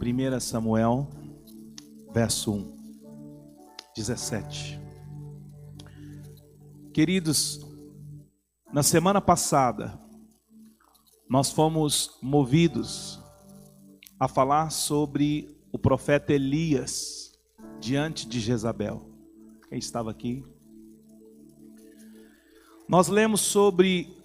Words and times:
1 0.00 0.38
Samuel, 0.38 1.08
verso 2.12 2.52
1, 2.52 2.76
17. 3.96 4.80
Queridos, 6.94 7.66
na 8.72 8.84
semana 8.84 9.20
passada, 9.20 9.98
nós 11.28 11.50
fomos 11.50 12.16
movidos 12.22 13.18
a 14.20 14.28
falar 14.28 14.70
sobre 14.70 15.58
o 15.72 15.78
profeta 15.78 16.32
Elias 16.32 17.32
diante 17.80 18.28
de 18.28 18.38
Jezabel. 18.38 19.04
Quem 19.68 19.80
estava 19.80 20.12
aqui? 20.12 20.44
Nós 22.88 23.08
lemos 23.08 23.40
sobre 23.40 24.16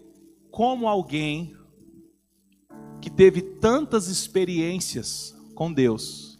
como 0.51 0.87
alguém 0.87 1.57
que 3.01 3.09
teve 3.09 3.41
tantas 3.41 4.07
experiências 4.07 5.33
com 5.53 5.71
Deus. 5.71 6.39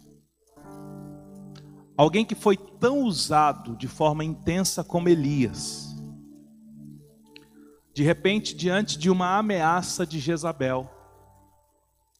Alguém 1.96 2.24
que 2.24 2.34
foi 2.34 2.56
tão 2.56 3.02
usado 3.02 3.76
de 3.76 3.86
forma 3.86 4.24
intensa 4.24 4.82
como 4.82 5.08
Elias. 5.08 5.94
De 7.94 8.02
repente, 8.02 8.56
diante 8.56 8.98
de 8.98 9.08
uma 9.08 9.38
ameaça 9.38 10.04
de 10.04 10.18
Jezabel, 10.18 10.90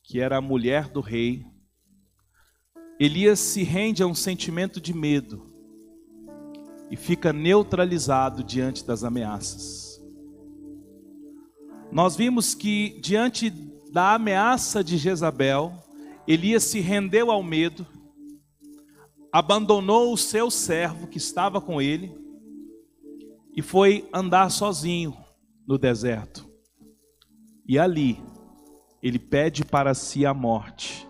que 0.05 0.21
era 0.21 0.37
a 0.37 0.41
mulher 0.41 0.89
do 0.89 1.01
rei, 1.01 1.45
Elias 3.01 3.41
se 3.41 3.65
rende 3.65 4.03
a 4.03 4.07
um 4.07 4.15
sentimento 4.15 4.81
de 4.81 4.95
medo 4.95 5.53
e 6.91 6.97
fica 6.97 7.33
neutralizado 7.33 8.45
diante 8.45 8.87
das 8.87 9.03
ameaças. 9.03 10.01
Nós 11.91 12.15
vimos 12.17 12.55
que 12.55 13.01
diante 13.01 13.51
da 13.91 14.15
ameaça 14.15 14.83
de 14.83 14.97
Jezabel, 14.97 15.73
Elias 16.27 16.65
se 16.65 16.81
rendeu 16.81 17.31
ao 17.31 17.43
medo, 17.43 17.87
abandonou 19.33 20.13
o 20.13 20.17
seu 20.17 20.51
servo 20.51 21.07
que 21.07 21.19
estava 21.19 21.61
com 21.61 21.83
ele 21.83 22.17
e 23.55 23.61
foi 23.63 24.09
andar 24.13 24.51
sozinho 24.51 25.17
no 25.67 25.79
deserto. 25.79 26.49
E 27.67 27.79
ali, 27.79 28.23
ele 29.03 29.19
pede 29.19 29.65
para 29.65 29.95
si 29.95 30.25
a 30.25 30.35
morte. 30.35 31.07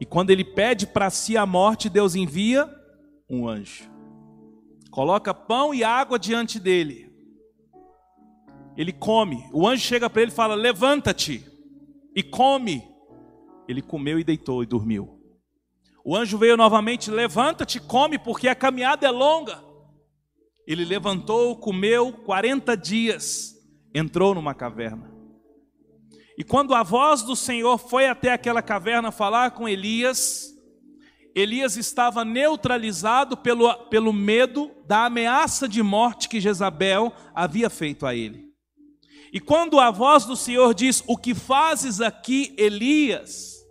E 0.00 0.04
quando 0.04 0.30
ele 0.30 0.44
pede 0.44 0.86
para 0.86 1.10
si 1.10 1.36
a 1.36 1.46
morte, 1.46 1.88
Deus 1.88 2.14
envia 2.14 2.68
um 3.30 3.48
anjo. 3.48 3.90
Coloca 4.90 5.32
pão 5.32 5.72
e 5.72 5.82
água 5.82 6.18
diante 6.18 6.58
dele. 6.60 7.10
Ele 8.76 8.92
come. 8.92 9.48
O 9.52 9.66
anjo 9.66 9.82
chega 9.82 10.10
para 10.10 10.22
ele 10.22 10.30
e 10.30 10.34
fala: 10.34 10.54
Levanta-te 10.54 11.44
e 12.14 12.22
come. 12.22 12.91
Ele 13.68 13.82
comeu 13.82 14.18
e 14.18 14.24
deitou 14.24 14.62
e 14.62 14.66
dormiu. 14.66 15.20
O 16.04 16.16
anjo 16.16 16.36
veio 16.36 16.56
novamente, 16.56 17.10
levanta-te, 17.10 17.80
come, 17.80 18.18
porque 18.18 18.48
a 18.48 18.54
caminhada 18.54 19.06
é 19.06 19.10
longa. 19.10 19.62
Ele 20.66 20.84
levantou, 20.84 21.56
comeu 21.56 22.12
40 22.12 22.76
dias, 22.76 23.54
entrou 23.94 24.34
numa 24.34 24.54
caverna. 24.54 25.12
E 26.36 26.42
quando 26.42 26.74
a 26.74 26.82
voz 26.82 27.22
do 27.22 27.36
Senhor 27.36 27.78
foi 27.78 28.06
até 28.06 28.32
aquela 28.32 28.62
caverna 28.62 29.12
falar 29.12 29.52
com 29.52 29.68
Elias, 29.68 30.52
Elias 31.34 31.76
estava 31.76 32.24
neutralizado 32.24 33.36
pelo, 33.36 33.72
pelo 33.88 34.12
medo 34.12 34.70
da 34.86 35.06
ameaça 35.06 35.68
de 35.68 35.82
morte 35.82 36.28
que 36.28 36.40
Jezabel 36.40 37.12
havia 37.34 37.70
feito 37.70 38.06
a 38.06 38.14
ele. 38.14 38.51
E 39.32 39.40
quando 39.40 39.80
a 39.80 39.90
voz 39.90 40.26
do 40.26 40.36
Senhor 40.36 40.74
diz: 40.74 41.02
O 41.06 41.16
que 41.16 41.34
fazes 41.34 42.02
aqui, 42.02 42.54
Elias? 42.58 43.64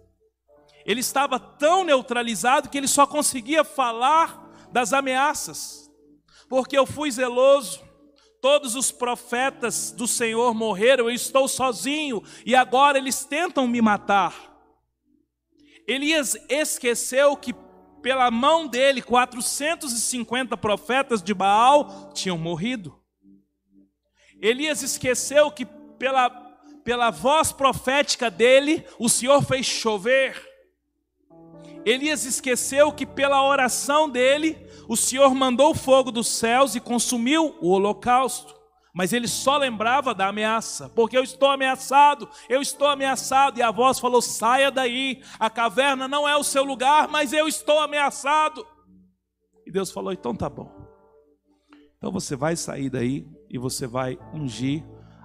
Ele 0.84 1.00
estava 1.00 1.40
tão 1.40 1.84
neutralizado 1.84 2.68
que 2.68 2.78
ele 2.78 2.88
só 2.88 3.06
conseguia 3.06 3.64
falar 3.64 4.50
das 4.72 4.92
ameaças, 4.92 5.92
porque 6.50 6.76
eu 6.76 6.88
fui 6.88 7.12
zeloso, 7.12 7.80
todos 8.42 8.76
os 8.76 8.92
profetas 8.92 9.92
do 9.92 10.08
Senhor 10.08 10.56
morreram, 10.56 11.06
eu 11.08 11.14
estou 11.14 11.48
sozinho 11.48 12.24
e 12.44 12.56
agora 12.56 12.98
eles 12.98 13.24
tentam 13.24 13.68
me 13.68 13.82
matar. 13.82 14.52
Elias 15.88 16.36
esqueceu 16.50 17.36
que 17.38 17.54
pela 18.02 18.32
mão 18.32 18.68
dele 18.68 19.02
450 19.02 20.58
profetas 20.58 21.22
de 21.22 21.34
Baal 21.34 22.12
tinham 22.14 22.38
morrido. 22.38 23.01
Elias 24.42 24.82
esqueceu 24.82 25.52
que 25.52 25.66
pela, 25.66 26.30
pela 26.84 27.12
voz 27.12 27.52
profética 27.52 28.30
dele 28.32 28.84
o 28.98 29.08
Senhor 29.08 29.44
fez 29.44 29.68
chover. 29.68 30.50
Elias 31.86 32.26
esqueceu 32.26 32.92
que 32.92 33.06
pela 33.06 33.48
oração 33.48 34.10
dele, 34.10 34.58
o 34.88 34.98
Senhor 34.98 35.34
mandou 35.34 35.74
fogo 35.74 36.12
dos 36.12 36.28
céus 36.28 36.76
e 36.76 36.80
consumiu 36.80 37.56
o 37.62 37.70
holocausto. 37.70 38.60
Mas 38.94 39.14
ele 39.14 39.28
só 39.28 39.58
lembrava 39.58 40.14
da 40.14 40.28
ameaça, 40.28 40.90
porque 40.90 41.18
eu 41.18 41.24
estou 41.24 41.50
ameaçado, 41.50 42.28
eu 42.50 42.62
estou 42.62 42.88
ameaçado. 42.88 43.58
E 43.58 43.62
a 43.62 43.72
voz 43.72 44.00
falou: 44.00 44.22
saia 44.22 44.70
daí, 44.70 45.22
a 45.40 45.50
caverna 45.50 46.08
não 46.08 46.28
é 46.28 46.36
o 46.36 46.44
seu 46.44 46.64
lugar, 46.64 47.08
mas 47.08 47.32
eu 47.32 47.48
estou 47.48 47.80
ameaçado. 47.80 48.68
E 49.66 49.72
Deus 49.72 49.92
falou: 49.92 50.12
então 50.12 50.36
tá 50.36 50.50
bom. 50.50 50.70
Então 51.98 52.12
você 52.12 52.36
vai 52.36 52.56
sair 52.56 52.90
daí 52.90 53.26
e 53.52 53.58
você 53.58 53.86
vai 53.86 54.18
ungir 54.34 54.84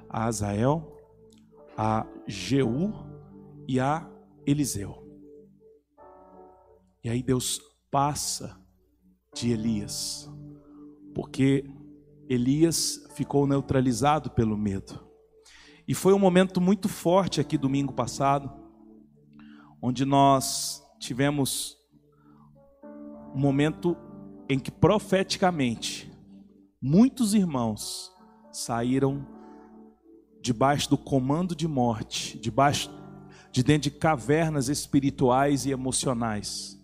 a 0.08 0.24
Azael, 0.24 0.92
a 1.78 2.04
Jeú 2.26 2.92
e 3.68 3.78
a 3.78 4.10
Eliseu. 4.44 5.06
E 7.04 7.08
aí 7.08 7.22
Deus 7.22 7.60
passa 7.88 8.60
de 9.32 9.52
Elias, 9.52 10.28
porque 11.14 11.64
Elias 12.28 13.06
ficou 13.14 13.46
neutralizado 13.46 14.30
pelo 14.30 14.58
medo. 14.58 15.06
E 15.86 15.94
foi 15.94 16.12
um 16.12 16.18
momento 16.18 16.60
muito 16.60 16.88
forte 16.88 17.40
aqui 17.40 17.56
domingo 17.56 17.92
passado, 17.92 18.50
onde 19.80 20.04
nós 20.04 20.82
tivemos 20.98 21.76
um 23.32 23.38
momento 23.38 23.96
em 24.48 24.58
que 24.58 24.72
profeticamente 24.72 26.10
muitos 26.82 27.34
irmãos 27.34 28.15
saíram 28.58 29.26
debaixo 30.40 30.90
do 30.90 30.98
comando 30.98 31.54
de 31.54 31.66
morte, 31.66 32.38
debaixo 32.38 32.90
de 33.50 33.62
dentro 33.62 33.90
de 33.90 33.96
cavernas 33.96 34.68
espirituais 34.68 35.66
e 35.66 35.70
emocionais 35.70 36.76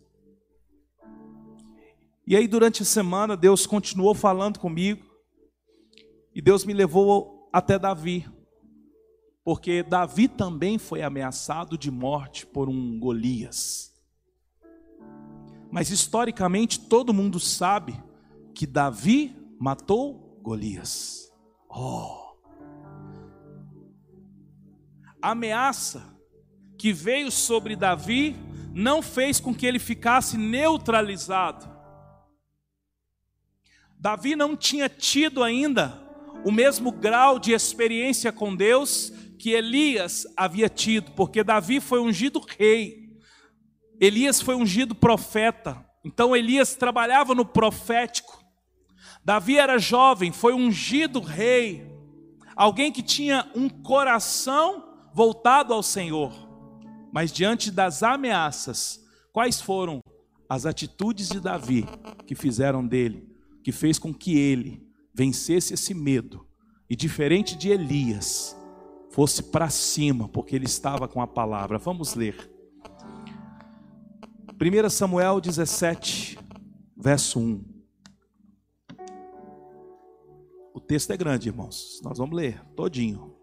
e 2.25 2.37
aí, 2.37 2.47
durante 2.47 2.83
a 2.83 2.87
semana, 2.87 3.37
Deus 3.37 3.67
continuou 3.67 4.15
falando 4.15 4.61
comigo, 4.61 5.05
e 6.35 6.41
Deus 6.41 6.65
me 6.65 6.73
levou 6.73 7.49
até 7.53 7.79
Davi, 7.79 8.27
porque 9.45 9.83
Davi 9.83 10.29
também 10.29 10.79
foi 10.79 11.03
ameaçado 11.03 11.77
de 11.77 11.91
morte 11.91 12.47
por 12.47 12.69
um 12.69 12.99
Golias. 12.99 13.93
Mas 15.71 15.91
historicamente 15.91 16.79
todo 16.79 17.13
mundo 17.13 17.41
sabe 17.41 18.01
que 18.55 18.67
Davi 18.67 19.37
matou 19.59 20.39
Golias. 20.43 21.22
Oh! 21.75 22.37
A 25.21 25.31
ameaça 25.31 26.17
que 26.77 26.93
veio 26.93 27.31
sobre 27.31 27.77
Davi 27.77 28.37
não 28.75 29.01
fez 29.03 29.41
com 29.41 29.55
que 29.55 29.67
ele 29.67 29.79
ficasse 29.79 30.37
neutralizado 30.37 31.73
Davi 34.03 34.35
não 34.35 34.57
tinha 34.57 34.89
tido 34.89 35.45
ainda 35.45 35.97
o 36.45 36.51
mesmo 36.51 36.91
grau 36.91 37.39
de 37.39 37.53
experiência 37.53 38.33
com 38.33 38.53
Deus 38.53 39.13
que 39.39 39.51
Elias 39.51 40.27
havia 40.37 40.69
tido, 40.69 41.13
porque 41.13 41.45
Davi 41.45 41.79
foi 41.79 42.01
ungido 42.01 42.45
rei, 42.59 43.13
Elias 44.01 44.41
foi 44.41 44.57
ungido 44.57 44.93
profeta, 44.93 45.87
então 46.05 46.35
Elias 46.35 46.75
trabalhava 46.75 47.33
no 47.33 47.45
profético. 47.45 48.42
Davi 49.25 49.57
era 49.57 49.79
jovem, 49.79 50.33
foi 50.33 50.53
ungido 50.53 51.21
rei, 51.21 51.87
alguém 52.57 52.91
que 52.91 53.03
tinha 53.03 53.51
um 53.55 53.69
coração 53.69 54.85
voltado 55.15 55.73
ao 55.73 55.83
Senhor, 55.83 56.33
mas 57.13 57.33
diante 57.33 57.71
das 57.71 58.03
ameaças, 58.03 59.05
quais 59.33 59.61
foram 59.61 60.01
as 60.49 60.67
atitudes 60.67 61.29
de 61.29 61.41
Davi 61.41 61.87
que 62.27 62.35
fizeram 62.35 62.87
dele 62.87 63.33
que 63.63 63.73
fez 63.73 63.99
com 63.99 64.13
que 64.13 64.37
ele 64.37 64.87
vencesse 65.15 65.75
esse 65.75 65.95
medo 65.95 66.47
e, 66.91 66.97
diferente 66.97 67.57
de 67.57 67.71
Elias, 67.71 68.57
fosse 69.11 69.43
para 69.43 69.71
cima, 69.71 70.29
porque 70.29 70.57
ele 70.57 70.65
estava 70.65 71.07
com 71.07 71.23
a 71.23 71.27
palavra. 71.27 71.79
Vamos 71.79 72.15
ler. 72.15 72.51
1 74.61 74.91
Samuel 74.91 75.41
17, 75.41 76.39
verso 76.97 77.39
1. 77.39 77.72
O 80.75 80.81
texto 80.81 81.13
é 81.13 81.17
grande, 81.17 81.49
irmãos. 81.49 82.01
Nós 82.03 82.17
vamos 82.17 82.35
ler 82.35 82.65
todinho. 82.75 83.37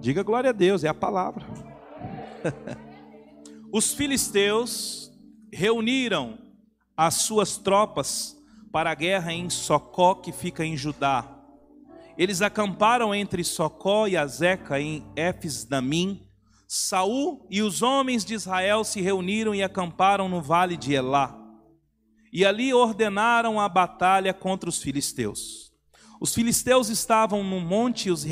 Diga 0.00 0.22
glória 0.22 0.50
a 0.50 0.52
Deus, 0.52 0.82
é 0.82 0.88
a 0.88 0.94
palavra. 0.94 1.46
os 3.72 3.92
filisteus 3.92 5.12
reuniram 5.52 6.38
as 6.96 7.14
suas 7.14 7.56
tropas 7.56 8.36
para 8.72 8.90
a 8.90 8.94
guerra 8.94 9.32
em 9.32 9.48
Socó, 9.48 10.14
que 10.14 10.32
fica 10.32 10.64
em 10.64 10.76
Judá. 10.76 11.40
Eles 12.18 12.42
acamparam 12.42 13.14
entre 13.14 13.44
Socó 13.44 14.06
e 14.06 14.16
Azeca 14.16 14.80
em 14.80 15.06
Efes-Damim. 15.16 16.26
Saul 16.66 17.46
e 17.50 17.62
os 17.62 17.82
homens 17.82 18.24
de 18.24 18.34
Israel 18.34 18.84
se 18.84 19.00
reuniram 19.00 19.54
e 19.54 19.62
acamparam 19.62 20.28
no 20.28 20.40
vale 20.42 20.76
de 20.76 20.92
Elá. 20.92 21.39
E 22.32 22.44
ali 22.44 22.72
ordenaram 22.72 23.60
a 23.60 23.68
batalha 23.68 24.32
contra 24.32 24.68
os 24.68 24.82
filisteus. 24.82 25.72
Os 26.20 26.34
filisteus 26.34 26.88
estavam 26.88 27.42
num 27.42 27.60
monte 27.60 28.08
e 28.08 28.10
os 28.10 28.24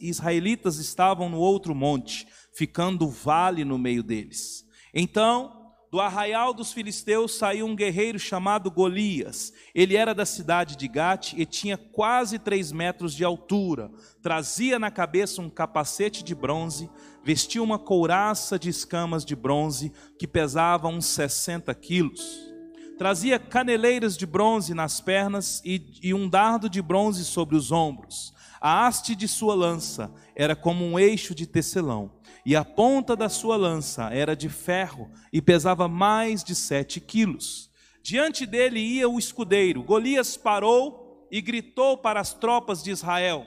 israelitas 0.00 0.76
estavam 0.76 1.28
no 1.28 1.38
outro 1.38 1.74
monte, 1.74 2.26
ficando 2.54 3.06
o 3.06 3.10
vale 3.10 3.64
no 3.64 3.78
meio 3.78 4.02
deles. 4.02 4.64
Então 4.94 5.62
do 5.92 6.00
arraial 6.00 6.54
dos 6.54 6.72
filisteus 6.72 7.34
saiu 7.34 7.66
um 7.66 7.76
guerreiro 7.76 8.18
chamado 8.18 8.70
Golias. 8.70 9.52
Ele 9.74 9.94
era 9.94 10.14
da 10.14 10.24
cidade 10.24 10.74
de 10.74 10.88
Gate 10.88 11.34
e 11.34 11.44
tinha 11.44 11.76
quase 11.76 12.38
três 12.38 12.72
metros 12.72 13.14
de 13.14 13.22
altura. 13.22 13.90
Trazia 14.22 14.78
na 14.78 14.90
cabeça 14.90 15.42
um 15.42 15.50
capacete 15.50 16.24
de 16.24 16.34
bronze, 16.34 16.88
vestia 17.22 17.62
uma 17.62 17.78
couraça 17.78 18.58
de 18.58 18.70
escamas 18.70 19.22
de 19.22 19.36
bronze 19.36 19.92
que 20.18 20.26
pesava 20.26 20.88
uns 20.88 21.04
60 21.04 21.74
quilos. 21.74 22.51
Trazia 22.98 23.38
caneleiras 23.38 24.16
de 24.16 24.26
bronze 24.26 24.74
nas 24.74 25.00
pernas 25.00 25.60
e, 25.64 25.98
e 26.02 26.14
um 26.14 26.28
dardo 26.28 26.68
de 26.68 26.80
bronze 26.80 27.24
sobre 27.24 27.56
os 27.56 27.72
ombros. 27.72 28.32
A 28.60 28.86
haste 28.86 29.16
de 29.16 29.26
sua 29.26 29.54
lança 29.54 30.12
era 30.36 30.54
como 30.54 30.84
um 30.84 30.98
eixo 30.98 31.34
de 31.34 31.46
tecelão 31.46 32.12
e 32.44 32.56
a 32.56 32.64
ponta 32.64 33.14
da 33.14 33.28
sua 33.28 33.56
lança 33.56 34.08
era 34.12 34.34
de 34.34 34.48
ferro 34.48 35.10
e 35.32 35.40
pesava 35.40 35.86
mais 35.88 36.42
de 36.42 36.54
sete 36.54 37.00
quilos. 37.00 37.70
Diante 38.02 38.44
dele 38.44 38.80
ia 38.80 39.08
o 39.08 39.18
escudeiro. 39.18 39.82
Golias 39.82 40.36
parou 40.36 41.28
e 41.30 41.40
gritou 41.40 41.96
para 41.96 42.20
as 42.20 42.34
tropas 42.34 42.82
de 42.82 42.90
Israel: 42.90 43.46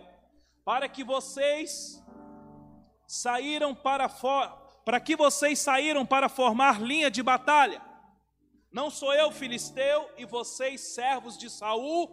Para 0.64 0.88
que 0.88 1.04
vocês 1.04 2.02
saíram 3.06 3.76
para 3.76 4.08
fora, 4.08 4.50
para 4.86 5.00
que 5.00 5.16
vocês 5.16 5.60
saíram 5.60 6.06
para 6.06 6.30
formar 6.30 6.82
linha 6.82 7.12
de 7.12 7.22
batalha? 7.22 7.82
Não 8.76 8.90
sou 8.90 9.14
eu 9.14 9.32
filisteu 9.32 10.10
e 10.18 10.26
vocês 10.26 10.82
servos 10.82 11.38
de 11.38 11.50
Saul? 11.50 12.10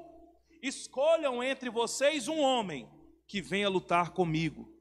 Escolham 0.63 1.43
entre 1.43 1.69
vocês 1.69 2.29
um 2.29 2.39
homem 2.39 2.89
que 3.27 3.43
venha 3.43 3.69
lutar 3.69 4.11
comigo. 4.11 4.73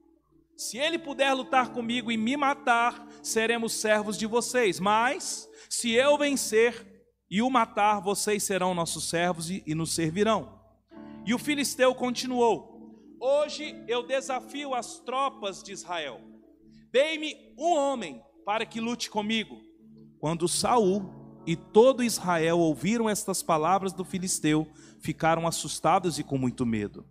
Se 0.56 0.78
ele 0.78 0.96
puder 0.96 1.32
lutar 1.32 1.72
comigo 1.72 2.12
e 2.12 2.16
me 2.16 2.36
matar, 2.36 3.04
seremos 3.20 3.72
servos 3.72 4.16
de 4.16 4.26
vocês. 4.26 4.78
Mas, 4.78 5.50
se 5.68 5.90
eu 5.90 6.16
vencer 6.16 6.86
e 7.28 7.42
o 7.42 7.50
matar, 7.50 7.98
vocês 7.98 8.44
serão 8.44 8.74
nossos 8.74 9.10
servos 9.10 9.50
e, 9.50 9.64
e 9.66 9.74
nos 9.74 9.92
servirão. 9.92 10.60
E 11.26 11.34
o 11.34 11.38
filisteu 11.38 11.92
continuou: 11.96 12.94
Hoje 13.20 13.74
eu 13.88 14.06
desafio 14.06 14.72
as 14.72 15.00
tropas 15.00 15.64
de 15.64 15.72
Israel. 15.72 16.20
Dei-me 16.92 17.52
um 17.58 17.74
homem 17.74 18.22
para 18.44 18.64
que 18.64 18.80
lute 18.80 19.10
comigo. 19.10 19.60
Quando 20.20 20.46
Saul 20.46 21.21
e 21.46 21.56
todo 21.56 22.04
Israel 22.04 22.58
ouviram 22.58 23.08
estas 23.08 23.42
palavras 23.42 23.92
do 23.92 24.04
filisteu, 24.04 24.66
ficaram 25.00 25.46
assustados 25.46 26.18
e 26.18 26.24
com 26.24 26.38
muito 26.38 26.64
medo. 26.64 27.04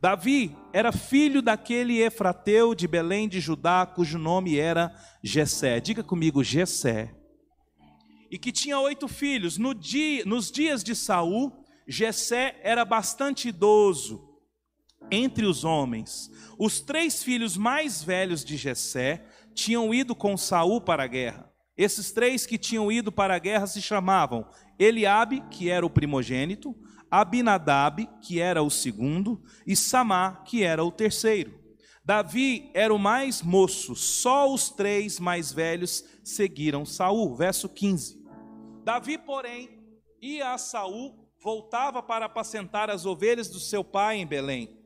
Davi 0.00 0.56
era 0.72 0.92
filho 0.92 1.40
daquele 1.40 2.00
Efrateu 2.00 2.74
de 2.74 2.86
Belém 2.86 3.28
de 3.28 3.40
Judá, 3.40 3.86
cujo 3.86 4.18
nome 4.18 4.58
era 4.58 4.94
Jessé. 5.22 5.80
Diga 5.80 6.02
comigo, 6.02 6.44
Jessé. 6.44 7.14
E 8.30 8.38
que 8.38 8.52
tinha 8.52 8.78
oito 8.78 9.08
filhos. 9.08 9.56
No 9.56 9.74
dia, 9.74 10.24
nos 10.24 10.50
dias 10.50 10.84
de 10.84 10.94
Saul, 10.94 11.52
Jessé 11.86 12.60
era 12.62 12.84
bastante 12.84 13.48
idoso 13.48 14.28
entre 15.10 15.46
os 15.46 15.64
homens. 15.64 16.30
Os 16.58 16.80
três 16.80 17.22
filhos 17.22 17.56
mais 17.56 18.02
velhos 18.02 18.44
de 18.44 18.56
Jessé 18.56 19.24
tinham 19.54 19.92
ido 19.94 20.14
com 20.14 20.36
Saul 20.36 20.80
para 20.80 21.04
a 21.04 21.06
guerra. 21.06 21.50
Esses 21.78 22.10
três 22.10 22.44
que 22.44 22.58
tinham 22.58 22.90
ido 22.90 23.12
para 23.12 23.36
a 23.36 23.38
guerra 23.38 23.68
se 23.68 23.80
chamavam 23.80 24.44
Eliabe, 24.76 25.44
que 25.48 25.70
era 25.70 25.86
o 25.86 25.90
primogênito, 25.90 26.74
Abinadab, 27.08 28.04
que 28.20 28.40
era 28.40 28.64
o 28.64 28.68
segundo, 28.68 29.40
e 29.64 29.76
Samá, 29.76 30.42
que 30.44 30.64
era 30.64 30.84
o 30.84 30.90
terceiro. 30.90 31.56
Davi 32.04 32.68
era 32.74 32.92
o 32.92 32.98
mais 32.98 33.42
moço, 33.42 33.94
só 33.94 34.52
os 34.52 34.70
três 34.70 35.20
mais 35.20 35.52
velhos 35.52 36.04
seguiram 36.24 36.84
Saul. 36.84 37.36
Verso 37.36 37.68
15. 37.68 38.26
Davi, 38.82 39.16
porém, 39.16 39.78
ia 40.20 40.54
a 40.54 40.58
Saul, 40.58 41.28
voltava 41.40 42.02
para 42.02 42.26
apacentar 42.26 42.90
as 42.90 43.06
ovelhas 43.06 43.48
do 43.48 43.60
seu 43.60 43.84
pai 43.84 44.16
em 44.16 44.26
Belém. 44.26 44.76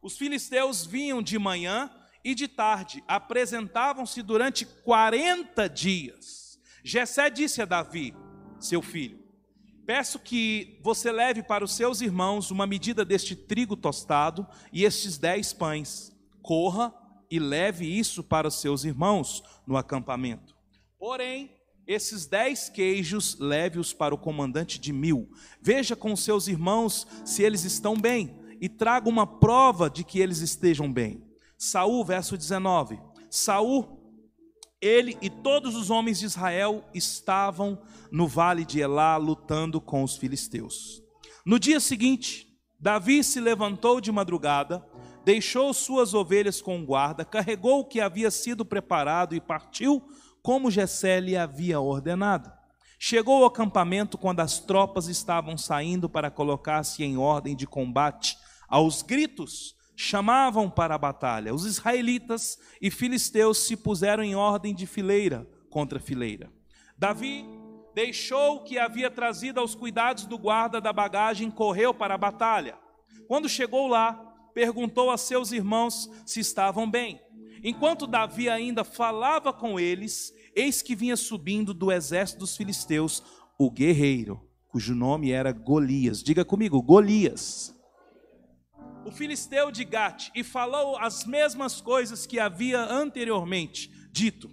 Os 0.00 0.16
filisteus 0.16 0.86
vinham 0.86 1.20
de 1.20 1.36
manhã 1.36 1.90
e 2.24 2.34
de 2.34 2.48
tarde, 2.48 3.02
apresentavam-se 3.06 4.22
durante 4.22 4.64
40 4.64 5.68
dias. 5.68 6.58
Jessé 6.84 7.30
disse 7.30 7.62
a 7.62 7.64
Davi, 7.64 8.14
seu 8.58 8.82
filho: 8.82 9.18
Peço 9.86 10.18
que 10.18 10.78
você 10.82 11.10
leve 11.10 11.42
para 11.42 11.64
os 11.64 11.72
seus 11.72 12.00
irmãos 12.00 12.50
uma 12.50 12.66
medida 12.66 13.04
deste 13.04 13.34
trigo 13.34 13.76
tostado 13.76 14.46
e 14.72 14.84
estes 14.84 15.16
dez 15.16 15.52
pães. 15.52 16.12
Corra 16.42 16.94
e 17.30 17.38
leve 17.38 17.86
isso 17.86 18.22
para 18.22 18.48
os 18.48 18.60
seus 18.60 18.84
irmãos 18.84 19.42
no 19.66 19.76
acampamento. 19.76 20.54
Porém, 20.98 21.50
esses 21.86 22.26
dez 22.26 22.68
queijos 22.68 23.38
leve-os 23.38 23.94
para 23.94 24.14
o 24.14 24.18
comandante 24.18 24.78
de 24.78 24.92
mil. 24.92 25.30
Veja 25.60 25.96
com 25.96 26.12
os 26.12 26.22
seus 26.22 26.48
irmãos 26.48 27.06
se 27.24 27.42
eles 27.42 27.64
estão 27.64 27.96
bem 27.96 28.38
e 28.60 28.68
traga 28.68 29.08
uma 29.08 29.26
prova 29.26 29.88
de 29.88 30.04
que 30.04 30.20
eles 30.20 30.40
estejam 30.40 30.92
bem. 30.92 31.27
Saul, 31.58 32.04
verso 32.04 32.38
19. 32.38 33.00
Saul 33.28 33.98
ele 34.80 35.18
e 35.20 35.28
todos 35.28 35.74
os 35.74 35.90
homens 35.90 36.20
de 36.20 36.26
Israel 36.26 36.84
estavam 36.94 37.82
no 38.12 38.28
vale 38.28 38.64
de 38.64 38.80
Elá 38.80 39.16
lutando 39.16 39.80
com 39.80 40.04
os 40.04 40.16
filisteus. 40.16 41.02
No 41.44 41.58
dia 41.58 41.80
seguinte, 41.80 42.46
Davi 42.78 43.24
se 43.24 43.40
levantou 43.40 44.00
de 44.00 44.12
madrugada, 44.12 44.86
deixou 45.24 45.74
suas 45.74 46.14
ovelhas 46.14 46.62
com 46.62 46.84
guarda, 46.84 47.24
carregou 47.24 47.80
o 47.80 47.84
que 47.84 48.00
havia 48.00 48.30
sido 48.30 48.64
preparado 48.64 49.34
e 49.34 49.40
partiu 49.40 50.00
como 50.42 50.70
Jessé 50.70 51.18
lhe 51.18 51.36
havia 51.36 51.80
ordenado. 51.80 52.52
Chegou 53.00 53.38
ao 53.38 53.46
acampamento 53.46 54.16
quando 54.16 54.40
as 54.40 54.60
tropas 54.60 55.08
estavam 55.08 55.58
saindo 55.58 56.08
para 56.08 56.30
colocar-se 56.30 57.02
em 57.02 57.16
ordem 57.16 57.56
de 57.56 57.66
combate. 57.66 58.36
Aos 58.68 59.02
gritos, 59.02 59.74
chamavam 60.00 60.70
para 60.70 60.94
a 60.94 60.98
batalha. 60.98 61.52
Os 61.52 61.66
israelitas 61.66 62.56
e 62.80 62.88
filisteus 62.88 63.58
se 63.58 63.76
puseram 63.76 64.22
em 64.22 64.36
ordem 64.36 64.72
de 64.72 64.86
fileira 64.86 65.44
contra 65.68 65.98
fileira. 65.98 66.52
Davi 66.96 67.44
deixou 67.96 68.56
o 68.56 68.62
que 68.62 68.78
havia 68.78 69.10
trazido 69.10 69.58
aos 69.58 69.74
cuidados 69.74 70.24
do 70.24 70.38
guarda 70.38 70.80
da 70.80 70.92
bagagem, 70.92 71.50
correu 71.50 71.92
para 71.92 72.14
a 72.14 72.18
batalha. 72.18 72.78
Quando 73.26 73.48
chegou 73.48 73.88
lá, 73.88 74.12
perguntou 74.54 75.10
a 75.10 75.18
seus 75.18 75.50
irmãos 75.50 76.08
se 76.24 76.38
estavam 76.38 76.88
bem. 76.88 77.20
Enquanto 77.64 78.06
Davi 78.06 78.48
ainda 78.48 78.84
falava 78.84 79.52
com 79.52 79.80
eles, 79.80 80.32
eis 80.54 80.80
que 80.80 80.94
vinha 80.94 81.16
subindo 81.16 81.74
do 81.74 81.90
exército 81.90 82.38
dos 82.38 82.56
filisteus 82.56 83.20
o 83.58 83.68
guerreiro, 83.68 84.48
cujo 84.68 84.94
nome 84.94 85.32
era 85.32 85.50
Golias. 85.50 86.22
Diga 86.22 86.44
comigo, 86.44 86.80
Golias 86.80 87.76
o 89.08 89.12
filisteu 89.12 89.70
de 89.70 89.84
Gate 89.84 90.30
e 90.34 90.44
falou 90.44 90.96
as 90.98 91.24
mesmas 91.24 91.80
coisas 91.80 92.26
que 92.26 92.38
havia 92.38 92.78
anteriormente 92.78 93.90
dito. 94.12 94.50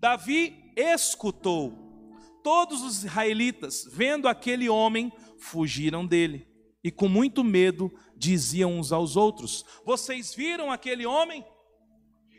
Davi 0.00 0.72
escutou. 0.74 1.86
Todos 2.42 2.82
os 2.82 3.04
israelitas, 3.04 3.86
vendo 3.92 4.26
aquele 4.26 4.68
homem, 4.68 5.12
fugiram 5.38 6.06
dele 6.06 6.48
e 6.82 6.90
com 6.90 7.08
muito 7.08 7.44
medo 7.44 7.92
diziam 8.16 8.78
uns 8.78 8.92
aos 8.92 9.16
outros: 9.16 9.64
Vocês 9.84 10.34
viram 10.34 10.72
aquele 10.72 11.04
homem? 11.04 11.44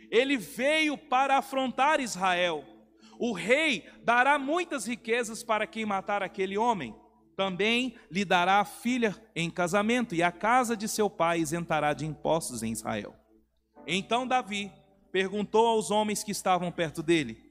Ele 0.09 0.37
veio 0.37 0.97
para 0.97 1.37
afrontar 1.37 1.99
Israel. 1.99 2.65
O 3.19 3.31
rei 3.31 3.87
dará 4.03 4.39
muitas 4.39 4.87
riquezas 4.87 5.43
para 5.43 5.67
quem 5.67 5.85
matar 5.85 6.23
aquele 6.23 6.57
homem 6.57 6.95
também 7.39 7.95
lhe 8.11 8.25
dará 8.25 8.59
a 8.59 8.65
filha 8.65 9.15
em 9.33 9.49
casamento, 9.49 10.13
e 10.13 10.21
a 10.21 10.29
casa 10.29 10.75
de 10.75 10.89
seu 10.89 11.09
pai 11.09 11.39
isentará 11.39 11.93
de 11.93 12.05
impostos 12.05 12.61
em 12.63 12.73
Israel. 12.73 13.15
Então 13.87 14.27
Davi 14.27 14.69
perguntou 15.09 15.65
aos 15.65 15.89
homens 15.89 16.21
que 16.21 16.33
estavam 16.33 16.69
perto 16.69 17.01
dele: 17.01 17.41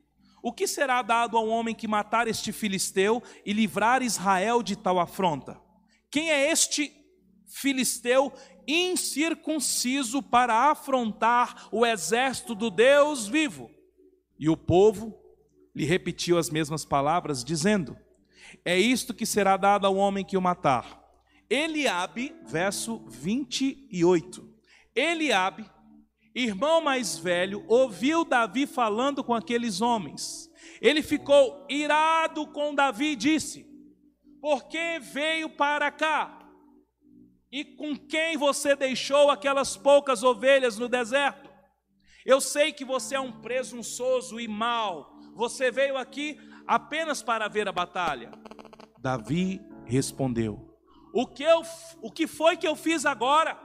O 0.43 0.53
que 0.53 0.67
será 0.67 1.01
dado 1.01 1.39
ao 1.39 1.49
homem 1.49 1.75
que 1.75 1.89
matar 1.89 2.29
este 2.29 2.53
filisteu 2.53 3.23
e 3.47 3.55
livrar 3.55 4.03
Israel 4.03 4.63
de 4.63 4.77
tal 4.77 4.99
afronta? 4.99 5.59
Quem 6.11 6.31
é 6.31 6.53
este 6.53 6.93
filisteu 7.47 8.31
incircunciso 8.67 10.23
para 10.23 10.71
afrontar 10.71 11.67
o 11.73 11.87
exército 11.87 12.55
do 12.55 12.69
Deus 12.69 13.27
vivo? 13.27 13.71
E 14.39 14.51
o 14.51 14.57
povo 14.57 15.19
lhe 15.75 15.87
repetiu 15.87 16.37
as 16.37 16.51
mesmas 16.51 16.85
palavras, 16.85 17.43
dizendo: 17.43 17.97
É 18.69 18.79
isto 18.79 19.15
que 19.15 19.25
será 19.25 19.57
dado 19.57 19.87
ao 19.87 19.97
homem 19.97 20.23
que 20.23 20.37
o 20.37 20.43
matar. 20.43 21.03
Eliabe, 21.49 22.37
verso 22.45 23.03
28. 23.09 24.47
Eliabe, 24.95 25.65
irmão 26.35 26.83
mais 26.83 27.17
velho, 27.17 27.65
ouviu 27.67 28.27
Davi 28.27 28.67
falando 28.67 29.25
com 29.25 29.33
aqueles 29.33 29.81
homens. 29.81 30.51
Ele 30.83 31.01
ficou 31.01 31.65
irado 31.67 32.47
com 32.49 32.75
Davi 32.75 33.13
e 33.13 33.17
disse: 33.17 33.67
Por 34.39 34.69
que 34.69 34.99
veio 34.99 35.49
para 35.49 35.91
cá? 35.91 36.47
E 37.51 37.65
com 37.65 37.97
quem 37.97 38.37
você 38.37 38.77
deixou 38.77 39.31
aquelas 39.31 39.79
poucas 39.79 40.23
ovelhas 40.23 40.77
no 40.77 40.91
deserto? 40.91 41.49
Eu 42.23 42.39
sei 42.39 42.71
que 42.75 42.85
você 42.85 43.15
é 43.15 43.21
um 43.21 43.41
presunçoso 43.41 44.39
e 44.39 44.47
mau. 44.47 45.17
Você 45.35 45.71
veio 45.71 45.97
aqui 45.97 46.39
apenas 46.67 47.23
para 47.23 47.49
ver 47.49 47.67
a 47.67 47.73
batalha. 47.73 48.31
Davi 49.01 49.61
respondeu: 49.85 50.77
O 51.15 51.27
que, 51.27 51.43
eu, 51.43 51.63
o 52.03 52.11
que 52.11 52.27
foi 52.27 52.57
que 52.57 52.67
eu 52.67 52.75
fiz 52.75 53.07
agora? 53.07 53.59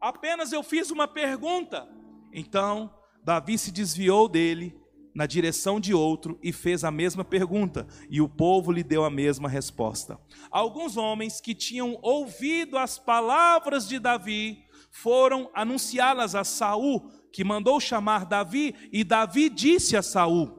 Apenas 0.00 0.52
eu 0.52 0.62
fiz 0.62 0.90
uma 0.90 1.08
pergunta. 1.08 1.88
Então 2.32 2.92
Davi 3.24 3.56
se 3.56 3.70
desviou 3.70 4.28
dele 4.28 4.76
na 5.14 5.26
direção 5.26 5.78
de 5.78 5.92
outro 5.92 6.38
e 6.42 6.52
fez 6.52 6.84
a 6.84 6.90
mesma 6.90 7.22
pergunta, 7.22 7.86
e 8.08 8.20
o 8.20 8.28
povo 8.28 8.72
lhe 8.72 8.82
deu 8.82 9.04
a 9.04 9.10
mesma 9.10 9.48
resposta. 9.48 10.18
Alguns 10.50 10.96
homens 10.96 11.40
que 11.40 11.54
tinham 11.54 11.98
ouvido 12.02 12.78
as 12.78 12.98
palavras 12.98 13.86
de 13.86 13.98
Davi 13.98 14.64
foram 14.90 15.50
anunciá-las 15.54 16.34
a 16.34 16.44
Saul, 16.44 17.10
que 17.32 17.44
mandou 17.44 17.78
chamar 17.78 18.24
Davi, 18.24 18.74
e 18.92 19.04
Davi 19.04 19.48
disse 19.48 19.96
a 19.96 20.02
Saul: 20.02 20.58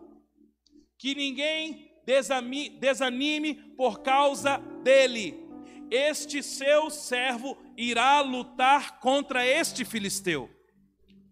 Que 0.98 1.16
ninguém 1.16 1.93
desanime 2.06 3.56
por 3.76 4.02
causa 4.02 4.58
dele. 4.84 5.42
Este 5.90 6.42
seu 6.42 6.90
servo 6.90 7.58
irá 7.78 8.22
lutar 8.22 9.00
contra 9.00 9.46
este 9.46 9.86
filisteu. 9.86 10.50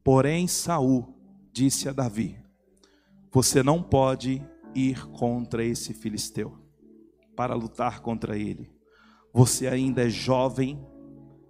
Porém 0.04 0.48
Saul 0.48 1.16
disse 1.52 1.90
a 1.90 1.92
Davi: 1.92 2.42
você 3.34 3.64
não 3.64 3.82
pode 3.82 4.46
ir 4.76 5.08
contra 5.08 5.64
esse 5.64 5.94
filisteu 5.94 6.58
para 7.34 7.56
lutar 7.56 8.02
contra 8.02 8.38
ele. 8.38 8.70
Você 9.34 9.68
ainda 9.68 10.06
é 10.06 10.10
jovem 10.10 10.86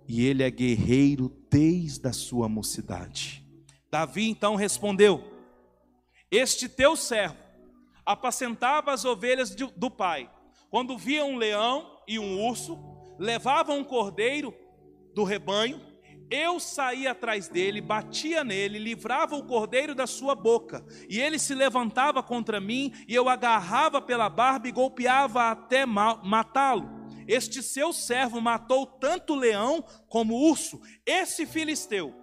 e 0.08 0.24
ele 0.24 0.44
é 0.44 0.52
guerreiro 0.52 1.36
desde 1.50 2.08
a 2.08 2.14
sua 2.14 2.48
mocidade. 2.48 3.44
Davi 3.90 4.30
então 4.30 4.56
respondeu: 4.56 5.24
Este 6.30 6.70
teu 6.70 6.96
servo 6.96 7.41
apacentava 8.12 8.92
as 8.92 9.06
ovelhas 9.06 9.56
do 9.56 9.90
pai. 9.90 10.30
Quando 10.70 10.98
via 10.98 11.26
um 11.26 11.38
leão 11.38 12.00
e 12.08 12.18
um 12.18 12.42
urso, 12.46 12.80
levava 13.20 13.74
um 13.74 13.84
cordeiro 13.84 14.54
do 15.14 15.24
rebanho 15.24 15.92
eu 16.32 16.62
saía 16.62 17.12
atrás 17.12 17.50
dele, 17.50 17.82
batia 17.82 18.42
nele, 18.42 18.80
livrava 18.80 19.36
o 19.36 19.44
cordeiro 19.44 19.94
da 19.94 20.08
sua 20.08 20.34
boca, 20.34 20.84
e 21.10 21.20
ele 21.20 21.38
se 21.38 21.54
levantava 21.54 22.24
contra 22.24 22.62
mim, 22.62 22.94
e 23.06 23.14
eu 23.14 23.28
agarrava 23.28 24.02
pela 24.02 24.30
barba 24.30 24.70
e 24.70 24.72
golpeava 24.72 25.52
até 25.52 25.86
matá-lo. 25.86 26.90
Este 27.28 27.62
seu 27.62 27.92
servo 27.92 28.40
matou 28.40 28.86
tanto 28.86 29.36
leão 29.36 29.84
como 30.08 30.36
urso. 30.36 30.80
Esse 31.06 31.46
filisteu, 31.46 32.16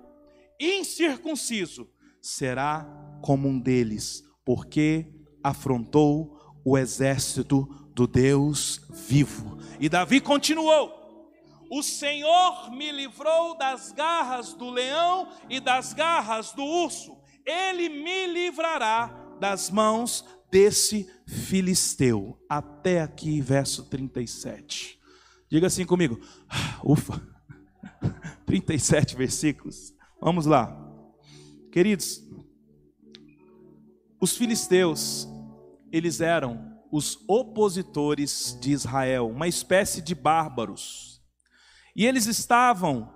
incircunciso, 0.59 1.90
será 2.21 2.87
como 3.21 3.47
um 3.47 3.61
deles, 3.61 4.25
porque 4.42 5.07
afrontou 5.49 6.59
o 6.64 6.76
exército 6.76 7.69
do 7.95 8.07
Deus 8.07 8.81
vivo. 8.90 9.59
E 9.81 9.88
Davi 9.88 10.21
continuou: 10.21 10.99
o 11.71 11.83
Senhor 11.83 12.71
me 12.71 12.90
livrou 12.90 13.57
das 13.57 13.93
garras 13.93 14.55
do 14.55 14.71
leão 14.71 15.28
e 15.50 15.61
das 15.61 15.93
garras 15.93 16.52
do 16.52 16.64
urso. 16.64 17.17
Ele 17.45 17.88
me 17.88 18.26
livrará 18.26 19.09
das 19.38 19.71
mãos 19.71 20.25
desse 20.50 21.09
filisteu. 21.26 22.38
Até 22.49 23.02
aqui, 23.02 23.40
verso 23.40 23.85
37. 23.85 24.99
Diga 25.50 25.67
assim 25.67 25.85
comigo. 25.85 26.19
Ufa. 26.83 27.21
37 28.47 29.14
versículos. 29.14 29.95
Vamos 30.21 30.47
lá. 30.47 30.75
Queridos, 31.71 32.23
os 34.21 34.37
filisteus, 34.37 35.28
eles 35.92 36.21
eram 36.21 36.78
os 36.90 37.18
opositores 37.28 38.57
de 38.61 38.73
Israel, 38.73 39.28
uma 39.28 39.47
espécie 39.47 40.00
de 40.00 40.14
bárbaros 40.14 41.09
e 41.99 42.07
eles 42.07 42.26
estavam 42.26 43.12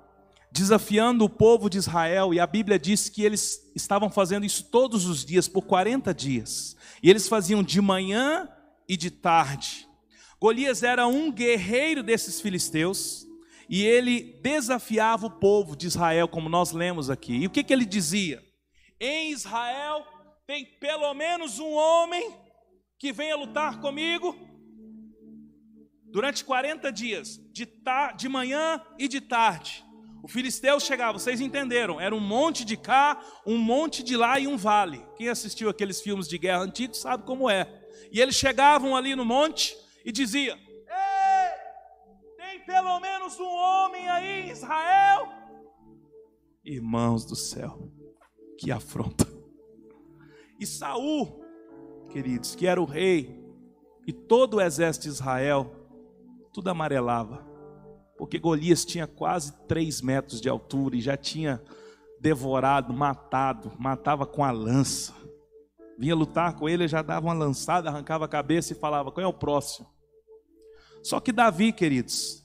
desafiando 0.50 1.25
o 1.25 1.31
povo 1.31 1.71
de 1.71 1.79
Israel, 1.79 2.35
e 2.35 2.41
a 2.41 2.47
Bíblia 2.49 2.81
diz 2.81 3.09
que 3.09 3.23
eles 3.23 3.71
estavam 3.76 4.11
fazendo 4.11 4.45
isso 4.45 4.64
todos 4.73 5.07
os 5.07 5.25
dias, 5.25 5.47
por 5.47 5.62
40 5.62 6.12
dias. 6.12 6.76
E 7.00 7.09
eles 7.09 7.29
faziam 7.29 7.62
de 7.62 7.81
manhã 7.81 8.49
e 8.88 8.97
de 8.97 9.09
tarde. 9.09 9.87
Golias 10.41 10.83
era 10.83 11.07
um 11.07 11.31
guerreiro 11.31 12.02
desses 12.02 12.41
filisteus, 12.41 13.25
e 13.69 13.87
ele 13.87 14.41
desafiava 14.43 15.26
o 15.26 15.38
povo 15.38 15.76
de 15.76 15.87
Israel, 15.87 16.26
como 16.26 16.49
nós 16.49 16.73
lemos 16.73 17.09
aqui. 17.09 17.35
E 17.37 17.47
o 17.47 17.50
que, 17.50 17.62
que 17.62 17.73
ele 17.73 17.87
dizia? 17.87 18.43
Em 18.99 19.31
Israel 19.31 20.05
tem 20.45 20.67
pelo 20.81 21.14
menos 21.14 21.61
um 21.61 21.73
homem 21.73 22.35
que 23.02 23.12
venha 23.12 23.35
lutar 23.35 23.80
comigo 23.80 24.32
durante 26.04 26.44
40 26.44 26.92
dias, 26.92 27.40
de, 27.50 27.66
tar, 27.66 28.14
de 28.14 28.28
manhã 28.28 28.80
e 28.97 29.09
de 29.09 29.21
tarde. 29.21 29.85
O 30.23 30.28
filisteu 30.28 30.78
chegava, 30.78 31.18
vocês 31.18 31.40
entenderam, 31.40 32.00
era 32.00 32.14
um 32.14 32.21
monte 32.21 32.64
de 32.64 32.76
cá, 32.76 33.21
um 33.44 33.59
monte 33.59 34.04
de 34.04 34.16
lá 34.16 34.38
e 34.38 34.47
um 34.47 34.56
vale. 34.56 35.04
Quem 35.16 35.28
assistiu 35.28 35.68
aqueles 35.68 36.00
filmes 36.00 36.28
de 36.28 36.38
guerra 36.38 36.61
antigos 36.61 37.00
sabe 37.00 37.25
como 37.25 37.50
é. 37.50 37.66
E 38.12 38.21
eles 38.21 38.37
chegavam 38.37 38.94
ali 38.94 39.16
no 39.16 39.25
monte 39.25 39.76
e 40.04 40.12
dizia: 40.12 40.54
Ei, 40.54 42.37
tem 42.37 42.64
pelo 42.64 43.00
menos 43.00 43.37
um 43.40 43.52
homem 43.52 44.09
aí 44.09 44.42
em 44.42 44.50
Israel? 44.50 45.28
Irmãos 46.64 47.25
do 47.25 47.35
céu, 47.35 47.90
que 48.56 48.71
afronta. 48.71 49.26
E 50.61 50.64
Saul, 50.64 51.42
queridos, 52.12 52.54
que 52.54 52.66
era 52.66 52.81
o 52.81 52.85
rei, 52.85 53.42
e 54.07 54.12
todo 54.12 54.54
o 54.54 54.61
exército 54.61 55.04
de 55.04 55.14
Israel, 55.14 55.73
tudo 56.52 56.69
amarelava. 56.69 57.47
Porque 58.19 58.38
Golias 58.38 58.85
tinha 58.85 59.07
quase 59.07 59.52
três 59.66 60.02
metros 60.02 60.40
de 60.40 60.49
altura 60.49 60.97
e 60.97 61.00
já 61.00 61.16
tinha 61.16 61.62
devorado, 62.21 62.92
matado, 62.92 63.73
matava 63.78 64.26
com 64.26 64.45
a 64.45 64.50
lança. 64.50 65.14
Vinha 65.99 66.14
lutar 66.14 66.54
com 66.54 66.69
ele, 66.69 66.87
já 66.87 67.00
dava 67.00 67.26
uma 67.26 67.33
lançada, 67.33 67.88
arrancava 67.88 68.26
a 68.26 68.28
cabeça 68.28 68.73
e 68.73 68.76
falava: 68.76 69.11
qual 69.11 69.25
é 69.25 69.26
o 69.26 69.33
próximo? 69.33 69.88
Só 71.02 71.19
que 71.19 71.33
Davi, 71.33 71.73
queridos, 71.73 72.45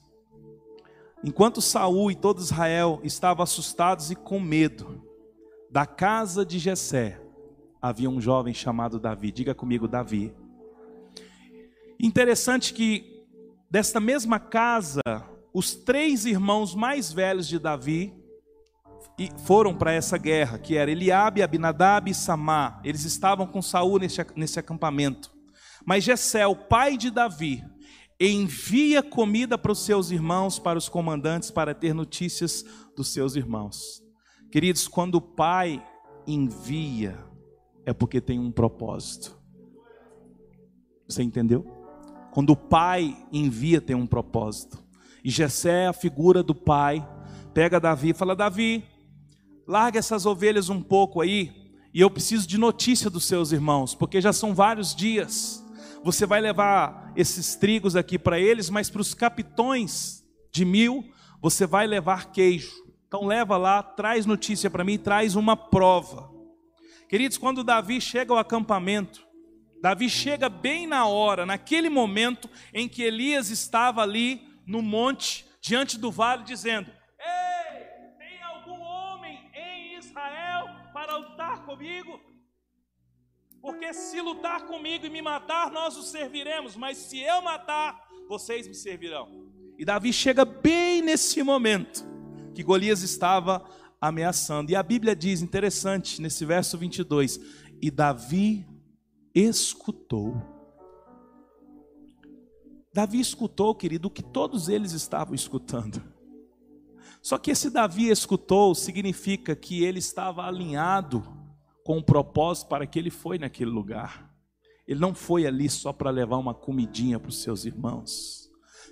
enquanto 1.22 1.60
Saul 1.60 2.10
e 2.10 2.14
todo 2.14 2.40
Israel 2.40 3.00
estavam 3.04 3.42
assustados 3.42 4.10
e 4.10 4.16
com 4.16 4.40
medo, 4.40 5.04
da 5.70 5.86
casa 5.86 6.44
de 6.44 6.58
Jessé 6.58 7.27
havia 7.80 8.10
um 8.10 8.20
jovem 8.20 8.54
chamado 8.54 8.98
Davi. 8.98 9.32
Diga 9.32 9.54
comigo, 9.54 9.86
Davi. 9.88 10.34
Interessante 12.00 12.72
que 12.72 13.18
Desta 13.70 14.00
mesma 14.00 14.38
casa, 14.38 15.02
os 15.52 15.74
três 15.74 16.24
irmãos 16.24 16.74
mais 16.74 17.12
velhos 17.12 17.46
de 17.46 17.58
Davi 17.58 18.14
foram 19.44 19.76
para 19.76 19.92
essa 19.92 20.16
guerra, 20.16 20.58
que 20.58 20.74
era 20.74 20.90
Eliabe, 20.90 21.42
Abinadab 21.42 22.10
e 22.10 22.14
Samá. 22.14 22.80
Eles 22.82 23.04
estavam 23.04 23.46
com 23.46 23.60
Saul 23.60 23.98
nesse, 23.98 24.24
nesse 24.34 24.58
acampamento. 24.58 25.30
Mas 25.84 26.02
Jessé, 26.02 26.46
o 26.46 26.56
pai 26.56 26.96
de 26.96 27.10
Davi, 27.10 27.62
envia 28.18 29.02
comida 29.02 29.58
para 29.58 29.72
os 29.72 29.84
seus 29.84 30.10
irmãos, 30.10 30.58
para 30.58 30.78
os 30.78 30.88
comandantes, 30.88 31.50
para 31.50 31.74
ter 31.74 31.92
notícias 31.92 32.64
dos 32.96 33.12
seus 33.12 33.36
irmãos. 33.36 34.02
Queridos, 34.50 34.88
quando 34.88 35.16
o 35.16 35.20
pai 35.20 35.84
envia, 36.26 37.18
é 37.88 37.92
porque 37.94 38.20
tem 38.20 38.38
um 38.38 38.52
propósito. 38.52 39.34
Você 41.08 41.22
entendeu? 41.22 41.66
Quando 42.32 42.50
o 42.50 42.56
pai 42.56 43.16
envia, 43.32 43.80
tem 43.80 43.96
um 43.96 44.06
propósito. 44.06 44.78
E 45.24 45.30
Jessé, 45.30 45.86
a 45.86 45.94
figura 45.94 46.42
do 46.42 46.54
pai, 46.54 47.08
pega 47.54 47.80
Davi 47.80 48.10
e 48.10 48.14
fala: 48.14 48.36
Davi, 48.36 48.84
larga 49.66 49.98
essas 49.98 50.26
ovelhas 50.26 50.68
um 50.68 50.82
pouco 50.82 51.22
aí, 51.22 51.72
e 51.94 52.02
eu 52.02 52.10
preciso 52.10 52.46
de 52.46 52.58
notícia 52.58 53.08
dos 53.08 53.24
seus 53.24 53.52
irmãos, 53.52 53.94
porque 53.94 54.20
já 54.20 54.34
são 54.34 54.54
vários 54.54 54.94
dias. 54.94 55.64
Você 56.04 56.26
vai 56.26 56.42
levar 56.42 57.10
esses 57.16 57.56
trigos 57.56 57.96
aqui 57.96 58.18
para 58.18 58.38
eles, 58.38 58.68
mas 58.68 58.90
para 58.90 59.00
os 59.00 59.14
capitões 59.14 60.22
de 60.52 60.62
mil, 60.62 61.10
você 61.40 61.66
vai 61.66 61.86
levar 61.86 62.32
queijo. 62.32 62.84
Então 63.06 63.24
leva 63.24 63.56
lá, 63.56 63.82
traz 63.82 64.26
notícia 64.26 64.68
para 64.68 64.84
mim, 64.84 64.98
traz 64.98 65.34
uma 65.34 65.56
prova. 65.56 66.27
Queridos, 67.08 67.38
quando 67.38 67.64
Davi 67.64 68.00
chega 68.00 68.32
ao 68.32 68.38
acampamento, 68.38 69.26
Davi 69.80 70.10
chega 70.10 70.48
bem 70.48 70.86
na 70.86 71.06
hora, 71.06 71.46
naquele 71.46 71.88
momento 71.88 72.50
em 72.74 72.88
que 72.88 73.02
Elias 73.02 73.48
estava 73.48 74.02
ali 74.02 74.46
no 74.66 74.82
monte, 74.82 75.46
diante 75.60 75.98
do 75.98 76.10
vale, 76.10 76.42
dizendo: 76.42 76.90
Ei, 77.18 77.86
tem 78.18 78.42
algum 78.42 78.78
homem 78.80 79.50
em 79.54 79.96
Israel 79.96 80.66
para 80.92 81.16
lutar 81.16 81.64
comigo? 81.64 82.20
Porque 83.62 83.94
se 83.94 84.20
lutar 84.20 84.66
comigo 84.66 85.06
e 85.06 85.10
me 85.10 85.22
matar, 85.22 85.70
nós 85.70 85.96
o 85.96 86.02
serviremos, 86.02 86.76
mas 86.76 86.98
se 86.98 87.20
eu 87.20 87.40
matar, 87.40 88.06
vocês 88.28 88.68
me 88.68 88.74
servirão. 88.74 89.48
E 89.78 89.84
Davi 89.84 90.12
chega 90.12 90.44
bem 90.44 91.00
nesse 91.00 91.42
momento 91.42 92.04
que 92.54 92.62
Golias 92.62 93.02
estava 93.02 93.64
ameaçando. 94.00 94.70
E 94.70 94.76
a 94.76 94.82
Bíblia 94.82 95.14
diz, 95.14 95.42
interessante, 95.42 96.20
nesse 96.20 96.44
verso 96.44 96.78
22, 96.78 97.40
e 97.80 97.90
Davi 97.90 98.66
escutou. 99.34 100.36
Davi 102.92 103.20
escutou, 103.20 103.74
querido, 103.74 104.08
o 104.08 104.10
que 104.10 104.22
todos 104.22 104.68
eles 104.68 104.92
estavam 104.92 105.34
escutando. 105.34 106.02
Só 107.22 107.36
que 107.38 107.50
esse 107.50 107.70
Davi 107.70 108.08
escutou 108.08 108.74
significa 108.74 109.54
que 109.54 109.84
ele 109.84 109.98
estava 109.98 110.44
alinhado 110.44 111.22
com 111.84 111.98
o 111.98 112.02
propósito 112.02 112.68
para 112.68 112.86
que 112.86 112.98
ele 112.98 113.10
foi 113.10 113.38
naquele 113.38 113.70
lugar. 113.70 114.32
Ele 114.86 115.00
não 115.00 115.14
foi 115.14 115.46
ali 115.46 115.68
só 115.68 115.92
para 115.92 116.10
levar 116.10 116.38
uma 116.38 116.54
comidinha 116.54 117.18
para 117.18 117.28
os 117.28 117.42
seus 117.42 117.64
irmãos. 117.64 118.48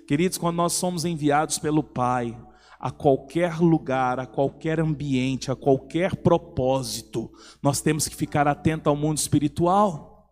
Queridos, 0.07 0.37
quando 0.37 0.57
nós 0.57 0.73
somos 0.73 1.05
enviados 1.05 1.57
pelo 1.57 1.83
Pai 1.83 2.37
a 2.79 2.91
qualquer 2.91 3.59
lugar, 3.59 4.19
a 4.19 4.25
qualquer 4.25 4.79
ambiente, 4.79 5.51
a 5.51 5.55
qualquer 5.55 6.15
propósito, 6.17 7.31
nós 7.61 7.81
temos 7.81 8.07
que 8.07 8.15
ficar 8.15 8.47
atento 8.47 8.89
ao 8.89 8.95
mundo 8.95 9.17
espiritual. 9.17 10.31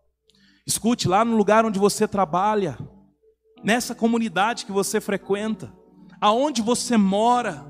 Escute, 0.66 1.08
lá 1.08 1.24
no 1.24 1.36
lugar 1.36 1.64
onde 1.64 1.78
você 1.78 2.06
trabalha, 2.06 2.78
nessa 3.62 3.94
comunidade 3.94 4.64
que 4.64 4.72
você 4.72 5.00
frequenta, 5.00 5.72
aonde 6.20 6.62
você 6.62 6.96
mora, 6.96 7.64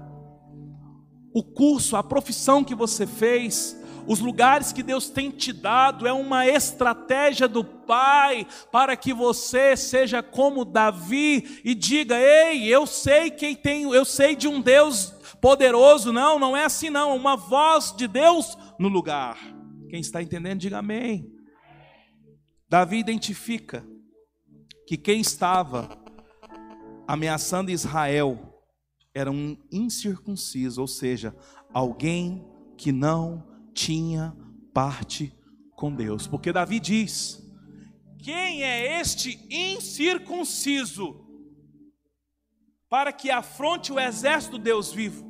o 1.34 1.42
curso, 1.42 1.96
a 1.96 2.02
profissão 2.02 2.64
que 2.64 2.74
você 2.74 3.06
fez, 3.06 3.76
os 4.06 4.20
lugares 4.20 4.72
que 4.72 4.82
Deus 4.82 5.08
tem 5.08 5.30
te 5.30 5.52
dado, 5.52 6.06
é 6.06 6.12
uma 6.12 6.46
estratégia 6.46 7.48
do 7.48 7.64
Pai 7.64 8.46
para 8.70 8.96
que 8.96 9.12
você 9.12 9.76
seja 9.76 10.22
como 10.22 10.64
Davi 10.64 11.60
e 11.64 11.74
diga: 11.74 12.16
"Ei, 12.18 12.66
eu 12.66 12.86
sei 12.86 13.30
quem 13.30 13.54
tem, 13.54 13.82
eu 13.82 14.04
sei 14.04 14.36
de 14.36 14.48
um 14.48 14.60
Deus 14.60 15.14
poderoso". 15.40 16.12
Não, 16.12 16.38
não 16.38 16.56
é 16.56 16.64
assim 16.64 16.90
não, 16.90 17.16
uma 17.16 17.36
voz 17.36 17.94
de 17.96 18.06
Deus 18.06 18.56
no 18.78 18.88
lugar. 18.88 19.38
Quem 19.88 20.00
está 20.00 20.22
entendendo, 20.22 20.60
diga 20.60 20.78
amém. 20.78 21.32
Davi 22.68 22.98
identifica 22.98 23.86
que 24.86 24.96
quem 24.96 25.20
estava 25.20 25.96
ameaçando 27.06 27.70
Israel 27.70 28.56
era 29.14 29.30
um 29.30 29.56
incircunciso, 29.72 30.80
ou 30.80 30.86
seja, 30.86 31.34
alguém 31.72 32.44
que 32.76 32.92
não 32.92 33.55
tinha 33.76 34.34
parte 34.72 35.32
com 35.72 35.94
Deus. 35.94 36.26
Porque 36.26 36.52
Davi 36.52 36.80
diz: 36.80 37.40
Quem 38.18 38.64
é 38.64 38.98
este 39.00 39.46
incircunciso 39.50 41.24
para 42.88 43.12
que 43.12 43.30
afronte 43.30 43.92
o 43.92 44.00
exército 44.00 44.58
Deus 44.58 44.92
vivo? 44.92 45.24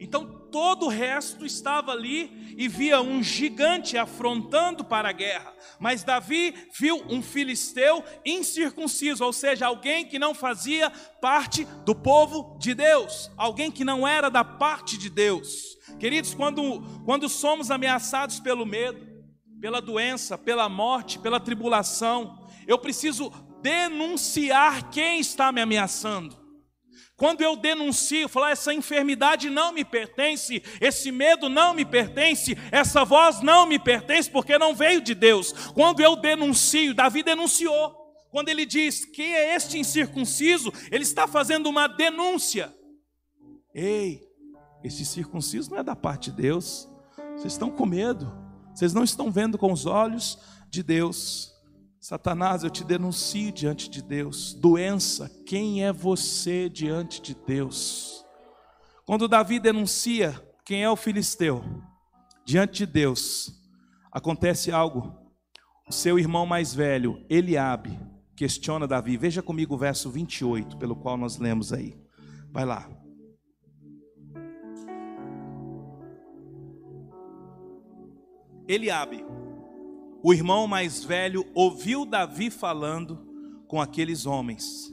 Então 0.00 0.35
todo 0.56 0.86
o 0.86 0.88
resto 0.88 1.44
estava 1.44 1.92
ali 1.92 2.54
e 2.56 2.66
via 2.66 2.98
um 3.02 3.22
gigante 3.22 3.98
afrontando 3.98 4.82
para 4.82 5.10
a 5.10 5.12
guerra. 5.12 5.52
Mas 5.78 6.02
Davi 6.02 6.54
viu 6.78 7.04
um 7.10 7.20
filisteu 7.20 8.02
incircunciso, 8.24 9.22
ou 9.22 9.34
seja, 9.34 9.66
alguém 9.66 10.06
que 10.06 10.18
não 10.18 10.34
fazia 10.34 10.88
parte 11.20 11.66
do 11.84 11.94
povo 11.94 12.56
de 12.58 12.72
Deus, 12.72 13.30
alguém 13.36 13.70
que 13.70 13.84
não 13.84 14.08
era 14.08 14.30
da 14.30 14.42
parte 14.42 14.96
de 14.96 15.10
Deus. 15.10 15.76
Queridos, 15.98 16.32
quando, 16.32 16.82
quando 17.04 17.28
somos 17.28 17.70
ameaçados 17.70 18.40
pelo 18.40 18.64
medo, 18.64 19.06
pela 19.60 19.82
doença, 19.82 20.38
pela 20.38 20.70
morte, 20.70 21.18
pela 21.18 21.38
tribulação, 21.38 22.48
eu 22.66 22.78
preciso 22.78 23.30
denunciar 23.60 24.88
quem 24.88 25.20
está 25.20 25.52
me 25.52 25.60
ameaçando. 25.60 26.45
Quando 27.16 27.40
eu 27.40 27.56
denuncio, 27.56 28.28
falar 28.28 28.50
essa 28.50 28.74
enfermidade 28.74 29.48
não 29.48 29.72
me 29.72 29.84
pertence, 29.84 30.62
esse 30.80 31.10
medo 31.10 31.48
não 31.48 31.72
me 31.72 31.82
pertence, 31.82 32.54
essa 32.70 33.06
voz 33.06 33.40
não 33.40 33.64
me 33.64 33.78
pertence 33.78 34.30
porque 34.30 34.58
não 34.58 34.74
veio 34.74 35.00
de 35.00 35.14
Deus. 35.14 35.52
Quando 35.72 36.00
eu 36.00 36.14
denuncio, 36.14 36.94
Davi 36.94 37.22
denunciou. 37.22 38.04
Quando 38.30 38.50
ele 38.50 38.66
diz: 38.66 39.06
"Quem 39.06 39.34
é 39.34 39.54
este 39.56 39.78
incircunciso?", 39.78 40.70
ele 40.90 41.04
está 41.04 41.26
fazendo 41.26 41.70
uma 41.70 41.86
denúncia. 41.86 42.74
Ei, 43.74 44.20
esse 44.84 45.06
circunciso 45.06 45.70
não 45.70 45.78
é 45.78 45.82
da 45.82 45.96
parte 45.96 46.30
de 46.30 46.36
Deus. 46.36 46.86
Vocês 47.34 47.54
estão 47.54 47.70
com 47.70 47.86
medo. 47.86 48.30
Vocês 48.74 48.92
não 48.92 49.04
estão 49.04 49.30
vendo 49.30 49.56
com 49.56 49.72
os 49.72 49.86
olhos 49.86 50.38
de 50.68 50.82
Deus. 50.82 51.55
Satanás, 52.08 52.62
eu 52.62 52.70
te 52.70 52.84
denuncio 52.84 53.50
diante 53.50 53.90
de 53.90 54.00
Deus. 54.00 54.54
Doença, 54.54 55.28
quem 55.44 55.84
é 55.84 55.92
você 55.92 56.68
diante 56.68 57.20
de 57.20 57.34
Deus? 57.34 58.24
Quando 59.04 59.26
Davi 59.26 59.58
denuncia 59.58 60.40
quem 60.64 60.84
é 60.84 60.88
o 60.88 60.94
filisteu 60.94 61.64
diante 62.44 62.86
de 62.86 62.86
Deus, 62.86 63.60
acontece 64.12 64.70
algo. 64.70 65.18
O 65.88 65.92
seu 65.92 66.16
irmão 66.16 66.46
mais 66.46 66.72
velho, 66.72 67.26
Eliabe, 67.28 67.98
questiona 68.36 68.86
Davi. 68.86 69.16
Veja 69.16 69.42
comigo 69.42 69.74
o 69.74 69.78
verso 69.78 70.08
28, 70.08 70.76
pelo 70.76 70.94
qual 70.94 71.16
nós 71.16 71.38
lemos 71.38 71.72
aí. 71.72 72.00
Vai 72.52 72.64
lá. 72.64 72.88
Eliabe 78.68 79.24
o 80.26 80.34
irmão 80.34 80.66
mais 80.66 81.04
velho 81.04 81.48
ouviu 81.54 82.04
Davi 82.04 82.50
falando 82.50 83.64
com 83.68 83.80
aqueles 83.80 84.26
homens. 84.26 84.92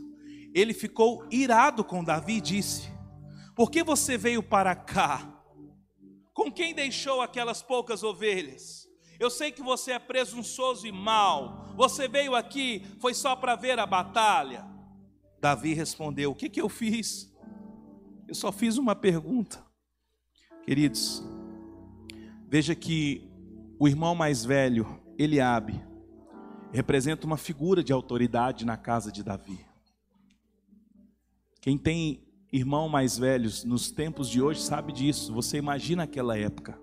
Ele 0.53 0.75
ficou 0.75 1.25
irado 1.31 1.83
com 1.83 2.03
Davi 2.03 2.33
e 2.33 2.41
disse: 2.41 2.87
Por 3.55 3.71
que 3.71 3.83
você 3.83 4.15
veio 4.15 4.43
para 4.43 4.75
cá? 4.75 5.43
Com 6.35 6.51
quem 6.51 6.75
deixou 6.75 7.19
aquelas 7.19 7.63
poucas 7.63 8.03
ovelhas? 8.03 8.87
Eu 9.19 9.31
sei 9.31 9.51
que 9.51 9.63
você 9.63 9.93
é 9.93 9.97
presunçoso 9.97 10.85
e 10.85 10.91
mau. 10.91 11.73
Você 11.75 12.07
veio 12.07 12.35
aqui 12.35 12.85
foi 12.99 13.15
só 13.15 13.35
para 13.35 13.55
ver 13.55 13.79
a 13.79 13.87
batalha. 13.87 14.63
Davi 15.41 15.73
respondeu: 15.73 16.29
O 16.29 16.35
que, 16.35 16.47
que 16.47 16.61
eu 16.61 16.69
fiz? 16.69 17.33
Eu 18.27 18.35
só 18.35 18.51
fiz 18.51 18.77
uma 18.77 18.95
pergunta. 18.95 19.65
Queridos, 20.63 21.23
veja 22.47 22.75
que 22.75 23.27
o 23.79 23.87
irmão 23.87 24.13
mais 24.13 24.45
velho 24.45 25.01
Eliabe 25.17 25.83
representa 26.71 27.27
uma 27.27 27.37
figura 27.37 27.83
de 27.83 27.93
autoridade 27.93 28.65
na 28.65 28.75
casa 28.75 29.11
de 29.11 29.23
Davi. 29.23 29.63
Quem 31.61 31.77
tem 31.77 32.23
irmão 32.51 32.89
mais 32.89 33.17
velhos 33.17 33.63
nos 33.63 33.91
tempos 33.91 34.29
de 34.29 34.41
hoje 34.41 34.61
sabe 34.61 34.91
disso. 34.91 35.33
Você 35.33 35.57
imagina 35.57 36.03
aquela 36.03 36.37
época. 36.37 36.79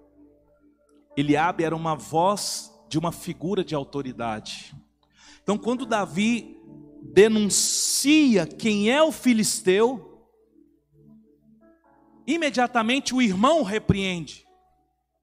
Eliabe 1.17 1.65
era 1.65 1.75
uma 1.75 1.95
voz 1.95 2.73
de 2.89 2.99
uma 2.99 3.13
figura 3.13 3.65
de 3.65 3.75
autoridade. 3.75 4.75
Então, 5.43 5.59
quando 5.59 5.85
Davi 5.85 6.57
denuncia 7.03 8.47
quem 8.47 8.91
é 8.91 9.03
o 9.03 9.11
filisteu, 9.11 10.29
imediatamente 12.27 13.15
o 13.15 13.21
irmão 13.21 13.63
repreende. 13.63 14.47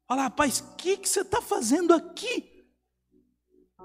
Fala, 0.07 0.23
rapaz, 0.23 0.59
o 0.59 0.75
que, 0.75 0.97
que 0.97 1.07
você 1.07 1.21
está 1.21 1.41
fazendo 1.41 1.93
aqui? 1.93 2.56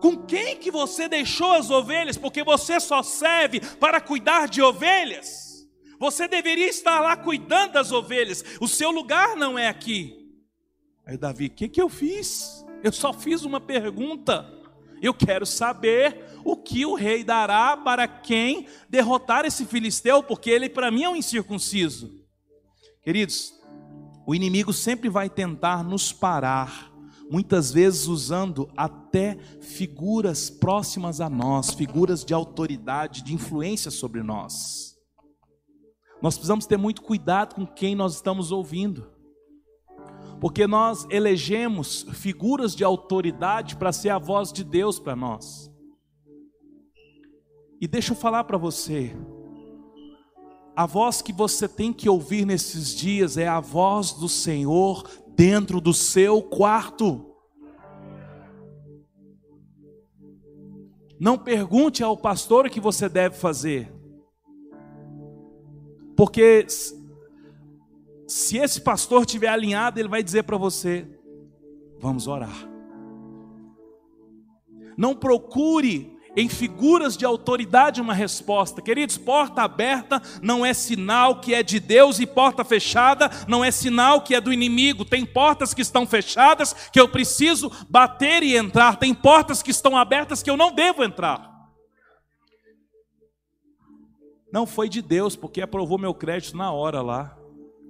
Com 0.03 0.17
quem 0.17 0.57
que 0.57 0.69
você 0.69 1.09
deixou 1.09 1.53
as 1.53 1.71
ovelhas? 1.71 2.19
Porque 2.19 2.43
você 2.43 2.81
só 2.81 3.05
serve 3.05 3.61
para 3.79 4.01
cuidar 4.01 4.49
de 4.49 4.61
ovelhas. 4.61 5.65
Você 5.97 6.27
deveria 6.27 6.69
estar 6.69 6.99
lá 6.99 7.17
cuidando 7.17 7.75
das 7.75 7.93
ovelhas. 7.93 8.45
O 8.61 8.67
seu 8.67 8.91
lugar 8.91 9.37
não 9.37 9.57
é 9.57 9.69
aqui. 9.69 10.29
Aí 11.07 11.17
Davi, 11.17 11.47
o 11.47 11.51
que, 11.51 11.69
que 11.69 11.81
eu 11.81 11.88
fiz? 11.88 12.67
Eu 12.83 12.91
só 12.91 13.12
fiz 13.12 13.45
uma 13.45 13.61
pergunta. 13.61 14.53
Eu 15.01 15.15
quero 15.15 15.47
saber 15.47 16.25
o 16.45 16.57
que 16.57 16.85
o 16.85 16.97
rei 16.97 17.23
dará 17.23 17.77
para 17.77 18.09
quem 18.09 18.67
derrotar 18.88 19.45
esse 19.45 19.65
filisteu, 19.65 20.21
porque 20.21 20.51
ele 20.51 20.69
para 20.69 20.91
mim 20.91 21.05
é 21.05 21.09
um 21.09 21.15
incircunciso. 21.15 22.11
Queridos, 23.05 23.55
o 24.27 24.35
inimigo 24.35 24.73
sempre 24.73 25.09
vai 25.09 25.31
tentar 25.31 25.85
nos 25.85 26.12
parar 26.12 26.92
muitas 27.33 27.73
vezes 27.73 28.09
usando 28.09 28.68
até 28.77 29.38
figuras 29.59 30.51
próximas 30.51 31.18
a 31.18 31.31
nós, 31.31 31.73
figuras 31.73 32.27
de 32.27 32.35
autoridade, 32.35 33.25
de 33.25 33.33
influência 33.33 33.90
sobre 33.90 34.23
nós. 34.23 34.99
Nós 36.21 36.35
precisamos 36.35 36.66
ter 36.66 36.77
muito 36.77 37.01
cuidado 37.01 37.55
com 37.55 37.66
quem 37.66 37.95
nós 37.95 38.16
estamos 38.16 38.53
ouvindo, 38.53 39.11
porque 40.42 40.66
nós 40.66 41.07
elegemos 41.09 42.03
figuras 42.12 42.77
de 42.77 42.85
autoridade 42.85 43.77
para 43.77 43.92
ser 43.92 44.11
a 44.11 44.18
voz 44.18 44.53
de 44.53 44.62
Deus 44.62 44.99
para 44.99 45.16
nós. 45.16 45.73
E 47.81 47.88
deixa 47.88 48.12
eu 48.12 48.16
falar 48.16 48.45
para 48.45 48.59
você, 48.59 49.16
a 50.77 50.85
voz 50.85 51.23
que 51.23 51.33
você 51.33 51.66
tem 51.66 51.95
que 51.95 52.11
ouvir 52.11 52.45
nesses 52.45 52.95
dias 52.95 53.38
é 53.38 53.49
a 53.49 53.59
voz 53.59 54.12
do 54.12 54.29
Senhor 54.29 55.09
dentro 55.35 55.81
do 55.81 55.92
seu 55.92 56.42
quarto. 56.42 57.27
Não 61.18 61.38
pergunte 61.38 62.03
ao 62.03 62.16
pastor 62.16 62.66
o 62.66 62.71
que 62.71 62.81
você 62.81 63.09
deve 63.09 63.37
fazer. 63.37 63.92
Porque 66.16 66.66
se 68.27 68.59
esse 68.59 68.81
pastor 68.81 69.23
estiver 69.23 69.49
alinhado, 69.49 70.01
ele 70.01 70.09
vai 70.09 70.23
dizer 70.23 70.42
para 70.42 70.57
você: 70.57 71.07
vamos 71.99 72.27
orar. 72.27 72.68
Não 74.97 75.14
procure 75.14 76.16
em 76.37 76.49
figuras 76.49 77.16
de 77.16 77.25
autoridade 77.25 78.01
uma 78.01 78.14
resposta. 78.14 78.81
Queridos, 78.81 79.18
porta 79.18 79.62
aberta 79.62 80.21
não 80.40 80.64
é 80.64 80.73
sinal 80.73 81.40
que 81.40 81.55
é 81.55 81.62
de 81.62 81.79
Deus 81.79 82.18
e 82.18 82.27
porta 82.27 82.64
fechada 82.64 83.31
não 83.47 83.64
é 83.64 83.71
sinal 83.71 84.23
que 84.23 84.35
é 84.35 84.40
do 84.40 84.53
inimigo. 84.53 85.05
Tem 85.05 85.25
portas 85.25 85.75
que 85.75 85.83
estão 85.83 86.07
fechadas 86.07 86.73
que 86.92 87.01
eu 87.01 87.09
preciso 87.09 87.71
bater 87.88 88.42
e 88.42 88.57
entrar, 88.57 88.97
tem 88.97 89.14
portas 89.14 89.62
que 89.62 89.71
estão 89.71 89.97
abertas 89.97 90.42
que 90.42 90.51
eu 90.51 90.57
não 90.57 90.73
devo 90.73 91.05
entrar. 91.05 91.51
Não 94.53 94.66
foi 94.66 94.88
de 94.88 95.01
Deus, 95.01 95.35
porque 95.35 95.62
aprovou 95.62 95.97
meu 95.97 96.12
crédito 96.12 96.57
na 96.57 96.71
hora 96.71 97.01
lá. 97.01 97.38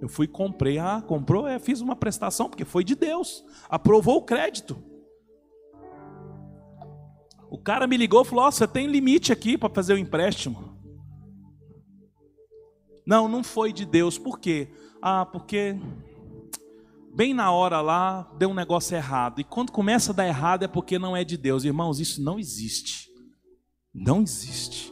Eu 0.01 0.09
fui 0.09 0.29
comprei, 0.29 0.79
ah, 0.79 1.03
comprou, 1.05 1.47
é, 1.47 1.59
fiz 1.59 1.81
uma 1.81 1.97
prestação 1.97 2.49
porque 2.49 2.65
foi 2.65 2.85
de 2.85 2.95
Deus. 2.95 3.45
Aprovou 3.69 4.19
o 4.19 4.23
crédito. 4.23 4.92
O 7.53 7.59
cara 7.59 7.87
me 7.87 7.99
ligou 7.99 8.23
e 8.23 8.25
falou: 8.25 8.47
oh, 8.47 8.51
você 8.51 8.67
tem 8.67 8.87
limite 8.87 9.31
aqui 9.31 9.59
para 9.59 9.69
fazer 9.69 9.93
o 9.93 9.99
empréstimo. 9.99 10.75
Não, 13.07 13.29
não 13.29 13.45
foi 13.45 13.75
de 13.75 13.85
Deus. 13.85 14.17
Por 14.17 14.41
quê? 14.41 14.73
Ah, 15.03 15.27
porque 15.27 15.79
bem 17.15 17.35
na 17.35 17.53
hora 17.53 17.83
lá 17.83 18.23
deu 18.39 18.49
um 18.49 18.55
negócio 18.55 18.97
errado. 18.97 19.39
E 19.39 19.45
quando 19.45 19.71
começa 19.71 20.13
a 20.13 20.15
dar 20.15 20.27
errado 20.27 20.63
é 20.63 20.69
porque 20.69 20.99
não 20.99 21.15
é 21.15 21.25
de 21.25 21.37
Deus. 21.37 21.63
Irmãos, 21.63 22.01
isso 22.01 22.23
não 22.23 22.39
existe. 22.39 23.11
Não 23.93 24.23
existe. 24.23 24.91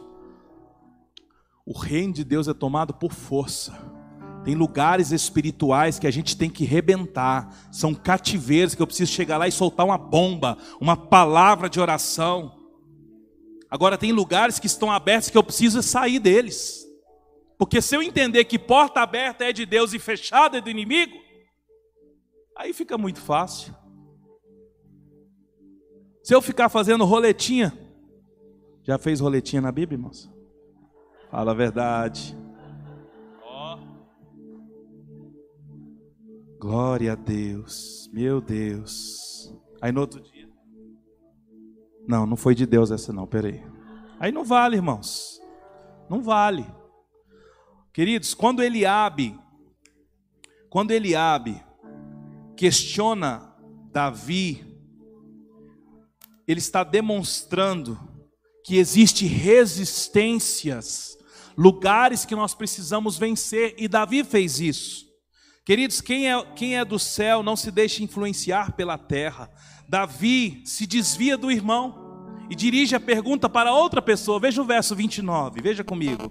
O 1.65 1.75
reino 1.75 2.13
de 2.13 2.23
Deus 2.23 2.47
é 2.47 2.53
tomado 2.53 2.93
por 2.93 3.11
força. 3.11 3.73
Tem 4.43 4.55
lugares 4.55 5.11
espirituais 5.11 5.99
que 5.99 6.07
a 6.07 6.11
gente 6.11 6.35
tem 6.35 6.49
que 6.49 6.65
rebentar. 6.65 7.69
São 7.71 7.93
cativeiros 7.93 8.73
que 8.73 8.81
eu 8.81 8.87
preciso 8.87 9.11
chegar 9.11 9.37
lá 9.37 9.47
e 9.47 9.51
soltar 9.51 9.85
uma 9.85 9.97
bomba, 9.97 10.57
uma 10.79 10.97
palavra 10.97 11.69
de 11.69 11.79
oração. 11.79 12.57
Agora 13.69 13.97
tem 13.97 14.11
lugares 14.11 14.59
que 14.59 14.67
estão 14.67 14.91
abertos 14.91 15.29
que 15.29 15.37
eu 15.37 15.43
preciso 15.43 15.81
sair 15.83 16.19
deles. 16.19 16.85
Porque 17.57 17.81
se 17.81 17.95
eu 17.95 18.01
entender 18.01 18.45
que 18.45 18.57
porta 18.57 19.01
aberta 19.01 19.45
é 19.45 19.53
de 19.53 19.65
Deus 19.65 19.93
e 19.93 19.99
fechada 19.99 20.57
é 20.57 20.61
do 20.61 20.69
inimigo, 20.69 21.15
aí 22.57 22.73
fica 22.73 22.97
muito 22.97 23.21
fácil. 23.21 23.75
Se 26.23 26.33
eu 26.33 26.41
ficar 26.41 26.69
fazendo 26.69 27.05
roletinha, 27.05 27.71
já 28.83 28.97
fez 28.97 29.19
roletinha 29.19 29.61
na 29.61 29.71
Bíblia, 29.71 29.95
irmãos? 29.95 30.29
Fala 31.29 31.51
a 31.51 31.55
verdade. 31.55 32.35
Glória 36.61 37.13
a 37.13 37.15
Deus, 37.15 38.07
meu 38.13 38.39
Deus. 38.39 39.51
Aí 39.81 39.91
no 39.91 40.01
outro 40.01 40.21
dia. 40.21 40.47
Não, 42.07 42.27
não 42.27 42.37
foi 42.37 42.53
de 42.53 42.67
Deus 42.67 42.91
essa 42.91 43.11
não, 43.11 43.25
peraí. 43.25 43.65
Aí 44.19 44.31
não 44.31 44.45
vale, 44.45 44.75
irmãos. 44.75 45.41
Não 46.07 46.21
vale. 46.21 46.63
Queridos, 47.91 48.35
quando 48.35 48.61
Eliabe, 48.61 49.35
quando 50.69 50.91
Eliabe 50.91 51.59
questiona 52.55 53.55
Davi, 53.91 54.63
ele 56.47 56.59
está 56.59 56.83
demonstrando 56.83 57.99
que 58.63 58.77
existe 58.77 59.25
resistências, 59.25 61.17
lugares 61.57 62.23
que 62.23 62.35
nós 62.35 62.53
precisamos 62.53 63.17
vencer, 63.17 63.73
e 63.79 63.87
Davi 63.87 64.23
fez 64.23 64.59
isso. 64.59 65.10
Queridos, 65.71 66.01
quem 66.01 66.29
é, 66.29 66.45
quem 66.53 66.77
é 66.77 66.83
do 66.83 66.99
céu 66.99 67.41
não 67.41 67.55
se 67.55 67.71
deixa 67.71 68.03
influenciar 68.03 68.73
pela 68.73 68.97
terra. 68.97 69.49
Davi 69.87 70.61
se 70.65 70.85
desvia 70.85 71.37
do 71.37 71.49
irmão 71.49 72.35
e 72.49 72.55
dirige 72.55 72.93
a 72.93 72.99
pergunta 72.99 73.47
para 73.47 73.73
outra 73.73 74.01
pessoa. 74.01 74.37
Veja 74.37 74.61
o 74.61 74.65
verso 74.65 74.93
29, 74.93 75.61
veja 75.61 75.81
comigo. 75.81 76.29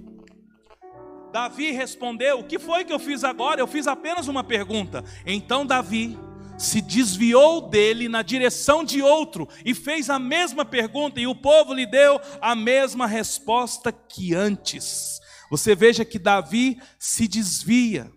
Davi 1.32 1.70
respondeu: 1.70 2.40
O 2.40 2.44
que 2.44 2.58
foi 2.58 2.84
que 2.84 2.92
eu 2.92 2.98
fiz 2.98 3.24
agora? 3.24 3.62
Eu 3.62 3.66
fiz 3.66 3.86
apenas 3.86 4.28
uma 4.28 4.44
pergunta. 4.44 5.02
Então 5.24 5.64
Davi 5.64 6.18
se 6.58 6.82
desviou 6.82 7.66
dele 7.66 8.10
na 8.10 8.20
direção 8.20 8.84
de 8.84 9.00
outro 9.00 9.48
e 9.64 9.74
fez 9.74 10.10
a 10.10 10.18
mesma 10.18 10.66
pergunta, 10.66 11.18
e 11.18 11.26
o 11.26 11.34
povo 11.34 11.72
lhe 11.72 11.86
deu 11.86 12.20
a 12.42 12.54
mesma 12.54 13.06
resposta 13.06 13.90
que 13.90 14.34
antes. 14.34 15.18
Você 15.50 15.74
veja 15.74 16.04
que 16.04 16.18
Davi 16.18 16.78
se 16.98 17.26
desvia. 17.26 18.12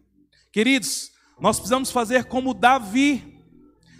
Queridos, 0.51 1.12
nós 1.43 1.57
precisamos 1.57 1.91
fazer 1.91 2.23
como 2.23 2.53
Davi. 2.53 3.43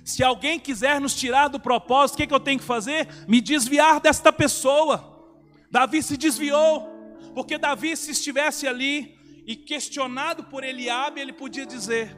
Se 0.06 0.24
alguém 0.24 0.58
quiser 0.58 1.02
nos 1.02 1.14
tirar 1.14 1.50
do 1.50 1.60
propósito, 1.60 2.14
o 2.14 2.18
que, 2.18 2.24
é 2.24 2.28
que 2.28 2.34
eu 2.34 2.40
tenho 2.40 2.58
que 2.58 2.64
fazer? 2.64 3.06
Me 3.28 3.42
desviar 3.42 4.00
desta 4.00 4.32
pessoa. 4.32 5.36
Davi 5.70 6.02
se 6.02 6.16
desviou, 6.16 6.88
porque 7.36 7.58
Davi, 7.58 7.98
se 7.98 8.12
estivesse 8.12 8.66
ali 8.66 9.18
e 9.46 9.58
questionado 9.58 10.46
por 10.46 10.64
Eliabe, 10.64 11.20
ele 11.20 11.34
podia 11.34 11.66
dizer: 11.66 12.18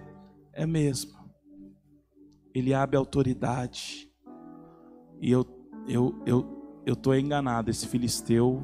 É 0.54 0.64
mesmo, 0.64 1.12
Eliabe 2.54 2.96
é 2.96 3.00
autoridade, 3.00 4.08
e 5.20 5.32
eu 5.32 5.44
eu 5.88 6.22
eu 6.28 6.84
eu 6.86 6.94
estou 6.94 7.16
enganado. 7.16 7.72
Esse 7.72 7.88
filisteu, 7.88 8.64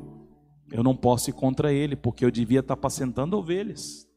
eu 0.72 0.84
não 0.84 0.96
posso 0.96 1.32
ir 1.32 1.34
contra 1.34 1.74
ele, 1.74 1.96
porque 1.96 2.24
eu 2.24 2.30
devia 2.30 2.60
estar 2.60 2.76
apacentando 2.76 3.36
ovelhas. 3.36 4.11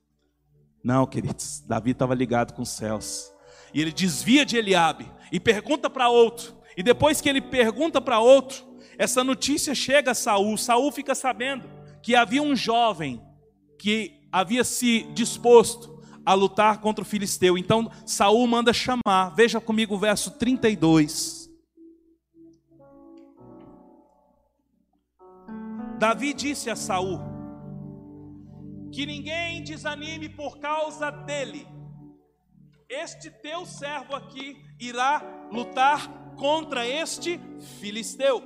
Não, 0.84 1.06
queridos, 1.06 1.64
Davi 1.66 1.92
estava 1.92 2.14
ligado 2.14 2.52
com 2.52 2.60
os 2.60 2.68
céus. 2.68 3.32
E 3.72 3.80
ele 3.80 3.90
desvia 3.90 4.44
de 4.44 4.58
Eliabe 4.58 5.10
e 5.32 5.40
pergunta 5.40 5.88
para 5.88 6.10
outro. 6.10 6.54
E 6.76 6.82
depois 6.82 7.22
que 7.22 7.28
ele 7.28 7.40
pergunta 7.40 8.02
para 8.02 8.20
outro, 8.20 8.62
essa 8.98 9.24
notícia 9.24 9.74
chega 9.74 10.10
a 10.10 10.14
Saul. 10.14 10.58
Saul 10.58 10.92
fica 10.92 11.14
sabendo 11.14 11.66
que 12.02 12.14
havia 12.14 12.42
um 12.42 12.54
jovem 12.54 13.22
que 13.78 14.28
havia 14.30 14.62
se 14.62 15.04
disposto 15.14 16.02
a 16.24 16.34
lutar 16.34 16.82
contra 16.82 17.02
o 17.02 17.06
filisteu. 17.06 17.56
Então 17.56 17.90
Saul 18.04 18.46
manda 18.46 18.72
chamar. 18.74 19.30
Veja 19.34 19.62
comigo 19.62 19.94
o 19.94 19.98
verso 19.98 20.32
32. 20.32 21.48
Davi 25.98 26.34
disse 26.34 26.68
a 26.68 26.76
Saul: 26.76 27.33
que 28.94 29.04
ninguém 29.04 29.60
desanime 29.60 30.28
por 30.28 30.58
causa 30.58 31.10
dele. 31.10 31.66
Este 32.88 33.28
teu 33.28 33.66
servo 33.66 34.14
aqui 34.14 34.56
irá 34.78 35.20
lutar 35.50 36.06
contra 36.36 36.86
este 36.86 37.40
filisteu. 37.80 38.40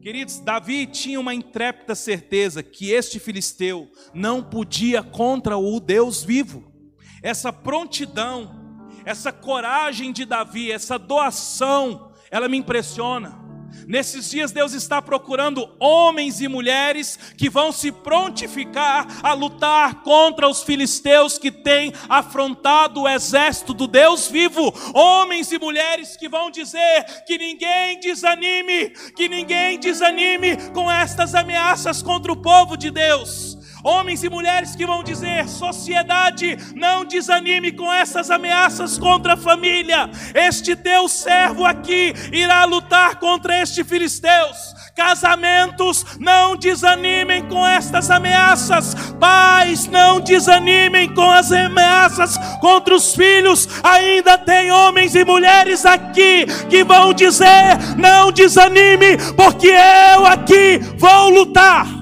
Queridos, 0.00 0.38
Davi 0.38 0.86
tinha 0.86 1.18
uma 1.18 1.34
intrépida 1.34 1.96
certeza 1.96 2.62
que 2.62 2.92
este 2.92 3.18
filisteu 3.18 3.90
não 4.14 4.40
podia 4.40 5.02
contra 5.02 5.58
o 5.58 5.80
Deus 5.80 6.22
vivo. 6.22 6.72
Essa 7.20 7.52
prontidão, 7.52 8.88
essa 9.04 9.32
coragem 9.32 10.12
de 10.12 10.24
Davi, 10.24 10.70
essa 10.70 10.96
doação, 10.96 12.12
ela 12.30 12.48
me 12.48 12.56
impressiona. 12.56 13.45
Nesses 13.86 14.30
dias, 14.30 14.52
Deus 14.52 14.72
está 14.72 15.00
procurando 15.00 15.68
homens 15.78 16.40
e 16.40 16.48
mulheres 16.48 17.18
que 17.36 17.48
vão 17.48 17.70
se 17.70 17.92
prontificar 17.92 19.06
a 19.22 19.32
lutar 19.32 20.02
contra 20.02 20.48
os 20.48 20.62
filisteus 20.62 21.38
que 21.38 21.50
têm 21.50 21.92
afrontado 22.08 23.02
o 23.02 23.08
exército 23.08 23.72
do 23.72 23.86
Deus 23.86 24.28
vivo. 24.28 24.72
Homens 24.94 25.52
e 25.52 25.58
mulheres 25.58 26.16
que 26.16 26.28
vão 26.28 26.50
dizer 26.50 27.04
que 27.26 27.38
ninguém 27.38 28.00
desanime, 28.00 28.90
que 29.14 29.28
ninguém 29.28 29.78
desanime 29.78 30.56
com 30.72 30.90
estas 30.90 31.34
ameaças 31.34 32.02
contra 32.02 32.32
o 32.32 32.36
povo 32.36 32.76
de 32.76 32.90
Deus. 32.90 33.55
Homens 33.86 34.24
e 34.24 34.28
mulheres 34.28 34.74
que 34.74 34.84
vão 34.84 35.00
dizer: 35.04 35.48
sociedade, 35.48 36.58
não 36.74 37.04
desanime 37.04 37.70
com 37.70 37.92
essas 37.92 38.32
ameaças 38.32 38.98
contra 38.98 39.34
a 39.34 39.36
família. 39.36 40.10
Este 40.34 40.74
teu 40.74 41.08
servo 41.08 41.64
aqui 41.64 42.12
irá 42.32 42.64
lutar 42.64 43.20
contra 43.20 43.62
este 43.62 43.84
filisteus. 43.84 44.74
Casamentos, 44.92 46.04
não 46.18 46.56
desanimem 46.56 47.46
com 47.46 47.64
estas 47.64 48.10
ameaças. 48.10 48.92
Pais, 49.20 49.86
não 49.86 50.18
desanimem 50.18 51.14
com 51.14 51.30
as 51.30 51.52
ameaças 51.52 52.36
contra 52.60 52.92
os 52.92 53.14
filhos. 53.14 53.68
Ainda 53.84 54.36
tem 54.36 54.72
homens 54.72 55.14
e 55.14 55.24
mulheres 55.24 55.86
aqui 55.86 56.44
que 56.68 56.82
vão 56.82 57.14
dizer: 57.14 57.78
não 57.96 58.32
desanime, 58.32 59.16
porque 59.36 59.68
eu 59.68 60.26
aqui 60.26 60.80
vou 60.98 61.30
lutar. 61.30 61.95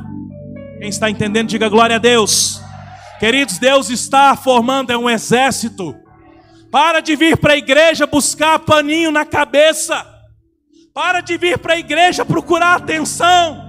Quem 0.84 0.90
está 0.90 1.08
entendendo, 1.08 1.48
diga 1.48 1.66
glória 1.70 1.96
a 1.96 1.98
Deus. 1.98 2.60
Queridos, 3.18 3.56
Deus 3.56 3.88
está 3.88 4.36
formando 4.36 4.90
é 4.90 4.98
um 4.98 5.08
exército. 5.08 5.96
Para 6.70 7.00
de 7.00 7.16
vir 7.16 7.38
para 7.38 7.54
a 7.54 7.56
igreja 7.56 8.06
buscar 8.06 8.58
paninho 8.58 9.10
na 9.10 9.24
cabeça. 9.24 10.04
Para 10.92 11.22
de 11.22 11.38
vir 11.38 11.58
para 11.58 11.72
a 11.72 11.78
igreja 11.78 12.22
procurar 12.22 12.74
atenção. 12.74 13.64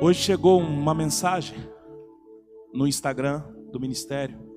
Hoje 0.00 0.20
chegou 0.20 0.58
uma 0.58 0.92
mensagem 0.92 1.58
no 2.74 2.88
Instagram 2.88 3.44
do 3.70 3.78
ministério. 3.78 4.49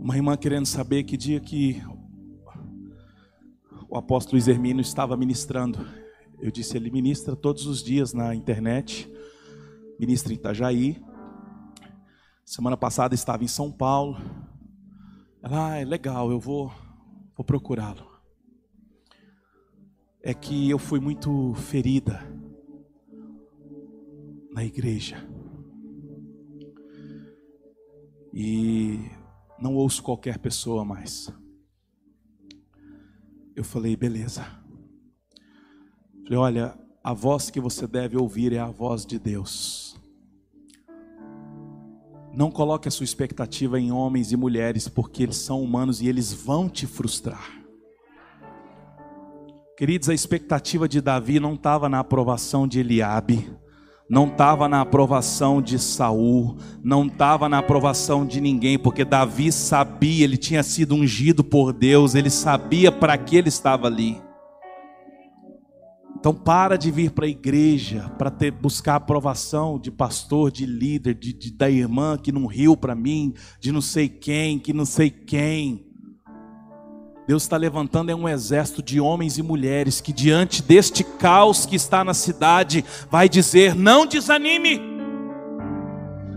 Uma 0.00 0.16
irmã 0.16 0.36
querendo 0.36 0.66
saber 0.66 1.04
que 1.04 1.16
dia 1.16 1.38
que 1.38 1.80
o 3.88 3.96
apóstolo 3.96 4.36
Luiz 4.36 4.48
Hermínio 4.48 4.80
estava 4.80 5.16
ministrando. 5.16 5.78
Eu 6.40 6.50
disse, 6.50 6.76
ele 6.76 6.90
ministra 6.90 7.36
todos 7.36 7.66
os 7.66 7.82
dias 7.82 8.12
na 8.12 8.34
internet, 8.34 9.08
ministra 9.98 10.32
em 10.32 10.36
Itajaí. 10.36 11.00
Semana 12.44 12.76
passada 12.76 13.14
estava 13.14 13.44
em 13.44 13.48
São 13.48 13.70
Paulo. 13.70 14.16
Ela, 15.42 15.72
ah, 15.72 15.76
é 15.76 15.84
legal, 15.84 16.30
eu 16.30 16.40
vou, 16.40 16.72
vou 17.36 17.44
procurá-lo 17.44 18.10
é 20.22 20.34
que 20.34 20.68
eu 20.68 20.78
fui 20.78 21.00
muito 21.00 21.54
ferida 21.54 22.20
na 24.52 24.64
igreja. 24.64 25.26
E 28.32 29.10
não 29.60 29.74
ouço 29.74 30.02
qualquer 30.02 30.38
pessoa 30.38 30.84
mais. 30.84 31.32
Eu 33.54 33.62
falei, 33.62 33.94
beleza. 33.94 34.46
Falei, 36.24 36.38
olha, 36.38 36.78
a 37.04 37.12
voz 37.12 37.50
que 37.50 37.60
você 37.60 37.86
deve 37.86 38.16
ouvir 38.16 38.52
é 38.52 38.58
a 38.58 38.70
voz 38.70 39.04
de 39.04 39.18
Deus. 39.18 40.00
Não 42.32 42.50
coloque 42.50 42.88
a 42.88 42.90
sua 42.90 43.04
expectativa 43.04 43.78
em 43.78 43.90
homens 43.90 44.32
e 44.32 44.36
mulheres, 44.36 44.88
porque 44.88 45.24
eles 45.24 45.36
são 45.36 45.62
humanos 45.62 46.00
e 46.00 46.08
eles 46.08 46.32
vão 46.32 46.68
te 46.68 46.86
frustrar. 46.86 47.60
Queridos, 49.76 50.08
a 50.08 50.14
expectativa 50.14 50.88
de 50.88 51.00
Davi 51.00 51.40
não 51.40 51.54
estava 51.54 51.88
na 51.88 51.98
aprovação 51.98 52.68
de 52.68 52.80
Eliabe, 52.80 53.50
não 54.10 54.26
estava 54.26 54.68
na 54.68 54.80
aprovação 54.80 55.62
de 55.62 55.78
Saul, 55.78 56.56
não 56.82 57.06
estava 57.06 57.48
na 57.48 57.58
aprovação 57.58 58.26
de 58.26 58.40
ninguém, 58.40 58.76
porque 58.76 59.04
Davi 59.04 59.52
sabia, 59.52 60.24
ele 60.24 60.36
tinha 60.36 60.64
sido 60.64 60.96
ungido 60.96 61.44
por 61.44 61.72
Deus, 61.72 62.16
ele 62.16 62.28
sabia 62.28 62.90
para 62.90 63.16
que 63.16 63.36
ele 63.36 63.48
estava 63.48 63.86
ali. 63.86 64.20
Então 66.18 66.34
para 66.34 66.76
de 66.76 66.90
vir 66.90 67.12
para 67.12 67.24
a 67.24 67.28
igreja 67.28 68.10
para 68.18 68.32
ter 68.32 68.50
buscar 68.50 68.96
aprovação 68.96 69.78
de 69.78 69.92
pastor, 69.92 70.50
de 70.50 70.66
líder, 70.66 71.14
de, 71.14 71.32
de 71.32 71.52
da 71.52 71.70
irmã 71.70 72.18
que 72.18 72.32
não 72.32 72.46
riu 72.46 72.76
para 72.76 72.96
mim, 72.96 73.32
de 73.60 73.70
não 73.70 73.80
sei 73.80 74.08
quem, 74.08 74.58
que 74.58 74.72
não 74.72 74.84
sei 74.84 75.08
quem. 75.08 75.89
Deus 77.30 77.44
está 77.44 77.56
levantando 77.56 78.10
é 78.10 78.14
um 78.14 78.28
exército 78.28 78.82
de 78.82 79.00
homens 79.00 79.38
e 79.38 79.42
mulheres 79.44 80.00
que, 80.00 80.12
diante 80.12 80.60
deste 80.64 81.04
caos 81.04 81.64
que 81.64 81.76
está 81.76 82.02
na 82.02 82.12
cidade, 82.12 82.84
vai 83.08 83.28
dizer: 83.28 83.72
não 83.72 84.04
desanime. 84.04 84.80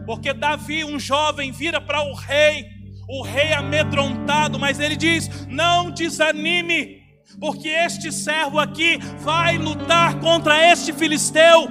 Porque 0.05 0.31
Davi, 0.31 0.85
um 0.85 0.99
jovem, 0.99 1.51
vira 1.51 1.81
para 1.81 2.03
o 2.03 2.13
rei, 2.13 2.67
o 3.09 3.23
rei 3.23 3.53
amedrontado, 3.53 4.59
mas 4.59 4.79
ele 4.79 4.95
diz: 4.95 5.47
não 5.47 5.89
desanime, 5.89 7.01
porque 7.39 7.69
este 7.69 8.11
servo 8.11 8.59
aqui 8.59 8.99
vai 9.17 9.57
lutar 9.57 10.19
contra 10.19 10.63
este 10.71 10.93
filisteu. 10.93 11.67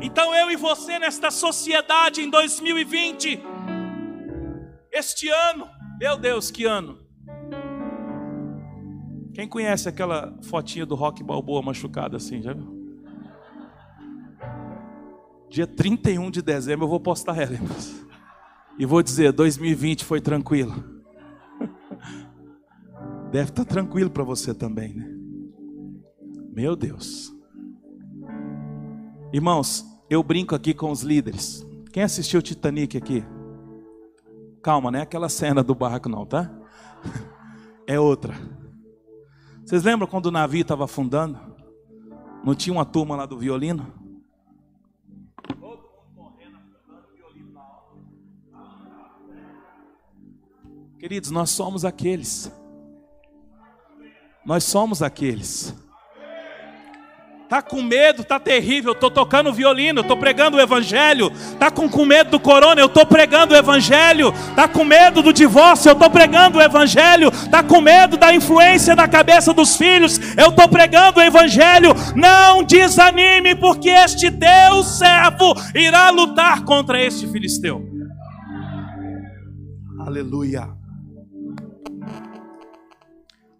Então 0.00 0.34
eu 0.34 0.50
e 0.50 0.56
você, 0.56 0.98
nesta 0.98 1.30
sociedade 1.30 2.22
em 2.22 2.30
2020, 2.30 3.42
este 4.90 5.28
ano, 5.28 5.68
meu 6.00 6.16
Deus, 6.16 6.50
que 6.50 6.64
ano! 6.64 7.07
Quem 9.38 9.46
conhece 9.46 9.88
aquela 9.88 10.36
fotinha 10.42 10.84
do 10.84 10.96
Rock 10.96 11.22
Balboa 11.22 11.62
machucado 11.62 12.16
assim, 12.16 12.42
já 12.42 12.52
viu? 12.52 12.76
Dia 15.48 15.64
31 15.64 16.28
de 16.28 16.42
dezembro 16.42 16.86
eu 16.86 16.88
vou 16.88 16.98
postar 16.98 17.38
ela, 17.38 17.52
irmãos. 17.52 18.04
E 18.76 18.84
vou 18.84 19.00
dizer, 19.00 19.30
2020 19.30 20.04
foi 20.04 20.20
tranquilo. 20.20 20.74
Deve 23.30 23.50
estar 23.50 23.64
tranquilo 23.64 24.10
para 24.10 24.24
você 24.24 24.52
também, 24.52 24.92
né? 24.92 25.08
Meu 26.52 26.74
Deus. 26.74 27.32
Irmãos, 29.32 29.86
eu 30.10 30.20
brinco 30.20 30.56
aqui 30.56 30.74
com 30.74 30.90
os 30.90 31.02
líderes. 31.02 31.64
Quem 31.92 32.02
assistiu 32.02 32.40
o 32.40 32.42
Titanic 32.42 32.96
aqui? 32.96 33.24
Calma, 34.64 34.90
não 34.90 34.98
é 34.98 35.02
aquela 35.02 35.28
cena 35.28 35.62
do 35.62 35.76
barco 35.76 36.08
não, 36.08 36.26
tá? 36.26 36.50
É 37.86 37.98
outra. 37.98 38.34
Vocês 39.68 39.84
lembram 39.84 40.08
quando 40.08 40.24
o 40.24 40.30
navio 40.30 40.62
estava 40.62 40.84
afundando? 40.84 41.38
Não 42.42 42.54
tinha 42.54 42.72
uma 42.72 42.86
turma 42.86 43.14
lá 43.14 43.26
do 43.26 43.36
violino? 43.36 43.86
Queridos, 50.98 51.30
nós 51.30 51.50
somos 51.50 51.84
aqueles. 51.84 52.50
Nós 54.42 54.64
somos 54.64 55.02
aqueles 55.02 55.76
Tá 57.48 57.62
com 57.62 57.80
medo, 57.80 58.22
tá 58.24 58.38
terrível. 58.38 58.94
Tô 58.94 59.10
tocando 59.10 59.52
violino, 59.52 60.04
tô 60.04 60.16
pregando 60.16 60.58
o 60.58 60.60
evangelho. 60.60 61.32
Tá 61.58 61.70
com, 61.70 61.88
com 61.88 62.04
medo 62.04 62.32
do 62.32 62.40
corona, 62.40 62.78
eu 62.78 62.90
tô 62.90 63.06
pregando 63.06 63.54
o 63.54 63.56
evangelho. 63.56 64.34
Tá 64.54 64.68
com 64.68 64.84
medo 64.84 65.22
do 65.22 65.32
divórcio, 65.32 65.88
eu 65.88 65.94
tô 65.94 66.10
pregando 66.10 66.58
o 66.58 66.62
evangelho. 66.62 67.30
Tá 67.50 67.62
com 67.62 67.80
medo 67.80 68.18
da 68.18 68.34
influência 68.34 68.94
na 68.94 69.08
cabeça 69.08 69.54
dos 69.54 69.76
filhos, 69.76 70.20
eu 70.36 70.52
tô 70.52 70.68
pregando 70.68 71.20
o 71.20 71.22
evangelho. 71.22 71.94
Não 72.14 72.62
desanime, 72.62 73.54
porque 73.54 73.88
este 73.88 74.28
Deus 74.28 74.98
servo 74.98 75.54
irá 75.74 76.10
lutar 76.10 76.64
contra 76.64 77.02
este 77.02 77.26
filisteu. 77.28 77.82
Aleluia. 80.00 80.77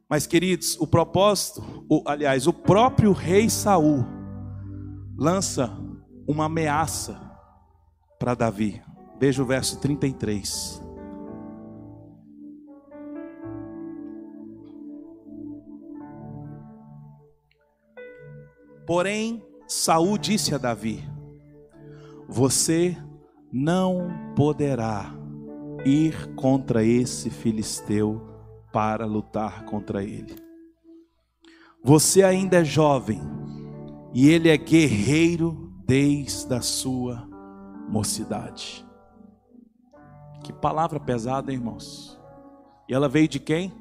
Mas, 0.08 0.26
queridos, 0.26 0.74
o 0.80 0.86
propósito, 0.86 1.62
o, 1.88 2.02
aliás, 2.06 2.46
o 2.46 2.52
próprio 2.52 3.12
rei 3.12 3.50
Saul 3.50 4.06
lança 5.18 5.70
uma 6.26 6.46
ameaça 6.46 7.20
para 8.18 8.34
Davi. 8.34 8.82
Veja 9.20 9.42
o 9.42 9.46
verso 9.46 9.78
33. 9.80 10.82
Porém, 18.86 19.44
Saul 19.66 20.16
disse 20.16 20.54
a 20.54 20.58
Davi: 20.58 21.06
Você 22.26 22.96
não 23.52 24.08
poderá 24.34 25.12
ir 25.84 26.34
contra 26.34 26.82
esse 26.82 27.28
filisteu 27.28 28.27
para 28.78 29.06
lutar 29.06 29.64
contra 29.64 30.04
ele. 30.04 30.36
Você 31.82 32.22
ainda 32.22 32.58
é 32.58 32.64
jovem 32.64 33.20
e 34.14 34.28
ele 34.28 34.48
é 34.48 34.56
guerreiro 34.56 35.72
desde 35.84 36.54
a 36.54 36.60
sua 36.60 37.28
mocidade. 37.88 38.86
Que 40.44 40.52
palavra 40.52 41.00
pesada, 41.00 41.50
hein, 41.50 41.58
irmãos. 41.58 42.20
E 42.88 42.94
ela 42.94 43.08
veio 43.08 43.26
de 43.26 43.40
quem? 43.40 43.72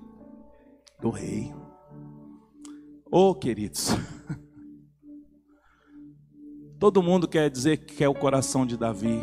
Do 0.99 1.12
rei. 1.12 1.53
Oh, 3.12 3.36
queridos. 3.36 3.89
Todo 6.79 7.03
mundo 7.03 7.27
quer 7.27 7.51
dizer 7.51 7.86
que 7.86 7.97
quer 7.97 8.10
o 8.10 8.15
coração 8.15 8.65
de 8.65 8.75
Davi. 8.75 9.21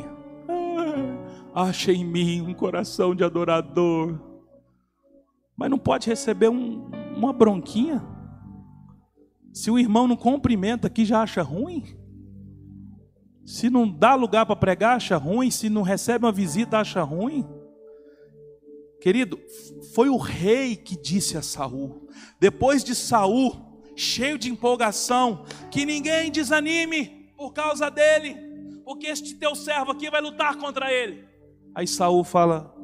Ah, 1.52 1.62
acha 1.62 1.90
em 1.90 2.04
mim 2.04 2.42
um 2.42 2.54
coração 2.54 3.12
de 3.12 3.24
adorador 3.24 4.33
mas 5.56 5.70
não 5.70 5.78
pode 5.78 6.08
receber 6.08 6.48
um, 6.48 6.90
uma 7.16 7.32
bronquinha. 7.32 8.02
Se 9.52 9.70
o 9.70 9.78
irmão 9.78 10.08
não 10.08 10.16
cumprimenta 10.16 10.88
aqui, 10.88 11.04
já 11.04 11.22
acha 11.22 11.42
ruim. 11.42 11.84
Se 13.46 13.70
não 13.70 13.88
dá 13.88 14.14
lugar 14.14 14.46
para 14.46 14.56
pregar, 14.56 14.96
acha 14.96 15.16
ruim. 15.16 15.50
Se 15.50 15.68
não 15.68 15.82
recebe 15.82 16.24
uma 16.24 16.32
visita, 16.32 16.78
acha 16.78 17.02
ruim. 17.02 17.46
Querido, 19.00 19.38
foi 19.94 20.08
o 20.08 20.16
rei 20.16 20.74
que 20.74 20.96
disse 21.00 21.36
a 21.36 21.42
Saul, 21.42 22.08
depois 22.40 22.82
de 22.82 22.94
Saul, 22.94 23.82
cheio 23.94 24.38
de 24.38 24.50
empolgação, 24.50 25.44
que 25.70 25.84
ninguém 25.84 26.30
desanime 26.30 27.30
por 27.36 27.52
causa 27.52 27.90
dele, 27.90 28.34
porque 28.82 29.06
este 29.06 29.34
teu 29.34 29.54
servo 29.54 29.92
aqui 29.92 30.10
vai 30.10 30.22
lutar 30.22 30.56
contra 30.56 30.90
ele. 30.90 31.28
Aí 31.74 31.86
Saul 31.86 32.24
fala: 32.24 32.74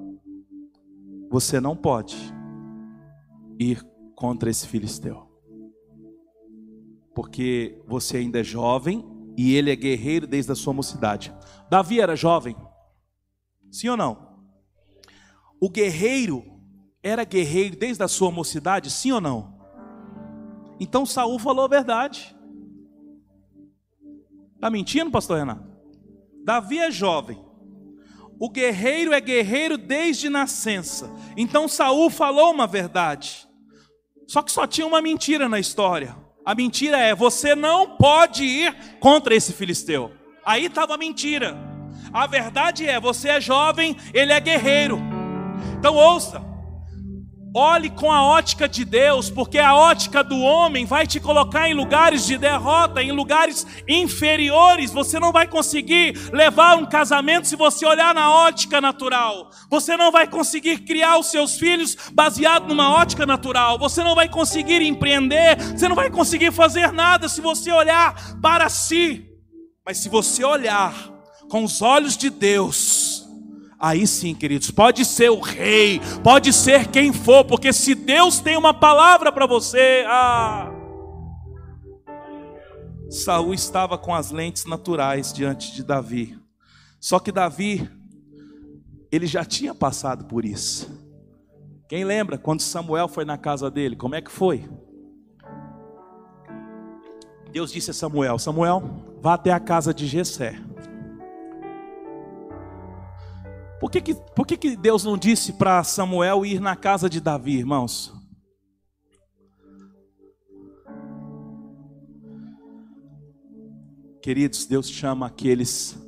você 1.30 1.58
não 1.58 1.74
pode 1.74 2.39
ir 3.60 3.86
contra 4.16 4.48
esse 4.48 4.66
filisteu. 4.66 5.28
Porque 7.14 7.82
você 7.86 8.16
ainda 8.16 8.40
é 8.40 8.44
jovem 8.44 9.04
e 9.36 9.54
ele 9.54 9.70
é 9.70 9.76
guerreiro 9.76 10.26
desde 10.26 10.50
a 10.50 10.54
sua 10.54 10.72
mocidade. 10.72 11.32
Davi 11.68 12.00
era 12.00 12.16
jovem? 12.16 12.56
Sim 13.70 13.90
ou 13.90 13.96
não? 13.96 14.30
O 15.60 15.68
guerreiro 15.68 16.42
era 17.02 17.22
guerreiro 17.24 17.76
desde 17.76 18.02
a 18.02 18.08
sua 18.08 18.30
mocidade? 18.30 18.90
Sim 18.90 19.12
ou 19.12 19.20
não? 19.20 19.60
Então 20.80 21.04
Saul 21.04 21.38
falou 21.38 21.66
a 21.66 21.68
verdade. 21.68 22.34
Está 24.54 24.70
mentindo, 24.70 25.10
pastor 25.10 25.38
Renato? 25.38 25.68
Davi 26.44 26.78
é 26.78 26.90
jovem. 26.90 27.38
O 28.38 28.48
guerreiro 28.48 29.12
é 29.12 29.20
guerreiro 29.20 29.76
desde 29.76 30.30
nascença. 30.30 31.10
Então 31.36 31.68
Saul 31.68 32.08
falou 32.08 32.50
uma 32.52 32.66
verdade. 32.66 33.49
Só 34.30 34.42
que 34.42 34.52
só 34.52 34.64
tinha 34.64 34.86
uma 34.86 35.02
mentira 35.02 35.48
na 35.48 35.58
história. 35.58 36.14
A 36.46 36.54
mentira 36.54 36.96
é: 36.96 37.16
você 37.16 37.56
não 37.56 37.96
pode 37.96 38.44
ir 38.44 38.72
contra 39.00 39.34
esse 39.34 39.52
filisteu. 39.52 40.12
Aí 40.46 40.66
estava 40.66 40.94
a 40.94 40.96
mentira. 40.96 41.58
A 42.12 42.28
verdade 42.28 42.86
é: 42.86 43.00
você 43.00 43.28
é 43.28 43.40
jovem, 43.40 43.96
ele 44.14 44.32
é 44.32 44.38
guerreiro. 44.38 45.00
Então 45.76 45.96
ouça. 45.96 46.49
Olhe 47.52 47.90
com 47.90 48.12
a 48.12 48.22
ótica 48.22 48.68
de 48.68 48.84
Deus, 48.84 49.28
porque 49.28 49.58
a 49.58 49.74
ótica 49.74 50.22
do 50.22 50.38
homem 50.38 50.86
vai 50.86 51.04
te 51.04 51.18
colocar 51.18 51.68
em 51.68 51.74
lugares 51.74 52.24
de 52.24 52.38
derrota, 52.38 53.02
em 53.02 53.10
lugares 53.10 53.66
inferiores. 53.88 54.92
Você 54.92 55.18
não 55.18 55.32
vai 55.32 55.48
conseguir 55.48 56.16
levar 56.32 56.76
um 56.76 56.86
casamento 56.86 57.48
se 57.48 57.56
você 57.56 57.84
olhar 57.84 58.14
na 58.14 58.32
ótica 58.32 58.80
natural. 58.80 59.50
Você 59.68 59.96
não 59.96 60.12
vai 60.12 60.28
conseguir 60.28 60.78
criar 60.82 61.18
os 61.18 61.26
seus 61.26 61.58
filhos 61.58 61.96
baseado 62.12 62.68
numa 62.68 62.94
ótica 62.94 63.26
natural. 63.26 63.78
Você 63.80 64.04
não 64.04 64.14
vai 64.14 64.28
conseguir 64.28 64.80
empreender, 64.82 65.56
você 65.56 65.88
não 65.88 65.96
vai 65.96 66.08
conseguir 66.08 66.52
fazer 66.52 66.92
nada 66.92 67.28
se 67.28 67.40
você 67.40 67.72
olhar 67.72 68.38
para 68.40 68.68
si. 68.68 69.26
Mas 69.84 69.98
se 69.98 70.08
você 70.08 70.44
olhar 70.44 70.94
com 71.48 71.64
os 71.64 71.82
olhos 71.82 72.16
de 72.16 72.30
Deus, 72.30 73.09
Aí 73.80 74.06
sim, 74.06 74.34
queridos, 74.34 74.70
pode 74.70 75.06
ser 75.06 75.30
o 75.30 75.40
rei, 75.40 76.02
pode 76.22 76.52
ser 76.52 76.88
quem 76.88 77.14
for, 77.14 77.44
porque 77.44 77.72
se 77.72 77.94
Deus 77.94 78.38
tem 78.38 78.54
uma 78.58 78.74
palavra 78.74 79.32
para 79.32 79.46
você, 79.46 80.04
ah. 80.06 80.70
Saul 83.08 83.54
estava 83.54 83.96
com 83.96 84.14
as 84.14 84.30
lentes 84.30 84.66
naturais 84.66 85.32
diante 85.32 85.74
de 85.74 85.82
Davi. 85.82 86.38
Só 87.00 87.18
que 87.18 87.32
Davi, 87.32 87.90
ele 89.10 89.26
já 89.26 89.46
tinha 89.46 89.74
passado 89.74 90.26
por 90.26 90.44
isso. 90.44 91.00
Quem 91.88 92.04
lembra 92.04 92.36
quando 92.36 92.60
Samuel 92.60 93.08
foi 93.08 93.24
na 93.24 93.38
casa 93.38 93.70
dele? 93.70 93.96
Como 93.96 94.14
é 94.14 94.20
que 94.20 94.30
foi? 94.30 94.68
Deus 97.50 97.72
disse 97.72 97.90
a 97.90 97.94
Samuel: 97.94 98.38
Samuel, 98.38 98.82
vá 99.22 99.34
até 99.34 99.50
a 99.50 99.58
casa 99.58 99.92
de 99.94 100.06
Jessé. 100.06 100.60
Por 103.80 103.90
que, 103.90 104.02
que, 104.02 104.14
por 104.14 104.46
que, 104.46 104.58
que 104.58 104.76
Deus 104.76 105.04
não 105.04 105.16
disse 105.16 105.54
para 105.54 105.82
Samuel 105.82 106.44
ir 106.44 106.60
na 106.60 106.76
casa 106.76 107.08
de 107.08 107.18
Davi, 107.18 107.56
irmãos? 107.56 108.12
Queridos, 114.20 114.66
Deus 114.66 114.86
chama 114.86 115.26
aqueles 115.26 115.98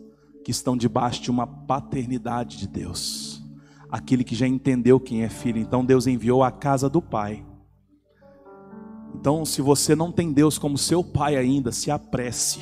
que 0.45 0.51
estão 0.51 0.77
debaixo 0.77 1.23
de 1.23 1.31
uma 1.31 1.47
paternidade 1.47 2.59
de 2.59 2.69
Deus, 2.69 3.43
aquele 3.91 4.23
que 4.23 4.35
já 4.35 4.47
entendeu 4.47 5.01
quem 5.01 5.23
é 5.23 5.31
filho. 5.31 5.59
Então 5.59 5.83
Deus 5.83 6.07
enviou 6.07 6.45
a 6.45 6.53
casa 6.53 6.91
do 6.91 7.01
Pai. 7.01 7.43
Então, 9.15 9.47
se 9.47 9.63
você 9.63 9.97
não 9.97 10.13
tem 10.13 10.31
Deus 10.31 10.59
como 10.59 10.77
seu 10.77 11.03
Pai 11.03 11.37
ainda, 11.37 11.73
se 11.73 11.91
apresse, 11.91 12.61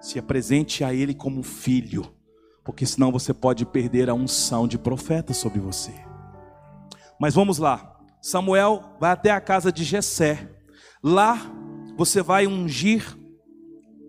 se 0.00 0.18
apresente 0.18 0.82
a 0.82 0.92
Ele 0.92 1.14
como 1.14 1.40
filho 1.44 2.13
porque 2.64 2.86
senão 2.86 3.12
você 3.12 3.34
pode 3.34 3.66
perder 3.66 4.08
a 4.08 4.14
unção 4.14 4.66
de 4.66 4.78
profeta 4.78 5.34
sobre 5.34 5.60
você. 5.60 5.92
Mas 7.20 7.34
vamos 7.34 7.58
lá. 7.58 8.00
Samuel 8.22 8.96
vai 8.98 9.10
até 9.10 9.30
a 9.30 9.40
casa 9.40 9.70
de 9.70 9.84
Jessé. 9.84 10.50
Lá 11.02 11.38
você 11.96 12.22
vai 12.22 12.46
ungir 12.46 13.16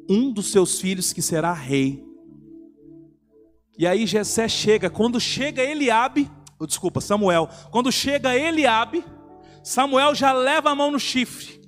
um 0.10 0.32
dos 0.32 0.52
seus 0.52 0.80
filhos 0.80 1.12
que 1.12 1.22
será 1.22 1.52
rei. 1.52 2.04
E 3.78 3.86
aí 3.86 4.08
Jessé 4.08 4.48
chega, 4.48 4.90
quando 4.90 5.20
chega 5.20 5.62
Eliabe, 5.62 6.32
oh, 6.58 6.66
desculpa, 6.66 7.02
Samuel, 7.02 7.50
quando 7.72 7.92
chega 7.92 8.38
Eliabe, 8.38 9.04
Samuel 9.62 10.16
já 10.16 10.32
leva 10.32 10.70
a 10.70 10.76
mão 10.76 10.92
no 10.92 11.00
chifre. 11.00 11.62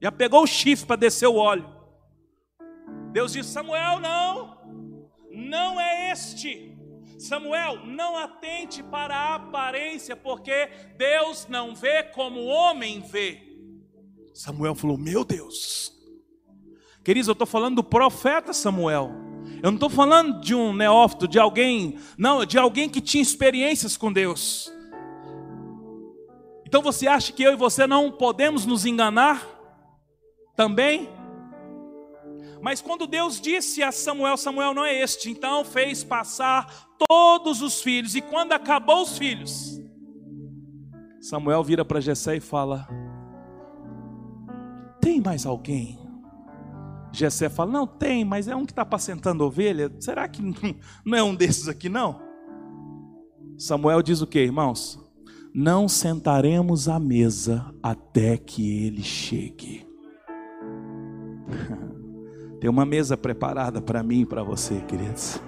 Já 0.00 0.10
pegou 0.10 0.42
o 0.42 0.46
chifre 0.46 0.86
para 0.86 0.96
descer 0.96 1.26
o 1.26 1.36
óleo. 1.36 1.68
Deus 3.12 3.32
diz: 3.32 3.46
Samuel, 3.46 4.00
não 4.00 4.53
não 5.34 5.80
é 5.80 6.10
este. 6.10 6.72
Samuel, 7.18 7.86
não 7.86 8.16
atente 8.16 8.82
para 8.82 9.14
a 9.16 9.34
aparência, 9.36 10.16
porque 10.16 10.68
Deus 10.96 11.46
não 11.48 11.74
vê 11.74 12.02
como 12.02 12.40
o 12.40 12.46
homem 12.46 13.00
vê. 13.00 13.40
Samuel 14.32 14.74
falou: 14.74 14.98
Meu 14.98 15.24
Deus, 15.24 15.92
queridos, 17.04 17.28
eu 17.28 17.32
estou 17.32 17.46
falando 17.46 17.76
do 17.76 17.84
profeta 17.84 18.52
Samuel. 18.52 19.12
Eu 19.62 19.70
não 19.70 19.74
estou 19.74 19.90
falando 19.90 20.40
de 20.40 20.54
um 20.54 20.74
neófito, 20.74 21.28
de 21.28 21.38
alguém, 21.38 21.98
não, 22.18 22.44
de 22.44 22.58
alguém 22.58 22.88
que 22.88 23.00
tinha 23.00 23.22
experiências 23.22 23.96
com 23.96 24.12
Deus. 24.12 24.72
Então 26.66 26.82
você 26.82 27.06
acha 27.06 27.32
que 27.32 27.42
eu 27.42 27.52
e 27.52 27.56
você 27.56 27.86
não 27.86 28.10
podemos 28.10 28.66
nos 28.66 28.84
enganar 28.84 29.46
também? 30.56 31.08
Mas 32.64 32.80
quando 32.80 33.06
Deus 33.06 33.38
disse 33.38 33.82
a 33.82 33.92
Samuel: 33.92 34.38
Samuel 34.38 34.72
não 34.72 34.86
é 34.86 35.02
este, 35.02 35.30
então 35.30 35.66
fez 35.66 36.02
passar 36.02 36.88
todos 37.06 37.60
os 37.60 37.82
filhos, 37.82 38.14
e 38.14 38.22
quando 38.22 38.52
acabou 38.52 39.02
os 39.02 39.18
filhos, 39.18 39.78
Samuel 41.20 41.62
vira 41.62 41.84
para 41.84 42.00
Jessé 42.00 42.36
e 42.36 42.40
fala: 42.40 42.88
Tem 44.98 45.20
mais 45.20 45.44
alguém? 45.44 45.98
Jessé 47.12 47.50
fala: 47.50 47.70
Não, 47.70 47.86
tem, 47.86 48.24
mas 48.24 48.48
é 48.48 48.56
um 48.56 48.64
que 48.64 48.72
está 48.72 48.80
apacentando 48.80 49.44
ovelha. 49.44 49.94
Será 50.00 50.26
que 50.26 50.40
não 51.04 51.18
é 51.18 51.22
um 51.22 51.34
desses 51.34 51.68
aqui, 51.68 51.90
não? 51.90 52.18
Samuel 53.58 54.02
diz 54.02 54.22
o 54.22 54.26
que, 54.26 54.38
irmãos? 54.38 54.98
Não 55.54 55.86
sentaremos 55.86 56.88
à 56.88 56.98
mesa 56.98 57.74
até 57.82 58.38
que 58.38 58.86
ele 58.86 59.02
chegue. 59.02 59.86
Tem 62.64 62.70
uma 62.70 62.86
mesa 62.86 63.14
preparada 63.14 63.78
para 63.82 64.02
mim 64.02 64.22
e 64.22 64.24
para 64.24 64.42
você, 64.42 64.80
queridos. 64.88 65.38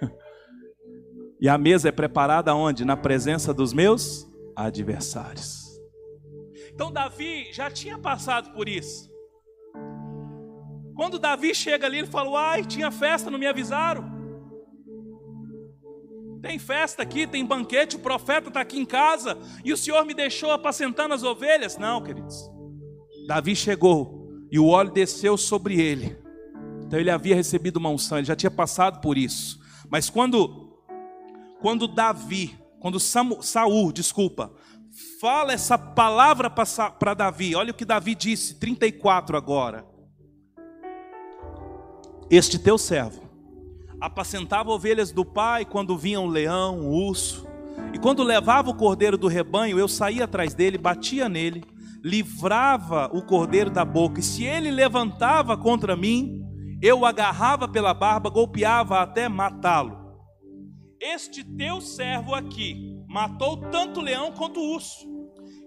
E 1.40 1.48
a 1.48 1.58
mesa 1.58 1.88
é 1.88 1.92
preparada 1.92 2.54
onde? 2.54 2.84
Na 2.84 2.96
presença 2.96 3.52
dos 3.52 3.72
meus 3.72 4.24
adversários. 4.54 5.64
Então 6.72 6.92
Davi 6.92 7.52
já 7.52 7.68
tinha 7.68 7.98
passado 7.98 8.54
por 8.54 8.68
isso. 8.68 9.10
Quando 10.94 11.18
Davi 11.18 11.52
chega 11.56 11.86
ali, 11.86 11.98
ele 11.98 12.06
falou: 12.06 12.36
Ai, 12.36 12.64
tinha 12.64 12.88
festa, 12.92 13.32
não 13.32 13.38
me 13.38 13.48
avisaram. 13.48 14.04
Tem 16.40 16.56
festa 16.56 17.02
aqui, 17.02 17.26
tem 17.26 17.44
banquete, 17.44 17.96
o 17.96 17.98
profeta 17.98 18.46
está 18.46 18.60
aqui 18.60 18.78
em 18.78 18.86
casa 18.86 19.36
e 19.64 19.72
o 19.72 19.76
Senhor 19.76 20.04
me 20.06 20.14
deixou 20.14 20.52
apacentando 20.52 21.14
as 21.14 21.24
ovelhas. 21.24 21.76
Não, 21.76 22.00
queridos. 22.00 22.48
Davi 23.26 23.56
chegou 23.56 24.30
e 24.52 24.58
o 24.60 24.68
óleo 24.68 24.92
desceu 24.92 25.36
sobre 25.36 25.80
ele. 25.80 26.22
Então 26.86 26.98
ele 26.98 27.10
havia 27.10 27.34
recebido 27.34 27.76
uma 27.76 27.90
unção, 27.90 28.18
ele 28.18 28.26
já 28.26 28.36
tinha 28.36 28.50
passado 28.50 29.00
por 29.00 29.18
isso. 29.18 29.60
Mas 29.90 30.08
quando 30.10 30.64
quando 31.60 31.88
Davi, 31.88 32.58
quando 32.78 33.00
Samu, 33.00 33.42
Saul, 33.42 33.90
desculpa, 33.90 34.52
fala 35.18 35.54
essa 35.54 35.78
palavra 35.78 36.50
para 36.50 37.14
Davi, 37.14 37.54
olha 37.54 37.70
o 37.70 37.74
que 37.74 37.86
Davi 37.86 38.14
disse, 38.14 38.56
34 38.56 39.34
agora. 39.34 39.86
Este 42.30 42.58
teu 42.58 42.76
servo 42.76 43.22
apacentava 44.00 44.70
ovelhas 44.70 45.10
do 45.10 45.24
pai 45.24 45.64
quando 45.64 45.96
vinha 45.96 46.20
um 46.20 46.26
leão, 46.26 46.80
um 46.80 46.90
urso, 46.90 47.46
e 47.94 47.98
quando 47.98 48.22
levava 48.22 48.68
o 48.70 48.74
cordeiro 48.74 49.16
do 49.16 49.28
rebanho, 49.28 49.78
eu 49.78 49.88
saía 49.88 50.24
atrás 50.24 50.52
dele, 50.52 50.76
batia 50.76 51.28
nele, 51.28 51.64
livrava 52.02 53.08
o 53.12 53.22
cordeiro 53.22 53.70
da 53.70 53.84
boca, 53.84 54.20
e 54.20 54.22
se 54.22 54.44
ele 54.44 54.70
levantava 54.70 55.56
contra 55.56 55.96
mim, 55.96 56.44
eu 56.84 57.00
o 57.00 57.06
agarrava 57.06 57.66
pela 57.66 57.94
barba, 57.94 58.28
golpeava 58.28 59.00
até 59.00 59.26
matá-lo. 59.26 59.98
Este 61.00 61.42
teu 61.42 61.80
servo 61.80 62.34
aqui 62.34 63.02
matou 63.08 63.56
tanto 63.70 64.00
o 64.00 64.02
leão 64.02 64.32
quanto 64.32 64.60
o 64.60 64.74
urso. 64.74 65.06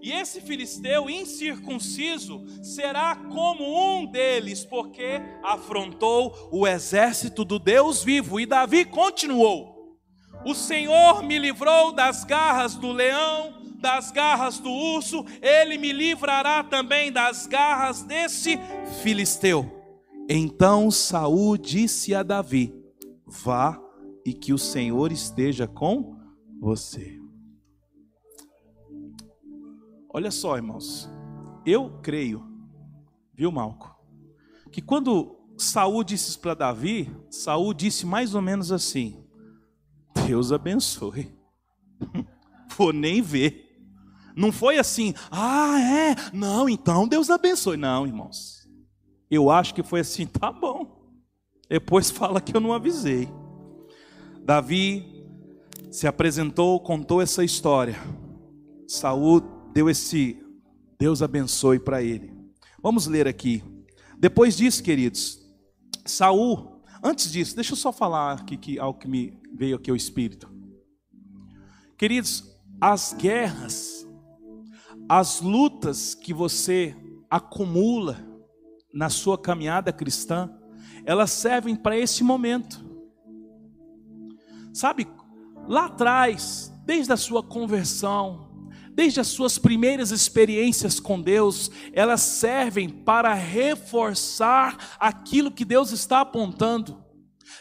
E 0.00 0.12
esse 0.12 0.40
filisteu 0.40 1.10
incircunciso 1.10 2.44
será 2.62 3.16
como 3.16 3.98
um 3.98 4.06
deles, 4.06 4.64
porque 4.64 5.20
afrontou 5.42 6.50
o 6.52 6.64
exército 6.64 7.44
do 7.44 7.58
Deus 7.58 8.04
vivo. 8.04 8.38
E 8.38 8.46
Davi 8.46 8.84
continuou: 8.84 9.98
O 10.44 10.54
Senhor 10.54 11.24
me 11.24 11.36
livrou 11.36 11.90
das 11.90 12.22
garras 12.22 12.76
do 12.76 12.92
leão 12.92 13.58
das 13.80 14.10
garras 14.10 14.58
do 14.58 14.70
urso, 14.70 15.24
ele 15.40 15.78
me 15.78 15.92
livrará 15.92 16.64
também 16.64 17.12
das 17.12 17.46
garras 17.46 18.02
desse 18.02 18.58
filisteu. 19.04 19.77
Então 20.28 20.90
Saul 20.90 21.56
disse 21.56 22.14
a 22.14 22.22
Davi: 22.22 22.74
Vá 23.26 23.80
e 24.24 24.34
que 24.34 24.52
o 24.52 24.58
Senhor 24.58 25.10
esteja 25.10 25.66
com 25.66 26.18
você. 26.60 27.18
Olha 30.12 30.30
só, 30.30 30.56
irmãos. 30.56 31.08
Eu 31.64 31.98
creio, 32.02 32.46
viu, 33.34 33.50
Malco, 33.50 33.94
que 34.70 34.82
quando 34.82 35.38
Saul 35.56 36.04
disse 36.04 36.38
para 36.38 36.54
Davi, 36.54 37.10
Saul 37.30 37.72
disse 37.72 38.04
mais 38.04 38.34
ou 38.34 38.42
menos 38.42 38.70
assim: 38.70 39.24
Deus 40.26 40.52
abençoe. 40.52 41.34
Vou 42.76 42.92
nem 42.92 43.22
ver. 43.22 43.66
Não 44.36 44.52
foi 44.52 44.78
assim, 44.78 45.14
ah, 45.30 45.80
é, 45.80 46.14
não, 46.32 46.68
então 46.68 47.08
Deus 47.08 47.28
abençoe. 47.28 47.76
Não, 47.76 48.06
irmãos. 48.06 48.67
Eu 49.30 49.50
acho 49.50 49.74
que 49.74 49.82
foi 49.82 50.00
assim, 50.00 50.26
tá 50.28 50.50
bom. 50.50 50.98
Depois 51.68 52.10
fala 52.10 52.40
que 52.40 52.56
eu 52.56 52.60
não 52.60 52.72
avisei. 52.72 53.28
Davi 54.42 55.26
se 55.90 56.06
apresentou, 56.06 56.80
contou 56.80 57.20
essa 57.20 57.44
história. 57.44 57.96
Saul 58.86 59.42
deu 59.72 59.90
esse 59.90 60.42
Deus 60.98 61.22
abençoe 61.22 61.78
para 61.78 62.02
ele. 62.02 62.32
Vamos 62.82 63.06
ler 63.06 63.28
aqui. 63.28 63.62
Depois 64.18 64.56
disso, 64.56 64.82
queridos, 64.82 65.38
Saul, 66.04 66.82
antes 67.02 67.30
disso, 67.30 67.54
deixa 67.54 67.72
eu 67.72 67.76
só 67.76 67.92
falar 67.92 68.40
aqui 68.40 68.56
que 68.56 68.78
algo 68.78 68.98
que 68.98 69.06
me 69.06 69.38
veio 69.54 69.76
aqui 69.76 69.90
ao 69.90 69.96
espírito. 69.96 70.50
Queridos, 71.96 72.44
as 72.80 73.12
guerras, 73.12 74.06
as 75.08 75.40
lutas 75.40 76.14
que 76.14 76.32
você 76.32 76.96
acumula 77.30 78.27
na 78.92 79.08
sua 79.08 79.38
caminhada 79.38 79.92
cristã, 79.92 80.50
elas 81.04 81.30
servem 81.30 81.76
para 81.76 81.96
esse 81.96 82.22
momento. 82.22 82.84
Sabe, 84.72 85.06
lá 85.66 85.86
atrás, 85.86 86.72
desde 86.84 87.12
a 87.12 87.16
sua 87.16 87.42
conversão, 87.42 88.48
desde 88.94 89.20
as 89.20 89.28
suas 89.28 89.58
primeiras 89.58 90.10
experiências 90.10 90.98
com 90.98 91.20
Deus, 91.20 91.70
elas 91.92 92.20
servem 92.20 92.88
para 92.88 93.32
reforçar 93.32 94.96
aquilo 94.98 95.52
que 95.52 95.64
Deus 95.64 95.92
está 95.92 96.20
apontando. 96.20 97.04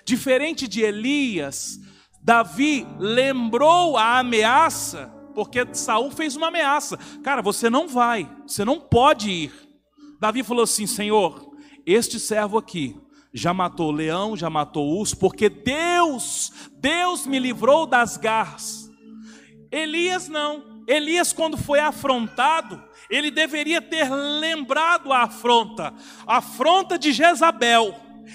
Diferente 0.03 0.67
de 0.67 0.81
Elias, 0.81 1.79
Davi 2.23 2.87
lembrou 2.97 3.97
a 3.97 4.19
ameaça, 4.19 5.13
porque 5.35 5.65
Saul 5.73 6.09
fez 6.09 6.35
uma 6.35 6.47
ameaça. 6.47 6.97
Cara, 7.23 7.41
você 7.41 7.69
não 7.69 7.87
vai, 7.87 8.29
você 8.45 8.65
não 8.65 8.79
pode 8.79 9.29
ir. 9.29 9.66
Davi 10.19 10.43
falou 10.43 10.63
assim: 10.63 10.87
Senhor, 10.87 11.55
este 11.85 12.19
servo 12.19 12.57
aqui 12.57 12.95
já 13.33 13.53
matou 13.53 13.91
leão, 13.91 14.35
já 14.35 14.49
matou 14.49 14.97
urso, 14.97 15.17
porque 15.17 15.49
Deus, 15.49 16.51
Deus 16.73 17.25
me 17.25 17.39
livrou 17.39 17.85
das 17.85 18.17
garras. 18.17 18.89
Elias 19.71 20.27
não. 20.27 20.77
Elias, 20.87 21.33
quando 21.33 21.57
foi 21.57 21.79
afrontado, 21.79 22.81
ele 23.09 23.29
deveria 23.29 23.81
ter 23.81 24.09
lembrado 24.09 25.11
a 25.11 25.23
afronta, 25.23 25.93
a 26.25 26.37
afronta 26.37 26.97
de 26.97 27.11
Jezabel. 27.11 27.93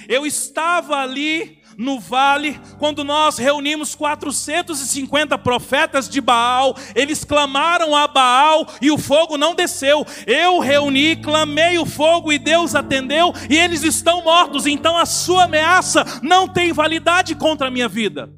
Eu 0.09 0.27
estava 0.27 0.97
ali 0.97 1.62
no 1.77 1.99
vale, 1.99 2.61
quando 2.79 3.05
nós 3.05 3.39
reunimos 3.39 3.95
450 3.95 5.37
profetas 5.39 6.09
de 6.09 6.21
Baal, 6.21 6.77
eles 6.95 7.25
clamaram 7.25 7.95
a 7.95 8.07
Baal 8.07 8.67
e 8.81 8.91
o 8.91 8.99
fogo 8.99 9.37
não 9.37 9.55
desceu. 9.55 10.05
Eu 10.27 10.59
reuni, 10.59 11.17
clamei 11.17 11.79
o 11.79 11.87
fogo 11.87 12.33
e 12.33 12.39
Deus 12.39 12.75
atendeu, 12.75 13.33
e 13.51 13.57
eles 13.57 13.83
estão 13.83 14.23
mortos. 14.23 14.67
Então 14.67 14.97
a 14.97 15.07
sua 15.07 15.45
ameaça 15.45 16.05
não 16.23 16.49
tem 16.49 16.73
validade 16.73 17.35
contra 17.35 17.69
a 17.69 17.71
minha 17.71 17.89
vida. 17.89 18.33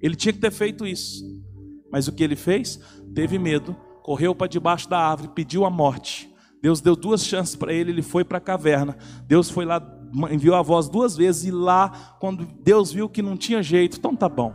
Ele 0.00 0.14
tinha 0.14 0.32
que 0.32 0.38
ter 0.38 0.52
feito 0.52 0.86
isso, 0.86 1.24
mas 1.90 2.06
o 2.06 2.12
que 2.12 2.22
ele 2.22 2.36
fez? 2.36 2.78
teve 3.16 3.38
medo, 3.38 3.74
correu 4.02 4.34
para 4.34 4.46
debaixo 4.46 4.90
da 4.90 4.98
árvore, 4.98 5.30
pediu 5.34 5.64
a 5.64 5.70
morte. 5.70 6.30
Deus 6.60 6.82
deu 6.82 6.94
duas 6.94 7.24
chances 7.24 7.56
para 7.56 7.72
ele, 7.72 7.90
ele 7.90 8.02
foi 8.02 8.24
para 8.24 8.36
a 8.36 8.40
caverna. 8.40 8.94
Deus 9.26 9.48
foi 9.48 9.64
lá, 9.64 9.78
enviou 10.30 10.54
a 10.54 10.62
voz 10.62 10.88
duas 10.88 11.16
vezes, 11.16 11.44
e 11.44 11.50
lá, 11.50 12.16
quando 12.18 12.46
Deus 12.46 12.92
viu 12.92 13.08
que 13.08 13.22
não 13.22 13.36
tinha 13.36 13.62
jeito, 13.62 13.98
então 13.98 14.16
tá 14.16 14.28
bom. 14.28 14.54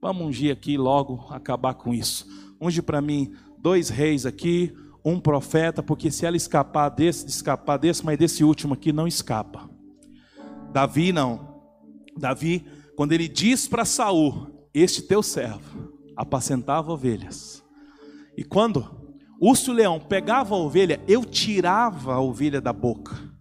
Vamos 0.00 0.26
ungir 0.26 0.52
aqui 0.52 0.76
logo, 0.76 1.26
acabar 1.30 1.74
com 1.74 1.94
isso. 1.94 2.26
Unge 2.60 2.82
para 2.82 3.00
mim 3.00 3.32
dois 3.58 3.88
reis 3.88 4.26
aqui, 4.26 4.74
um 5.04 5.18
profeta, 5.18 5.82
porque 5.82 6.10
se 6.10 6.26
ela 6.26 6.36
escapar 6.36 6.88
desse, 6.88 7.26
escapar 7.26 7.76
desse, 7.76 8.04
mas 8.04 8.18
desse 8.18 8.44
último 8.44 8.74
aqui 8.74 8.92
não 8.92 9.06
escapa. 9.06 9.70
Davi 10.72 11.12
não. 11.12 11.62
Davi, 12.16 12.66
quando 12.96 13.12
ele 13.12 13.28
diz 13.28 13.68
para 13.68 13.84
Saul: 13.84 14.68
Este 14.74 15.02
teu 15.02 15.22
servo 15.22 15.92
apacentava 16.16 16.92
ovelhas. 16.92 17.62
E 18.36 18.44
quando 18.44 19.14
urso 19.40 19.72
leão 19.72 20.00
pegava 20.00 20.54
a 20.54 20.58
ovelha, 20.58 21.00
eu 21.06 21.24
tirava 21.24 22.14
a 22.14 22.20
ovelha 22.20 22.60
da 22.60 22.72
boca. 22.72 23.31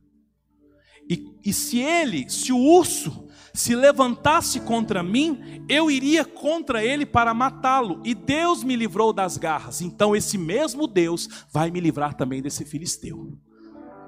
E, 1.43 1.51
se 1.53 1.79
ele, 1.79 2.29
se 2.29 2.51
o 2.51 2.57
urso 2.57 3.27
se 3.53 3.75
levantasse 3.75 4.59
contra 4.61 5.03
mim, 5.03 5.65
eu 5.67 5.91
iria 5.91 6.23
contra 6.23 6.83
ele 6.83 7.05
para 7.05 7.33
matá-lo. 7.33 8.01
E 8.03 8.13
Deus 8.13 8.63
me 8.63 8.75
livrou 8.75 9.11
das 9.11 9.37
garras. 9.37 9.81
Então 9.81 10.15
esse 10.15 10.37
mesmo 10.37 10.87
Deus 10.87 11.27
vai 11.51 11.69
me 11.69 11.79
livrar 11.79 12.13
também 12.13 12.41
desse 12.41 12.65
filisteu. 12.65 13.37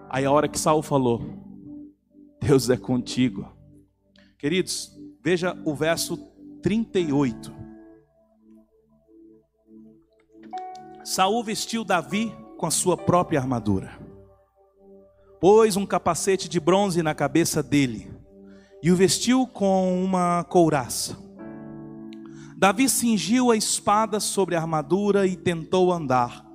Aí 0.09 0.25
a 0.25 0.31
hora 0.31 0.47
que 0.47 0.59
Saul 0.59 0.81
falou: 0.81 1.21
Deus 2.39 2.69
é 2.69 2.77
contigo. 2.77 3.51
Queridos, 4.38 4.91
veja 5.23 5.57
o 5.65 5.73
verso 5.73 6.17
38. 6.61 7.53
Saul 11.03 11.43
vestiu 11.43 11.84
Davi 11.84 12.34
com 12.57 12.65
a 12.65 12.71
sua 12.71 12.95
própria 12.95 13.39
armadura. 13.39 14.02
Pôs 15.43 15.75
um 15.75 15.85
capacete 15.85 16.47
de 16.47 16.57
bronze 16.57 17.03
na 17.03 17.13
cabeça 17.13 17.61
dele 17.61 18.09
e 18.81 18.89
o 18.89 18.95
vestiu 18.95 19.45
com 19.45 20.01
uma 20.01 20.41
couraça. 20.45 21.17
Davi 22.57 22.87
cingiu 22.87 23.51
a 23.51 23.57
espada 23.57 24.21
sobre 24.21 24.55
a 24.55 24.61
armadura 24.61 25.27
e 25.27 25.35
tentou 25.35 25.91
andar, 25.91 26.45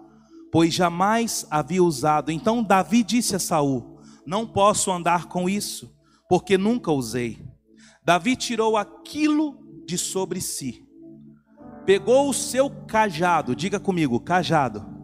pois 0.50 0.72
jamais 0.72 1.46
havia 1.50 1.84
usado. 1.84 2.32
Então 2.32 2.62
Davi 2.62 3.04
disse 3.04 3.36
a 3.36 3.38
Saul: 3.38 4.00
Não 4.26 4.46
posso 4.46 4.90
andar 4.90 5.26
com 5.26 5.50
isso, 5.50 5.94
porque 6.26 6.56
nunca 6.56 6.90
usei. 6.90 7.46
Davi 8.02 8.36
tirou 8.36 8.74
aquilo 8.74 9.84
de 9.86 9.98
sobre 9.98 10.40
si 10.40 10.88
pegou 11.84 12.28
o 12.28 12.34
seu 12.34 12.68
cajado, 12.68 13.56
diga 13.56 13.80
comigo, 13.80 14.20
cajado. 14.20 14.97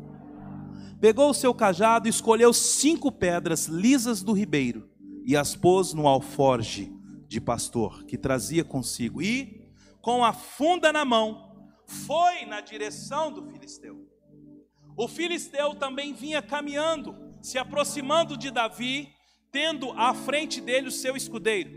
Pegou 1.05 1.29
o 1.29 1.35
seu 1.35 1.53
cajado 1.53 2.09
e 2.09 2.11
escolheu 2.11 2.51
cinco 2.55 3.13
pedras 3.13 3.67
lisas 3.67 4.23
do 4.23 4.33
ribeiro 4.33 4.89
e 5.23 5.37
as 5.37 5.55
pôs 5.55 5.93
no 5.93 6.09
alforge 6.09 6.91
de 7.29 7.43
pastor 7.43 8.05
que 8.07 8.17
trazia 8.17 8.65
consigo 8.65 9.21
e, 9.21 9.69
com 10.01 10.25
a 10.25 10.33
funda 10.33 10.91
na 10.95 11.05
mão, 11.05 11.69
foi 11.87 12.47
na 12.47 12.63
direção 12.63 13.31
do 13.31 13.43
filisteu. 13.43 14.09
O 14.97 15.07
filisteu 15.07 15.75
também 15.75 16.15
vinha 16.15 16.41
caminhando, 16.41 17.15
se 17.43 17.59
aproximando 17.59 18.35
de 18.35 18.51
Davi, 18.51 19.11
tendo 19.53 19.93
à 19.93 20.15
frente 20.15 20.59
dele 20.59 20.89
o 20.89 20.91
seu 20.91 21.15
escudeiro. 21.15 21.71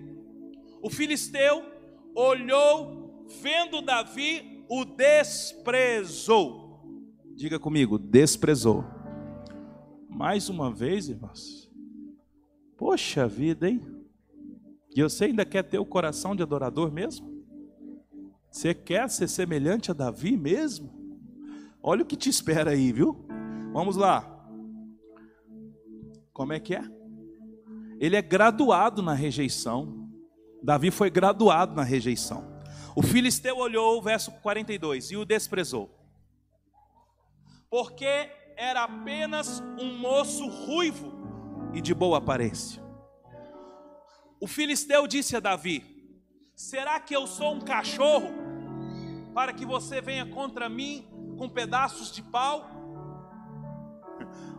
O 0.81 0.89
filisteu 0.89 1.65
olhou, 2.15 3.27
vendo 3.41 3.81
Davi, 3.81 4.63
o 4.69 4.85
desprezou. 4.85 6.65
Diga 7.35 7.59
comigo, 7.59 7.99
desprezou. 7.99 8.96
Mais 10.09 10.49
uma 10.49 10.71
vez, 10.71 11.09
irmãos. 11.09 11.71
Poxa 12.77 13.27
vida, 13.27 13.69
hein? 13.69 13.85
E 14.95 15.01
você 15.03 15.25
ainda 15.25 15.45
quer 15.45 15.63
ter 15.63 15.79
o 15.79 15.85
coração 15.85 16.35
de 16.35 16.43
adorador 16.43 16.91
mesmo? 16.91 17.43
Você 18.49 18.73
quer 18.73 19.09
ser 19.09 19.27
semelhante 19.27 19.91
a 19.91 19.93
Davi 19.93 20.35
mesmo? 20.35 20.91
Olha 21.81 22.03
o 22.03 22.05
que 22.05 22.15
te 22.15 22.29
espera 22.29 22.71
aí, 22.71 22.91
viu? 22.91 23.25
Vamos 23.73 23.95
lá. 23.95 24.33
Como 26.33 26.53
é 26.53 26.59
que 26.59 26.75
é? 26.75 26.83
Ele 27.99 28.15
é 28.15 28.21
graduado 28.21 29.01
na 29.01 29.13
rejeição. 29.13 30.09
Davi 30.63 30.91
foi 30.91 31.09
graduado 31.09 31.75
na 31.75 31.83
rejeição. 31.83 32.57
O 32.95 33.03
filisteu 33.03 33.57
olhou, 33.57 34.01
verso 34.01 34.31
42, 34.41 35.11
e 35.11 35.17
o 35.17 35.23
desprezou, 35.23 35.87
porque 37.69 38.27
era 38.57 38.83
apenas 38.83 39.61
um 39.79 39.97
moço 39.99 40.47
ruivo 40.47 41.13
e 41.73 41.79
de 41.79 41.93
boa 41.93 42.17
aparência. 42.17 42.83
O 44.41 44.47
filisteu 44.47 45.07
disse 45.07 45.35
a 45.35 45.39
Davi: 45.39 45.85
Será 46.55 46.99
que 46.99 47.15
eu 47.15 47.27
sou 47.27 47.53
um 47.53 47.61
cachorro 47.61 48.29
para 49.33 49.53
que 49.53 49.65
você 49.65 50.01
venha 50.01 50.25
contra 50.25 50.67
mim 50.67 51.07
com 51.37 51.47
pedaços 51.47 52.11
de 52.11 52.23
pau? 52.23 52.67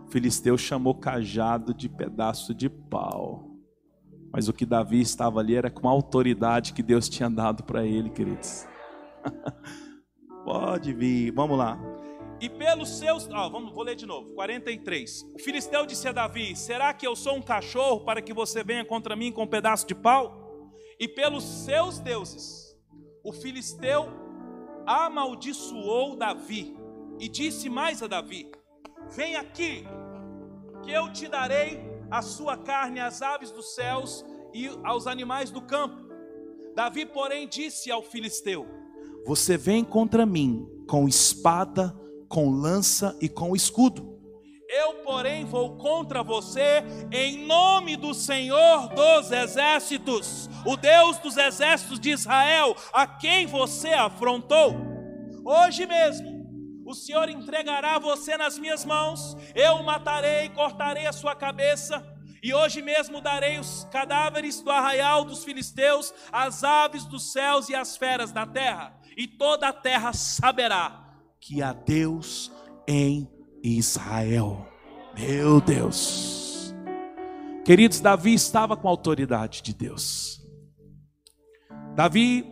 O 0.07 0.11
filisteu 0.11 0.57
chamou 0.57 0.95
cajado 0.95 1.75
de 1.75 1.89
pedaço 1.89 2.55
de 2.55 2.71
pau. 2.71 3.47
Mas 4.33 4.49
o 4.49 4.53
que 4.53 4.65
Davi 4.65 5.01
estava 5.01 5.41
ali 5.41 5.57
era 5.57 5.71
com 5.71 5.89
a 5.89 5.91
autoridade 5.91 6.73
que 6.73 6.83
Deus 6.83 7.09
tinha 7.09 7.29
dado 7.29 7.65
para 7.65 7.85
ele, 7.85 8.11
queridos. 8.11 8.67
Pode 10.45 10.93
vir, 10.93 11.33
vamos 11.33 11.59
lá. 11.59 11.79
E 12.41 12.49
pelos 12.49 12.99
seus. 12.99 13.29
Ó, 13.29 13.49
vamos, 13.49 13.73
vou 13.73 13.83
ler 13.83 13.95
de 13.95 14.07
novo. 14.07 14.33
43. 14.35 15.27
O 15.35 15.39
filisteu 15.39 15.85
disse 15.87 16.07
a 16.09 16.13
Davi: 16.13 16.55
Será 16.57 16.93
que 16.95 17.07
eu 17.07 17.17
sou 17.17 17.35
um 17.35 17.43
cachorro 17.43 18.01
para 18.01 18.23
que 18.23 18.33
você 18.33 18.63
venha 18.63 18.85
contra 18.85 19.17
mim 19.17 19.33
com 19.33 19.43
um 19.43 19.47
pedaço 19.47 19.87
de 19.87 19.95
pau? 19.95 20.73
E 20.99 21.07
pelos 21.07 21.45
seus 21.45 21.99
deuses, 21.99 22.77
o 23.25 23.33
filisteu 23.33 24.09
amaldiçoou 24.87 26.17
Davi 26.17 26.77
e 27.19 27.29
disse 27.29 27.69
mais 27.69 28.03
a 28.03 28.07
Davi: 28.07 28.51
Vem 29.15 29.37
aqui, 29.37 29.85
que 30.83 30.91
eu 30.91 31.13
te 31.13 31.29
darei 31.29 31.81
a 32.11 32.23
sua 32.23 32.57
carne 32.57 33.01
às 33.01 33.21
aves 33.23 33.51
dos 33.51 33.75
céus 33.75 34.25
e 34.55 34.69
aos 34.85 35.07
animais 35.07 35.51
do 35.51 35.61
campo. 35.61 36.09
Davi, 36.75 37.05
porém, 37.05 37.49
disse 37.49 37.91
ao 37.91 38.03
filisteu: 38.03 38.67
Você 39.27 39.57
vem 39.57 39.85
contra 39.85 40.25
mim 40.25 40.67
com 40.89 41.09
espada, 41.09 41.95
com 42.29 42.51
lança 42.51 43.17
e 43.21 43.29
com 43.29 43.57
escudo. 43.57 44.19
Eu, 44.69 44.97
porém, 44.97 45.47
vou 45.47 45.79
contra 45.79 46.23
você 46.23 46.85
em 47.11 47.47
nome 47.47 47.97
do 47.97 48.13
Senhor 48.13 48.89
dos 48.91 49.33
exércitos, 49.33 50.49
o 50.67 50.77
Deus 50.77 51.17
dos 51.19 51.39
exércitos 51.39 51.99
de 51.99 52.11
Israel, 52.11 52.77
a 52.93 53.07
quem 53.07 53.47
você 53.47 53.89
afrontou. 53.89 54.77
Hoje 55.43 55.87
mesmo 55.87 56.39
o 56.85 56.95
Senhor 56.95 57.31
entregará 57.31 57.99
você 57.99 58.37
nas 58.37 58.59
minhas 58.59 58.85
mãos, 58.85 59.35
eu 59.55 59.77
o 59.77 59.85
matarei, 59.85 60.51
cortarei 60.51 61.07
a 61.07 61.13
sua 61.15 61.35
cabeça, 61.35 62.05
e 62.43 62.53
hoje 62.53 62.83
mesmo 62.83 63.23
darei 63.23 63.59
os 63.59 63.85
cadáveres 63.91 64.61
do 64.61 64.71
arraial 64.71 65.25
dos 65.25 65.45
filisteus, 65.45 66.13
as 66.31 66.63
aves 66.63 67.07
dos 67.07 67.33
céus 67.33 67.71
e 67.71 67.75
as 67.75 67.97
feras 67.97 68.33
da 68.33 68.47
terra, 68.47 68.95
e 69.17 69.27
toda 69.27 69.69
a 69.69 69.73
terra 69.73 70.13
saberá 70.13 71.08
que 71.41 71.63
há 71.63 71.73
Deus 71.73 72.53
em 72.87 73.29
Israel. 73.63 74.67
Meu 75.17 75.61
Deus. 75.61 76.75
Queridos, 77.65 78.01
Davi 78.01 78.33
estava 78.33 78.77
com 78.77 78.89
a 78.89 78.91
autoridade 78.91 79.63
de 79.63 79.75
Deus. 79.75 80.41
Davi 81.95 82.47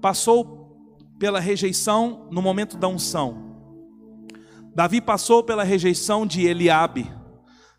passou 0.00 0.76
pela 1.18 1.40
rejeição 1.40 2.28
no 2.30 2.42
momento 2.42 2.76
da 2.76 2.88
unção. 2.88 3.52
Davi 4.74 5.00
passou 5.00 5.42
pela 5.44 5.62
rejeição 5.62 6.26
de 6.26 6.46
Eliabe. 6.46 7.10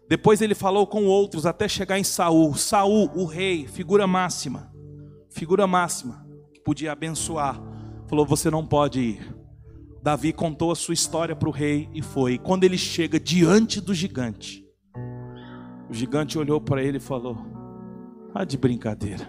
Depois 0.08 0.42
ele 0.42 0.56
falou 0.56 0.88
com 0.88 1.06
outros 1.06 1.46
até 1.46 1.68
chegar 1.68 2.00
em 2.00 2.04
Saul. 2.04 2.56
Saul, 2.56 3.10
o 3.16 3.26
rei, 3.26 3.68
figura 3.68 4.08
máxima, 4.08 4.72
figura 5.30 5.68
máxima 5.68 6.26
que 6.54 6.62
podia 6.62 6.92
abençoar, 6.92 7.60
falou: 8.08 8.26
"Você 8.26 8.50
não 8.50 8.66
pode 8.66 9.00
ir". 9.00 9.33
Davi 10.04 10.34
contou 10.34 10.70
a 10.70 10.76
sua 10.76 10.94
história 10.94 11.34
para 11.34 11.48
o 11.48 11.52
rei 11.52 11.90
e 11.94 12.02
foi. 12.02 12.38
Quando 12.38 12.66
ele 12.66 12.78
chega 12.78 13.18
diante 13.18 13.80
do 13.80 13.94
gigante, 13.94 14.62
o 15.90 15.94
gigante 15.94 16.38
olhou 16.38 16.60
para 16.60 16.84
ele 16.84 16.98
e 16.98 17.00
falou: 17.00 17.38
"Ah, 18.36 18.44
de 18.44 18.58
brincadeira. 18.58 19.26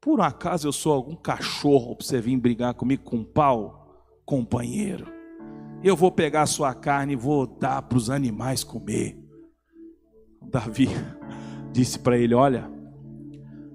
Por 0.00 0.22
acaso 0.22 0.66
eu 0.66 0.72
sou 0.72 0.94
algum 0.94 1.14
cachorro 1.14 1.94
para 1.94 2.06
você 2.06 2.22
vir 2.22 2.38
brigar 2.38 2.72
comigo 2.72 3.02
com 3.04 3.16
um 3.16 3.24
pau, 3.24 4.06
companheiro?" 4.24 5.06
Eu 5.84 5.94
vou 5.94 6.10
pegar 6.10 6.42
a 6.42 6.46
sua 6.46 6.72
carne 6.72 7.12
e 7.12 7.16
vou 7.16 7.46
dar 7.46 7.82
para 7.82 7.98
os 7.98 8.08
animais 8.08 8.64
comer. 8.64 9.22
Davi 10.42 10.88
disse 11.70 11.98
para 11.98 12.16
ele: 12.16 12.34
Olha, 12.34 12.70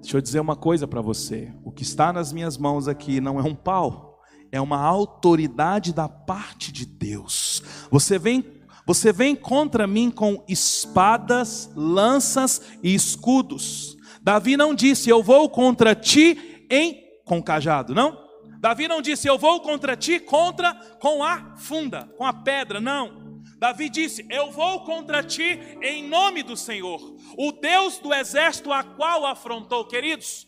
deixa 0.00 0.16
eu 0.16 0.20
dizer 0.20 0.40
uma 0.40 0.56
coisa 0.56 0.88
para 0.88 1.00
você. 1.00 1.54
O 1.62 1.70
que 1.70 1.84
está 1.84 2.12
nas 2.12 2.32
minhas 2.32 2.58
mãos 2.58 2.88
aqui 2.88 3.20
não 3.20 3.38
é 3.38 3.42
um 3.44 3.54
pau, 3.54 4.13
é 4.54 4.60
uma 4.60 4.78
autoridade 4.78 5.92
da 5.92 6.08
parte 6.08 6.70
de 6.70 6.86
Deus. 6.86 7.60
Você 7.90 8.20
vem, 8.20 8.44
você 8.86 9.12
vem 9.12 9.34
contra 9.34 9.84
mim 9.84 10.12
com 10.12 10.44
espadas, 10.46 11.68
lanças 11.74 12.62
e 12.80 12.94
escudos. 12.94 13.96
Davi 14.22 14.56
não 14.56 14.72
disse: 14.72 15.10
Eu 15.10 15.24
vou 15.24 15.50
contra 15.50 15.92
ti 15.92 16.66
em 16.70 17.02
com 17.24 17.42
cajado, 17.42 17.96
não? 17.96 18.22
Davi 18.60 18.86
não 18.86 19.02
disse, 19.02 19.28
eu 19.28 19.36
vou 19.36 19.60
contra 19.60 19.94
ti, 19.96 20.18
contra 20.18 20.72
com 20.98 21.22
a 21.22 21.54
funda, 21.56 22.08
com 22.16 22.24
a 22.24 22.32
pedra, 22.32 22.80
não. 22.80 23.42
Davi 23.58 23.90
disse, 23.90 24.24
eu 24.30 24.50
vou 24.50 24.84
contra 24.84 25.22
ti 25.22 25.58
em 25.82 26.08
nome 26.08 26.42
do 26.42 26.56
Senhor, 26.56 26.98
o 27.36 27.52
Deus 27.52 27.98
do 27.98 28.14
exército 28.14 28.72
a 28.72 28.82
qual 28.82 29.26
afrontou, 29.26 29.84
queridos. 29.84 30.46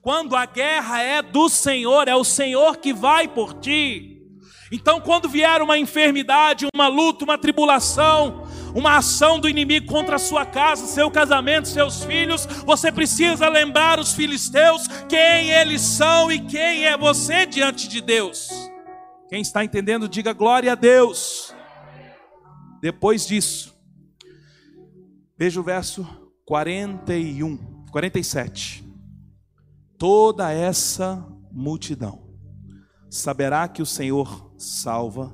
Quando 0.00 0.36
a 0.36 0.46
guerra 0.46 1.00
é 1.00 1.22
do 1.22 1.48
Senhor, 1.48 2.08
é 2.08 2.14
o 2.14 2.24
Senhor 2.24 2.76
que 2.76 2.92
vai 2.92 3.26
por 3.26 3.54
ti. 3.54 4.14
Então, 4.70 5.00
quando 5.00 5.28
vier 5.28 5.62
uma 5.62 5.78
enfermidade, 5.78 6.66
uma 6.74 6.88
luta, 6.88 7.24
uma 7.24 7.38
tribulação, 7.38 8.44
uma 8.74 8.96
ação 8.96 9.38
do 9.38 9.48
inimigo 9.48 9.86
contra 9.86 10.16
a 10.16 10.18
sua 10.18 10.44
casa, 10.44 10.86
seu 10.86 11.10
casamento, 11.10 11.68
seus 11.68 12.02
filhos, 12.04 12.44
você 12.66 12.90
precisa 12.90 13.48
lembrar 13.48 14.00
os 14.00 14.14
filisteus 14.14 14.88
quem 15.08 15.50
eles 15.50 15.80
são 15.80 16.30
e 16.32 16.40
quem 16.40 16.86
é 16.86 16.96
você 16.96 17.46
diante 17.46 17.88
de 17.88 18.00
Deus. 18.00 18.48
Quem 19.28 19.40
está 19.40 19.64
entendendo, 19.64 20.08
diga 20.08 20.32
glória 20.32 20.72
a 20.72 20.74
Deus. 20.74 21.54
Depois 22.80 23.26
disso, 23.26 23.74
veja 25.38 25.60
o 25.60 25.62
verso 25.62 26.06
41, 26.44 27.56
47. 27.90 28.83
Toda 29.98 30.52
essa 30.52 31.26
multidão 31.50 32.22
saberá 33.10 33.68
que 33.68 33.82
o 33.82 33.86
Senhor 33.86 34.52
salva, 34.58 35.32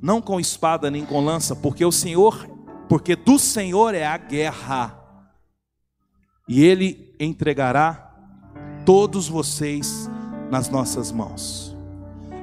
não 0.00 0.20
com 0.20 0.38
espada 0.38 0.90
nem 0.90 1.04
com 1.04 1.20
lança, 1.20 1.56
porque 1.56 1.84
o 1.84 1.92
Senhor 1.92 2.52
porque 2.92 3.16
do 3.16 3.38
Senhor 3.38 3.94
é 3.94 4.04
a 4.04 4.18
guerra, 4.18 5.02
e 6.46 6.62
Ele 6.62 7.16
entregará 7.18 8.14
todos 8.84 9.26
vocês 9.26 10.10
nas 10.50 10.68
nossas 10.68 11.10
mãos. 11.10 11.74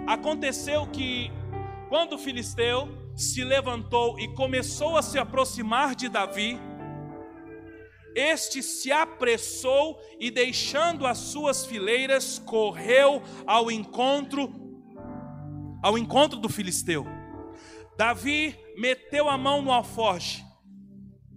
Aconteceu 0.07 0.87
que, 0.87 1.31
quando 1.87 2.13
o 2.13 2.17
filisteu 2.17 2.89
se 3.15 3.43
levantou 3.43 4.19
e 4.19 4.27
começou 4.29 4.97
a 4.97 5.03
se 5.03 5.19
aproximar 5.19 5.93
de 5.93 6.09
Davi, 6.09 6.59
este 8.15 8.61
se 8.61 8.91
apressou 8.91 9.99
e, 10.19 10.29
deixando 10.31 11.05
as 11.05 11.17
suas 11.17 11.65
fileiras, 11.65 12.39
correu 12.39 13.21
ao 13.45 13.71
encontro 13.71 14.53
ao 15.81 15.97
encontro 15.97 16.37
do 16.37 16.49
filisteu. 16.49 17.05
Davi 17.97 18.57
meteu 18.77 19.29
a 19.29 19.37
mão 19.37 19.61
no 19.61 19.71
alforje, 19.71 20.43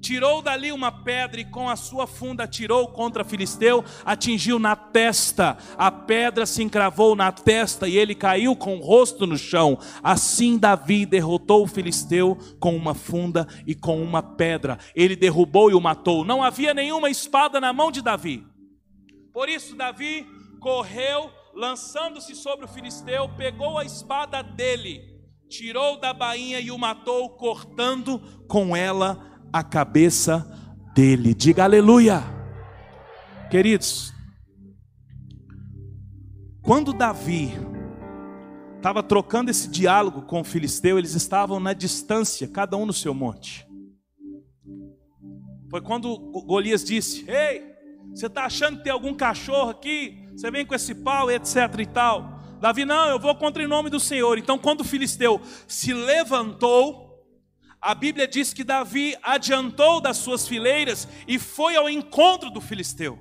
tirou 0.02 0.42
dali 0.42 0.72
uma 0.72 0.90
pedra 0.90 1.40
e 1.40 1.44
com 1.44 1.70
a 1.70 1.76
sua 1.76 2.08
funda 2.08 2.42
atirou 2.42 2.88
contra 2.88 3.24
Filisteu, 3.24 3.84
atingiu 4.04 4.58
na 4.58 4.74
testa, 4.74 5.56
a 5.78 5.92
pedra 5.92 6.44
se 6.44 6.60
encravou 6.62 7.14
na 7.14 7.30
testa 7.30 7.88
e 7.88 7.96
ele 7.96 8.14
caiu 8.14 8.56
com 8.56 8.76
o 8.76 8.80
rosto 8.80 9.26
no 9.26 9.38
chão. 9.38 9.78
Assim 10.02 10.58
Davi 10.58 11.06
derrotou 11.06 11.62
o 11.62 11.68
Filisteu 11.68 12.36
com 12.58 12.76
uma 12.76 12.94
funda 12.94 13.46
e 13.64 13.76
com 13.76 14.02
uma 14.02 14.22
pedra. 14.22 14.76
Ele 14.94 15.14
derrubou 15.14 15.70
e 15.70 15.74
o 15.74 15.80
matou. 15.80 16.24
Não 16.24 16.42
havia 16.42 16.74
nenhuma 16.74 17.08
espada 17.08 17.60
na 17.60 17.72
mão 17.72 17.92
de 17.92 18.02
Davi. 18.02 18.44
Por 19.32 19.48
isso 19.48 19.76
Davi 19.76 20.26
correu, 20.60 21.30
lançando-se 21.54 22.34
sobre 22.34 22.64
o 22.64 22.68
Filisteu, 22.68 23.28
pegou 23.36 23.78
a 23.78 23.84
espada 23.84 24.42
dele 24.42 25.12
tirou 25.52 25.98
da 25.98 26.14
bainha 26.14 26.58
e 26.60 26.70
o 26.70 26.78
matou, 26.78 27.28
cortando 27.28 28.18
com 28.48 28.74
ela 28.74 29.31
a 29.52 29.62
cabeça 29.62 30.46
dele. 30.94 31.34
Diga 31.34 31.64
aleluia. 31.64 32.22
Queridos, 33.50 34.12
quando 36.62 36.92
Davi 36.92 37.52
estava 38.76 39.02
trocando 39.02 39.50
esse 39.50 39.68
diálogo 39.68 40.22
com 40.22 40.40
o 40.40 40.44
filisteu, 40.44 40.98
eles 40.98 41.14
estavam 41.14 41.60
na 41.60 41.72
distância, 41.72 42.48
cada 42.48 42.76
um 42.76 42.86
no 42.86 42.92
seu 42.92 43.12
monte. 43.12 43.66
Foi 45.68 45.80
quando 45.80 46.16
Golias 46.46 46.84
disse: 46.84 47.24
Ei, 47.28 47.72
você 48.14 48.26
está 48.26 48.44
achando 48.44 48.78
que 48.78 48.84
tem 48.84 48.92
algum 48.92 49.14
cachorro 49.14 49.70
aqui? 49.70 50.28
Você 50.34 50.50
vem 50.50 50.64
com 50.64 50.74
esse 50.74 50.94
pau, 50.94 51.30
etc 51.30 51.56
e 51.78 51.86
tal. 51.86 52.40
Davi, 52.60 52.84
não, 52.84 53.08
eu 53.08 53.18
vou 53.18 53.34
contra 53.34 53.62
em 53.62 53.66
nome 53.66 53.90
do 53.90 53.98
Senhor. 53.98 54.38
Então, 54.38 54.56
quando 54.56 54.82
o 54.82 54.84
filisteu 54.84 55.40
se 55.66 55.92
levantou, 55.92 57.01
a 57.82 57.96
Bíblia 57.96 58.28
diz 58.28 58.54
que 58.54 58.62
Davi 58.62 59.16
adiantou 59.20 60.00
das 60.00 60.16
suas 60.18 60.46
fileiras 60.46 61.08
e 61.26 61.36
foi 61.36 61.74
ao 61.74 61.90
encontro 61.90 62.48
do 62.48 62.60
filisteu. 62.60 63.18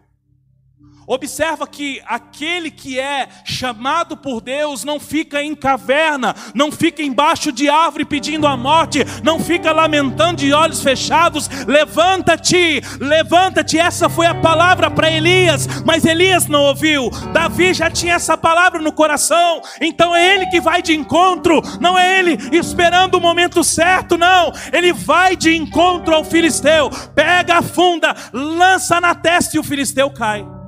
Observa 1.14 1.68
que 1.68 2.02
aquele 2.06 2.72
que 2.72 2.98
é 2.98 3.28
chamado 3.44 4.16
por 4.16 4.40
Deus 4.40 4.86
não 4.86 4.98
fica 4.98 5.44
em 5.44 5.54
caverna, 5.54 6.34
não 6.54 6.72
fica 6.72 7.04
embaixo 7.04 7.52
de 7.52 7.68
árvore 7.68 8.06
pedindo 8.06 8.48
a 8.48 8.56
morte, 8.56 9.04
não 9.22 9.38
fica 9.38 9.74
lamentando 9.74 10.38
de 10.38 10.54
olhos 10.54 10.82
fechados. 10.82 11.50
Levanta-te, 11.68 12.82
levanta-te. 12.98 13.78
Essa 13.78 14.08
foi 14.08 14.26
a 14.26 14.36
palavra 14.36 14.90
para 14.90 15.12
Elias, 15.12 15.68
mas 15.84 16.06
Elias 16.06 16.48
não 16.48 16.62
ouviu. 16.62 17.10
Davi 17.34 17.74
já 17.74 17.90
tinha 17.90 18.14
essa 18.14 18.38
palavra 18.38 18.80
no 18.80 18.94
coração, 18.94 19.62
então 19.82 20.16
é 20.16 20.36
ele 20.36 20.46
que 20.46 20.62
vai 20.62 20.82
de 20.82 20.96
encontro, 20.96 21.62
não 21.82 22.00
é 22.00 22.20
ele 22.20 22.38
esperando 22.56 23.16
o 23.16 23.22
momento 23.22 23.66
certo, 23.66 24.18
não. 24.18 24.54
Ele 24.72 24.94
vai 24.94 25.36
de 25.36 25.54
encontro 25.58 26.16
ao 26.16 26.24
filisteu, 26.24 26.90
pega 27.14 27.58
a 27.58 27.62
funda, 27.62 28.16
lança 28.32 29.02
na 29.02 29.14
testa 29.14 29.58
e 29.58 29.60
o 29.60 29.64
filisteu 29.64 30.10
cai 30.10 30.61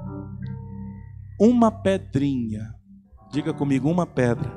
uma 1.43 1.69
pedrinha. 1.69 2.73
Diga 3.29 3.53
comigo, 3.53 3.89
uma 3.89 4.05
pedra. 4.05 4.49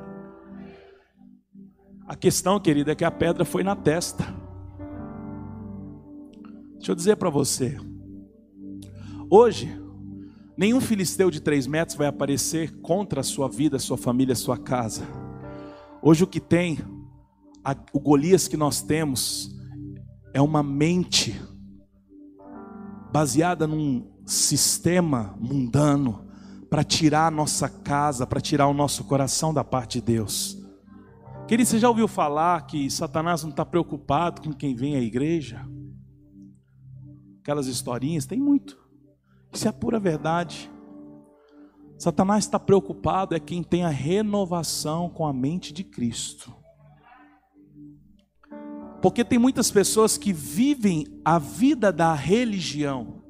A 2.07 2.15
questão, 2.15 2.61
querida, 2.61 2.93
é 2.93 2.95
que 2.95 3.05
a 3.05 3.11
pedra 3.11 3.45
foi 3.45 3.65
na 3.65 3.75
testa. 3.75 4.25
Deixa 6.75 6.93
eu 6.93 6.95
dizer 6.95 7.17
para 7.17 7.29
você. 7.29 7.77
Hoje, 9.29 9.69
nenhum 10.57 10.81
filisteu 10.81 11.29
de 11.29 11.41
três 11.41 11.67
metros 11.67 11.99
vai 11.99 12.07
aparecer 12.07 12.77
contra 12.81 13.21
a 13.21 13.25
sua 13.25 13.49
vida, 13.49 13.79
a 13.79 13.81
sua 13.81 13.97
família, 13.97 14.35
a 14.35 14.37
sua 14.37 14.57
casa. 14.57 15.05
Hoje 16.01 16.23
o 16.23 16.27
que 16.29 16.39
tem, 16.39 16.79
a, 17.65 17.75
o 17.93 17.99
Golias 17.99 18.47
que 18.47 18.57
nós 18.57 18.81
temos, 18.81 19.51
é 20.33 20.41
uma 20.41 20.63
mente 20.63 21.35
baseada 23.13 23.67
num 23.67 24.09
sistema 24.25 25.35
mundano, 25.41 26.26
para 26.69 26.85
tirar 26.85 27.27
a 27.27 27.31
nossa 27.31 27.69
casa, 27.69 28.27
para 28.27 28.41
tirar 28.41 28.67
o 28.67 28.75
nosso 28.75 29.05
coração 29.05 29.55
da 29.55 29.63
parte 29.63 30.01
de 30.01 30.07
Deus. 30.07 30.59
Querido, 31.47 31.69
você 31.69 31.79
já 31.79 31.89
ouviu 31.89 32.09
falar 32.09 32.67
que 32.67 32.91
Satanás 32.91 33.43
não 33.43 33.51
está 33.51 33.65
preocupado 33.65 34.43
com 34.43 34.53
quem 34.53 34.75
vem 34.75 34.97
à 34.97 35.01
igreja? 35.01 35.65
Aquelas 37.41 37.69
historinhas, 37.69 38.27
tem 38.27 38.41
muito. 38.41 38.77
Isso 39.53 39.67
é 39.67 39.71
a 39.71 39.73
pura 39.73 40.01
verdade. 40.01 40.71
Satanás 41.97 42.45
está 42.45 42.59
preocupado 42.59 43.35
é 43.35 43.41
quem 43.41 43.63
tem 43.63 43.85
a 43.85 43.89
renovação 43.89 45.09
com 45.09 45.25
a 45.25 45.33
mente 45.33 45.73
de 45.73 45.85
Cristo. 45.85 46.53
Porque 49.01 49.25
tem 49.25 49.39
muitas 49.39 49.71
pessoas 49.71 50.19
que 50.19 50.33
vivem 50.33 51.07
a 51.25 51.39
vida 51.39 51.93
da 51.93 52.13
religião, 52.13 53.23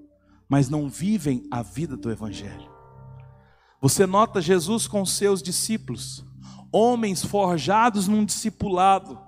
mas 0.48 0.70
não 0.70 0.88
vivem 0.88 1.46
a 1.50 1.62
vida 1.62 1.96
do 1.96 2.10
Evangelho. 2.10 2.75
Você 3.80 4.06
nota 4.06 4.40
Jesus 4.40 4.86
com 4.86 5.04
seus 5.04 5.42
discípulos, 5.42 6.24
homens 6.72 7.24
forjados 7.24 8.08
num 8.08 8.24
discipulado. 8.24 9.18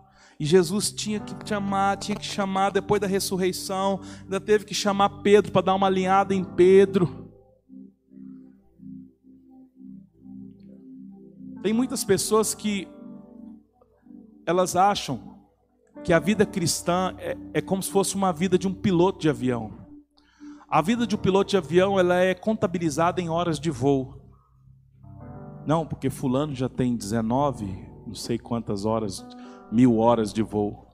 E 0.40 0.46
Jesus 0.46 0.92
tinha 0.92 1.18
que 1.18 1.34
chamar, 1.48 1.96
tinha 1.96 2.16
que 2.16 2.24
chamar 2.24 2.70
depois 2.70 3.00
da 3.00 3.06
ressurreição, 3.06 4.00
ainda 4.22 4.40
teve 4.40 4.64
que 4.64 4.74
chamar 4.74 5.20
Pedro 5.22 5.50
para 5.50 5.62
dar 5.62 5.74
uma 5.74 5.88
alinhada 5.88 6.34
em 6.34 6.44
Pedro. 6.44 7.28
Tem 11.60 11.72
muitas 11.72 12.04
pessoas 12.04 12.54
que 12.54 12.86
elas 14.46 14.76
acham 14.76 15.40
que 16.04 16.12
a 16.12 16.18
vida 16.18 16.46
cristã 16.46 17.14
é, 17.18 17.36
é 17.54 17.60
como 17.60 17.82
se 17.82 17.90
fosse 17.90 18.14
uma 18.14 18.32
vida 18.32 18.56
de 18.56 18.68
um 18.68 18.72
piloto 18.72 19.18
de 19.18 19.28
avião. 19.28 19.72
A 20.68 20.80
vida 20.80 21.06
de 21.06 21.16
um 21.16 21.18
piloto 21.18 21.50
de 21.50 21.56
avião 21.56 21.98
ela 21.98 22.14
é 22.16 22.32
contabilizada 22.32 23.20
em 23.20 23.28
horas 23.28 23.58
de 23.58 23.70
voo. 23.70 24.17
Não, 25.66 25.86
porque 25.86 26.08
fulano 26.10 26.54
já 26.54 26.68
tem 26.68 26.96
19, 26.96 27.66
não 28.06 28.14
sei 28.14 28.38
quantas 28.38 28.84
horas, 28.84 29.24
mil 29.70 29.98
horas 29.98 30.32
de 30.32 30.42
voo. 30.42 30.86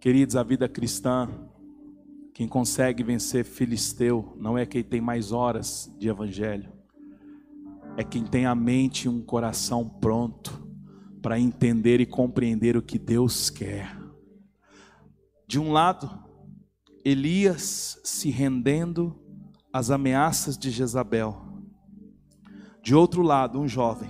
Queridos, 0.00 0.36
a 0.36 0.42
vida 0.42 0.68
cristã, 0.68 1.28
quem 2.34 2.46
consegue 2.46 3.02
vencer 3.02 3.44
filisteu, 3.44 4.36
não 4.38 4.58
é 4.58 4.66
quem 4.66 4.84
tem 4.84 5.00
mais 5.00 5.32
horas 5.32 5.90
de 5.98 6.08
evangelho, 6.08 6.70
é 7.96 8.04
quem 8.04 8.24
tem 8.24 8.44
a 8.44 8.54
mente 8.54 9.04
e 9.04 9.08
um 9.08 9.22
coração 9.22 9.88
pronto 9.88 10.66
para 11.22 11.40
entender 11.40 12.00
e 12.00 12.06
compreender 12.06 12.76
o 12.76 12.82
que 12.82 12.98
Deus 12.98 13.50
quer. 13.50 13.98
De 15.48 15.58
um 15.58 15.72
lado, 15.72 16.10
Elias 17.04 18.00
se 18.04 18.30
rendendo 18.30 19.18
às 19.72 19.90
ameaças 19.90 20.58
de 20.58 20.70
Jezabel. 20.70 21.45
De 22.86 22.94
outro 22.94 23.20
lado, 23.20 23.58
um 23.58 23.66
jovem, 23.66 24.08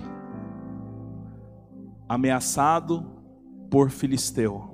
ameaçado 2.07 3.03
por 3.71 3.89
Filisteu, 3.89 4.69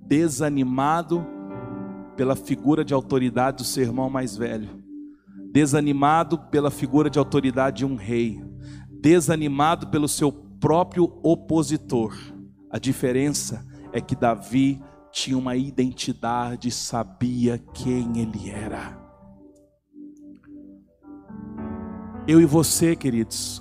desanimado 0.00 1.26
pela 2.16 2.36
figura 2.36 2.82
de 2.82 2.94
autoridade 2.94 3.58
do 3.58 3.64
seu 3.64 3.82
irmão 3.82 4.08
mais 4.08 4.34
velho, 4.34 4.82
desanimado 5.52 6.38
pela 6.38 6.70
figura 6.70 7.10
de 7.10 7.18
autoridade 7.18 7.76
de 7.76 7.84
um 7.84 7.96
rei, 7.96 8.42
desanimado 8.88 9.88
pelo 9.88 10.08
seu 10.08 10.32
próprio 10.32 11.20
opositor. 11.22 12.16
A 12.70 12.78
diferença 12.78 13.62
é 13.92 14.00
que 14.00 14.16
Davi 14.16 14.82
tinha 15.12 15.36
uma 15.36 15.54
identidade, 15.54 16.70
sabia 16.70 17.58
quem 17.58 18.20
ele 18.20 18.48
era. 18.48 19.03
Eu 22.26 22.40
e 22.40 22.46
você, 22.46 22.96
queridos, 22.96 23.60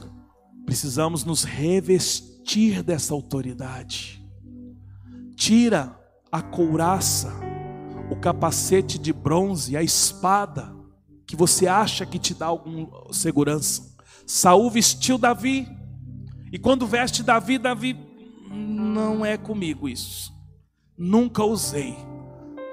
precisamos 0.65 1.25
nos 1.25 1.43
revestir 1.43 2.81
dessa 2.81 3.13
autoridade. 3.13 4.23
Tira 5.35 5.99
a 6.31 6.41
couraça, 6.41 7.33
o 8.09 8.15
capacete 8.15 8.97
de 8.97 9.11
bronze, 9.11 9.75
a 9.75 9.83
espada 9.83 10.73
que 11.27 11.35
você 11.35 11.67
acha 11.67 12.05
que 12.05 12.17
te 12.17 12.33
dá 12.33 12.45
alguma 12.45 12.89
segurança. 13.11 13.97
Saul 14.25 14.71
vestiu 14.71 15.17
Davi, 15.17 15.67
e 16.49 16.57
quando 16.57 16.87
veste 16.87 17.21
Davi, 17.21 17.57
Davi 17.57 17.97
não 18.49 19.25
é 19.25 19.35
comigo 19.35 19.89
isso. 19.89 20.31
Nunca 20.97 21.43
usei. 21.43 21.97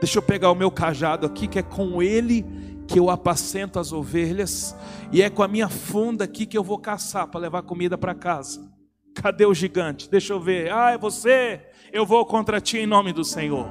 Deixa 0.01 0.19
eu 0.19 0.23
pegar 0.23 0.53
o 0.53 0.55
meu 0.55 0.71
cajado 0.71 1.27
aqui, 1.27 1.49
que 1.49 1.59
é 1.59 1.63
com 1.63 2.01
ele 2.01 2.47
que 2.91 2.99
eu 2.99 3.09
apacento 3.09 3.79
as 3.79 3.93
ovelhas, 3.93 4.75
e 5.13 5.23
é 5.23 5.31
com 5.31 5.45
a 5.45 5.49
minha 5.49 5.69
funda 5.69 6.25
aqui 6.25 6.45
que 6.45 6.59
eu 6.59 6.65
vou 6.65 6.77
caçar 6.77 7.29
para 7.29 7.41
levar 7.41 7.63
comida 7.63 7.97
para 7.97 8.17
casa. 8.17 8.69
Cadê 9.15 9.47
o 9.47 9.55
gigante? 9.55 10.11
Deixa 10.11 10.33
eu 10.33 10.41
ver. 10.41 10.73
Ah, 10.73 10.91
é 10.91 10.99
você? 10.99 11.61
Eu 11.93 12.05
vou 12.05 12.27
contra 12.27 12.61
ti 12.61 12.79
em 12.79 12.87
nome 12.87 13.13
do 13.13 13.25
Senhor. 13.25 13.69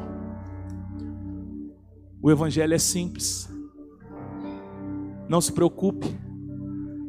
O 2.22 2.32
evangelho 2.32 2.74
é 2.74 2.78
simples. 2.78 3.50
Não 5.28 5.42
se 5.42 5.52
preocupe 5.52 6.08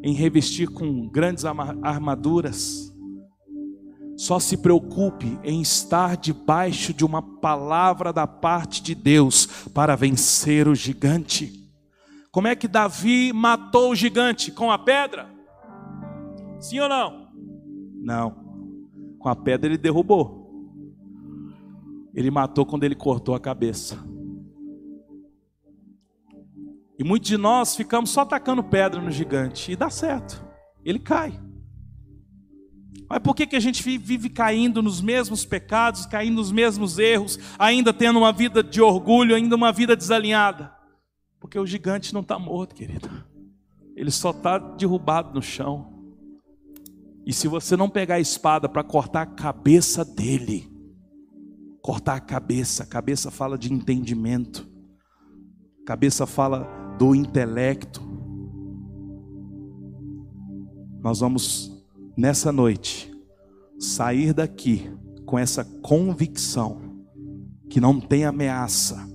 em 0.03 0.13
revestir 0.13 0.67
com 0.67 1.07
grandes 1.07 1.45
armaduras. 1.45 2.93
Só 4.17 4.37
se 4.37 4.57
preocupe 4.57 5.39
em 5.45 5.61
estar 5.61 6.17
debaixo 6.17 6.93
de 6.93 7.05
uma 7.05 7.21
palavra 7.21 8.11
da 8.11 8.27
parte 8.27 8.83
de 8.83 8.93
Deus 8.93 9.45
para 9.73 9.95
vencer 9.95 10.67
o 10.67 10.75
gigante. 10.75 11.60
Como 12.31 12.47
é 12.47 12.55
que 12.55 12.67
Davi 12.67 13.33
matou 13.33 13.91
o 13.91 13.95
gigante? 13.95 14.51
Com 14.51 14.71
a 14.71 14.79
pedra? 14.79 15.29
Sim 16.59 16.79
ou 16.79 16.87
não? 16.87 17.29
Não. 18.01 19.15
Com 19.19 19.27
a 19.27 19.35
pedra 19.35 19.67
ele 19.67 19.77
derrubou. 19.77 20.39
Ele 22.13 22.31
matou 22.31 22.65
quando 22.65 22.85
ele 22.85 22.95
cortou 22.95 23.35
a 23.35 23.39
cabeça. 23.39 23.97
E 26.97 27.03
muitos 27.03 27.29
de 27.29 27.37
nós 27.37 27.75
ficamos 27.75 28.09
só 28.11 28.23
tacando 28.23 28.63
pedra 28.63 29.01
no 29.01 29.11
gigante. 29.11 29.73
E 29.73 29.75
dá 29.75 29.89
certo. 29.89 30.41
Ele 30.85 30.99
cai. 30.99 31.37
Mas 33.09 33.19
por 33.19 33.35
que, 33.35 33.45
que 33.45 33.57
a 33.57 33.59
gente 33.59 33.83
vive 33.83 34.29
caindo 34.29 34.81
nos 34.81 35.01
mesmos 35.01 35.43
pecados, 35.43 36.05
caindo 36.05 36.35
nos 36.35 36.49
mesmos 36.49 36.97
erros, 36.97 37.37
ainda 37.59 37.91
tendo 37.91 38.19
uma 38.19 38.31
vida 38.31 38.63
de 38.63 38.81
orgulho, 38.81 39.35
ainda 39.35 39.53
uma 39.53 39.73
vida 39.73 39.97
desalinhada? 39.97 40.80
Porque 41.41 41.57
o 41.57 41.65
gigante 41.65 42.13
não 42.13 42.21
está 42.21 42.37
morto, 42.37 42.75
querido. 42.75 43.09
Ele 43.95 44.11
só 44.11 44.29
está 44.29 44.59
derrubado 44.59 45.33
no 45.33 45.41
chão. 45.41 45.91
E 47.25 47.33
se 47.33 47.47
você 47.47 47.75
não 47.75 47.89
pegar 47.89 48.15
a 48.15 48.19
espada 48.19 48.69
para 48.69 48.83
cortar 48.83 49.23
a 49.23 49.25
cabeça 49.25 50.05
dele, 50.05 50.71
cortar 51.81 52.15
a 52.15 52.19
cabeça, 52.19 52.83
a 52.83 52.85
cabeça 52.85 53.31
fala 53.31 53.57
de 53.57 53.73
entendimento, 53.73 54.69
a 55.81 55.85
cabeça 55.85 56.27
fala 56.27 56.95
do 56.99 57.15
intelecto. 57.15 58.01
Nós 61.01 61.19
vamos, 61.21 61.83
nessa 62.15 62.51
noite, 62.51 63.11
sair 63.79 64.31
daqui 64.31 64.95
com 65.25 65.39
essa 65.39 65.65
convicção 65.65 67.03
que 67.67 67.81
não 67.81 67.99
tem 67.99 68.25
ameaça 68.25 69.10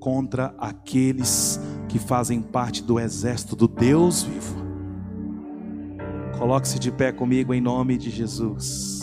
contra 0.00 0.54
aqueles 0.58 1.60
que 1.88 1.98
fazem 1.98 2.40
parte 2.40 2.82
do 2.82 2.98
exército 2.98 3.56
do 3.56 3.68
Deus 3.68 4.22
vivo. 4.22 4.56
Coloque-se 6.38 6.78
de 6.78 6.92
pé 6.92 7.10
comigo 7.10 7.52
em 7.52 7.60
nome 7.60 7.98
de 7.98 8.10
Jesus. 8.10 9.00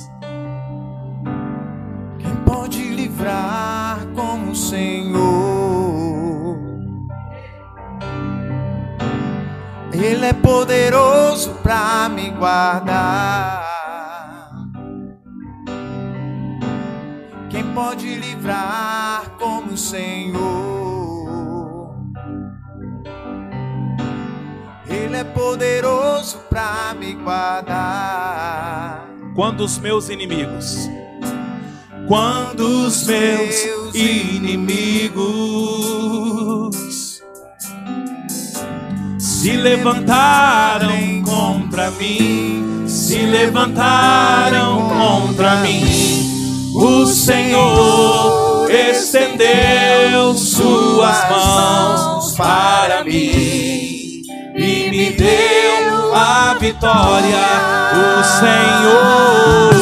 Quem 2.17 2.35
pode 2.45 2.81
livrar 2.81 4.07
como 4.15 4.51
o 4.51 4.55
Senhor? 4.55 5.95
Ele 9.91 10.25
é 10.25 10.33
poderoso 10.33 11.55
para 11.63 12.09
me 12.09 12.29
guardar. 12.31 13.65
Quem 17.49 17.63
pode 17.73 18.15
livrar 18.15 19.31
como 19.37 19.73
o 19.73 19.77
Senhor? 19.77 20.84
Ele 25.15 25.21
é 25.21 25.23
poderoso 25.23 26.39
para 26.49 26.93
me 26.93 27.13
guardar. 27.13 29.07
Quando 29.33 29.61
os 29.61 29.79
meus 29.79 30.09
inimigos, 30.09 30.89
quando 32.05 32.85
os 32.85 33.07
meus 33.07 33.55
inimigos 33.93 35.15
se 39.17 39.55
levantaram 39.55 41.23
contra 41.23 41.91
mim, 41.91 42.83
se 42.85 43.19
levantaram 43.19 44.89
contra 44.89 45.61
mim 45.61 46.25
o 46.75 47.05
Senhor 47.05 48.69
estendeu 48.69 50.33
suas 50.33 50.74
vitória. 56.75 57.39
O 57.93 58.23
Senhor, 58.39 59.73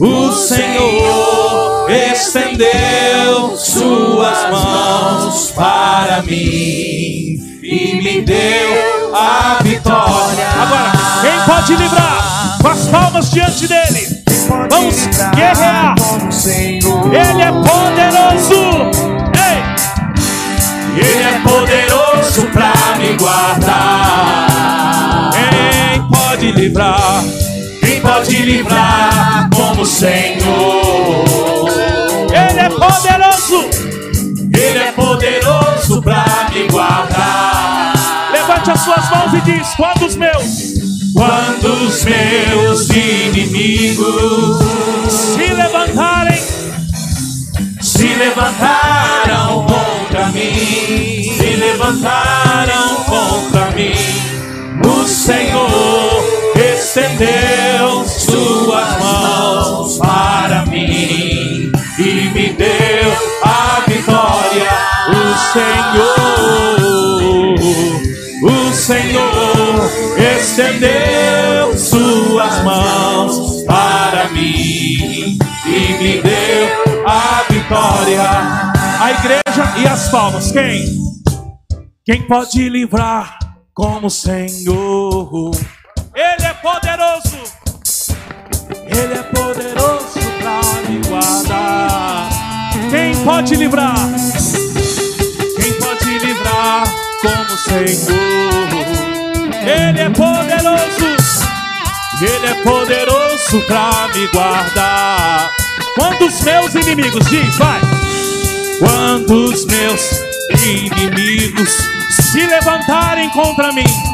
o 0.00 0.32
Senhor 0.32 1.90
estendeu 1.90 3.56
suas 3.56 4.50
mãos 4.50 5.50
para 5.52 6.22
mim 6.22 7.38
e 7.62 8.00
me 8.02 8.20
deu 8.22 9.14
a 9.14 9.58
vitória. 9.62 10.46
Agora, 10.60 10.92
quem 11.22 11.40
pode 11.46 11.76
livrar? 11.76 12.58
Com 12.60 12.68
as 12.68 12.86
palmas 12.88 13.30
diante 13.30 13.66
dele. 13.66 14.22
Vamos 14.70 15.06
guerrear. 15.34 15.94
Ele 16.44 17.42
é 17.42 17.52
poderoso. 17.52 19.11
Livrar 28.62 29.50
como 29.54 29.82
o 29.82 29.86
Senhor? 29.86 31.24
Ele 32.30 32.60
é 32.60 32.68
poderoso. 32.68 33.70
Ele 34.54 34.78
é 34.78 34.92
poderoso 34.92 36.02
para 36.02 36.50
me 36.52 36.68
guardar. 36.68 37.92
Levante 38.32 38.70
as 38.70 38.80
suas 38.80 39.10
mãos 39.10 39.34
e 39.34 39.40
diz: 39.40 39.74
Quantos 39.74 40.16
meus? 40.16 40.72
Quando 41.14 41.86
os 41.86 42.04
meus 42.04 42.88
inimigos 42.90 44.58
se 45.10 45.52
levantarem, 45.52 46.40
se 47.80 48.06
levantaram 48.14 49.66
contra 49.66 50.28
mim, 50.28 51.32
se 51.36 51.56
levantaram 51.56 52.96
contra 53.04 53.70
mim, 53.72 53.92
o 54.86 55.06
Senhor 55.06 56.41
estendeu 56.62 58.04
suas 58.06 58.98
mãos 58.98 59.98
para 59.98 60.64
mim 60.66 61.72
e 61.98 62.30
me 62.32 62.52
deu 62.52 63.12
a 63.42 63.82
vitória. 63.86 64.70
O 65.10 65.34
Senhor, 65.52 66.04
o 68.44 68.72
Senhor 68.72 69.90
estendeu 70.36 71.76
suas 71.76 72.62
mãos 72.62 73.62
para 73.64 74.28
mim 74.28 75.38
e 75.66 75.92
me 75.98 76.22
deu 76.22 76.68
a 77.06 77.44
vitória. 77.50 78.22
A 79.00 79.10
igreja 79.10 79.74
e 79.78 79.86
as 79.86 80.08
palmas, 80.10 80.52
quem? 80.52 80.84
Quem 82.04 82.22
pode 82.22 82.68
livrar 82.68 83.38
como 83.74 84.06
o 84.06 84.10
Senhor? 84.10 85.50
Ele 86.22 86.46
é 86.46 86.54
poderoso. 86.54 87.42
Ele 88.86 89.14
é 89.14 89.22
poderoso 89.24 90.20
para 90.38 90.88
me 90.88 91.00
guardar. 91.08 92.28
Quem 92.90 93.16
pode 93.24 93.56
livrar? 93.56 93.96
Quem 95.56 95.72
pode 95.74 96.18
livrar 96.20 96.84
como 97.20 97.54
o 97.54 97.58
Senhor? 97.58 98.52
Ele 99.66 100.00
é 100.00 100.10
poderoso, 100.10 101.06
Ele 102.20 102.46
é 102.46 102.54
poderoso 102.62 103.60
para 103.66 104.08
me 104.14 104.26
guardar. 104.28 105.50
Quando 105.96 106.26
os 106.26 106.40
meus 106.42 106.74
inimigos, 106.76 107.26
diz, 107.26 107.56
vai. 107.56 107.80
Quando 108.78 109.50
os 109.50 109.64
meus 109.66 110.22
inimigos 110.64 111.70
se 112.10 112.46
levantarem 112.46 113.28
contra 113.30 113.72
mim, 113.72 114.11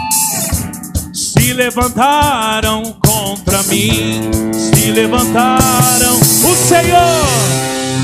se 1.39 1.53
levantaram 1.53 2.97
contra 3.07 3.63
mim, 3.65 4.31
se 4.53 4.91
levantaram. 4.91 6.17
O 6.17 6.57
Senhor, 6.57 7.29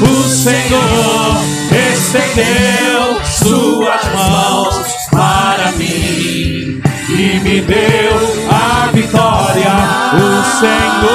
o 0.01 0.23
Senhor 0.29 1.43
estendeu 1.91 3.21
suas 3.27 4.05
mãos 4.15 4.87
para 5.11 5.73
mim 5.73 6.81
e 7.09 7.41
me 7.43 7.61
deu 7.63 8.15
a 8.51 8.91
vitória. 8.93 9.73
O 10.15 10.45
Senhor, 10.61 11.11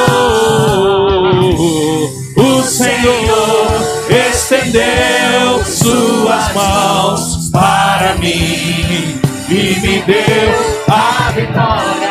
o 2.36 2.63
Senhor 2.63 3.80
estendeu 4.28 5.63
suas 5.65 6.53
mãos 6.53 7.49
para 7.49 8.15
mim 8.15 9.22
e 9.47 9.80
me 9.80 10.01
deu 10.01 10.51
a 10.89 11.32
vitória. 11.32 12.09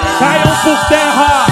Por 0.68 0.88
terra. 0.88 1.46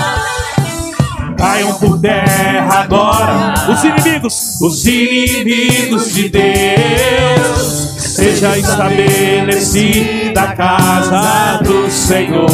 Caiam 1.39 1.73
por 1.79 1.99
terra 2.03 2.81
agora 2.81 3.55
os 3.73 3.83
inimigos, 3.83 4.61
os 4.61 4.85
inimigos 4.85 6.13
de 6.13 6.29
Deus 6.29 7.67
seja 7.97 8.59
estabelecida 8.59 10.43
a 10.43 10.55
casa 10.55 11.63
do 11.63 11.91
Senhor. 11.91 12.51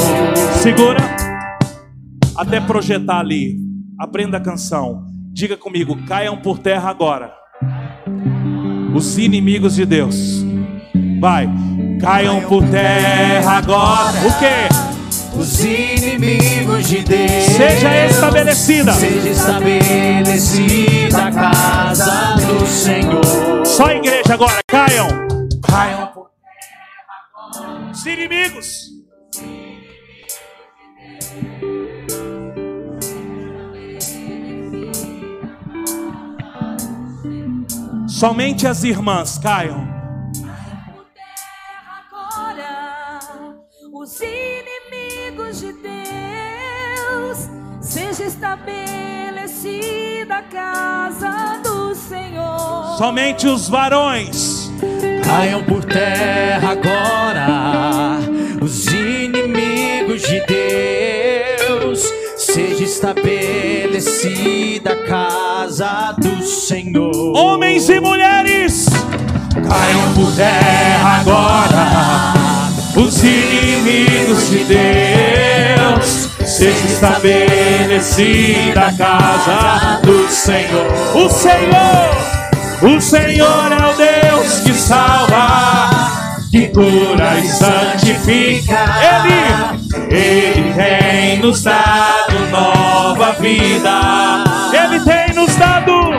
Segura, 0.61 1.01
até 2.37 2.61
projetar 2.61 3.19
ali. 3.19 3.57
Aprenda 3.99 4.37
a 4.37 4.41
canção. 4.41 5.03
Diga 5.33 5.57
comigo: 5.57 5.99
caiam 6.07 6.37
por 6.37 6.61
terra 6.61 6.91
agora. 6.91 7.33
Os 8.95 9.19
inimigos 9.19 9.75
de 9.75 9.85
Deus. 9.85 10.45
Vai, 11.21 11.49
caiam 12.01 12.41
por 12.43 12.63
terra 12.69 13.59
agora. 13.59 14.17
O 14.21 14.39
que? 14.39 14.92
Os 15.39 15.65
inimigos 15.65 16.89
de 16.89 17.03
Deus. 17.03 17.45
Seja 17.57 18.07
estabelecida. 18.07 18.93
Seja 18.93 19.29
estabelecida 19.29 21.27
a 21.27 21.33
casa 21.33 22.37
do 22.37 22.67
Senhor. 22.67 23.67
Só 23.67 23.87
a 23.87 23.95
igreja 23.95 24.35
agora, 24.35 24.61
caiam 24.69 25.23
caiam 25.73 26.07
por 26.09 26.31
Os 27.91 28.05
inimigos. 28.05 28.93
Somente 38.07 38.67
as 38.67 38.85
irmãs 38.85 39.39
caiam. 39.39 39.92
Estabelecida 48.53 50.37
a 50.37 50.43
casa 50.43 51.61
do 51.63 51.95
Senhor. 51.95 52.97
Somente 52.99 53.47
os 53.47 53.67
varões 53.69 54.71
caiam 55.25 55.63
por 55.65 55.85
terra 55.85 56.73
agora 56.73 58.19
os 58.61 58.87
inimigos 58.87 60.23
de 60.23 60.43
Deus. 60.47 62.03
Seja 62.37 62.85
estabelecida 62.85 64.93
a 64.93 65.07
casa 65.07 66.15
do 66.19 66.43
Senhor. 66.43 67.35
Homens 67.35 67.89
e 67.89 67.99
mulheres, 68.01 68.87
caiam 69.55 70.13
por 70.15 70.31
terra 70.35 71.21
agora. 71.21 72.35
Os 72.95 73.25
inimigos 73.25 74.51
de 74.51 74.65
Deus, 74.65 76.22
seja 76.63 76.87
estabelecida 76.87 78.87
a 78.87 78.93
casa 78.93 80.01
do 80.03 80.29
Senhor. 80.29 80.87
O 81.13 81.29
Senhor, 81.29 82.17
o 82.83 83.01
Senhor 83.01 83.73
é 83.73 83.85
o 83.85 83.97
Deus 83.97 84.61
que 84.61 84.73
salva, 84.73 85.91
que 86.53 86.69
cura 86.69 87.37
e 87.41 87.49
santifica. 87.49 88.79
Ele, 89.03 89.43
Ele 90.17 90.73
tem 90.75 91.41
nos 91.41 91.65
dado 91.65 92.39
nova 92.53 93.33
vida. 93.41 94.45
Ele 94.73 95.01
tem 95.01 95.35
nos 95.35 95.57
dado, 95.57 96.13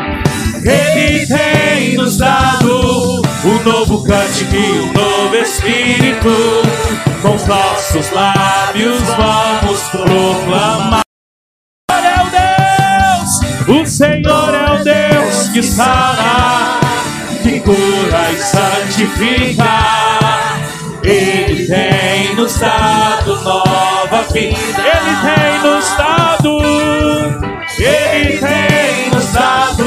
Ele 0.65 1.25
tem 1.25 1.95
nos 1.95 2.17
dado 2.17 3.21
um 3.45 3.63
novo 3.63 4.03
cântico 4.03 4.57
um 4.57 4.91
novo 4.91 5.37
espírito. 5.37 6.33
Com 7.21 7.35
os 7.35 7.47
nossos 7.47 8.11
lábios 8.11 8.52
Senhor 13.93 14.55
é 14.55 14.71
o 14.71 14.83
Deus 14.83 15.49
que 15.49 15.61
sara, 15.61 16.79
que 17.43 17.59
cura 17.59 18.31
e 18.31 18.37
santifica. 18.41 19.69
Ele 21.03 21.67
tem 21.67 22.33
nos 22.33 22.57
dado 22.57 23.39
nova 23.43 24.23
vida. 24.31 24.57
Ele 24.79 25.15
tem 25.21 25.71
nos 25.71 25.95
dado, 25.95 26.59
Ele 27.77 28.37
tem 28.39 29.11
nos 29.13 29.31
dado 29.31 29.83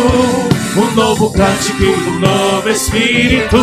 um 0.76 0.94
novo 0.94 1.32
cântico 1.32 1.82
um 1.82 2.20
novo 2.20 2.70
espírito. 2.70 3.58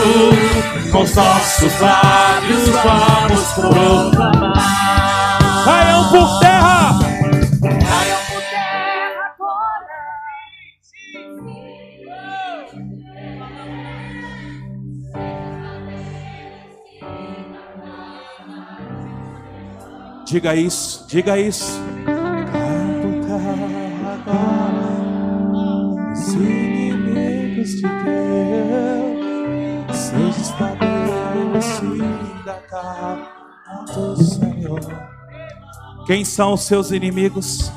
Com 0.92 1.04
os 1.04 1.16
nossos 1.16 1.80
lábios 1.80 2.68
vamos 2.84 3.42
proclamar. 3.54 4.54
Caiam 5.64 6.10
por 6.10 6.40
terra, 6.42 6.73
Diga 20.34 20.56
isso, 20.56 21.06
diga 21.08 21.38
isso. 21.38 21.80
Terra 23.28 23.54
agora. 24.14 24.88
Os 26.12 26.34
inimigos 26.34 27.76
de 27.76 27.84
Deus, 27.84 29.96
seja 29.96 30.42
estabelecida 30.42 32.52
a 32.52 32.58
casa 32.68 33.30
do 33.94 34.24
Senhor. 34.24 34.80
Quem 36.08 36.26
são 36.26 36.54
os 36.54 36.62
seus 36.62 36.90
inimigos? 36.90 37.72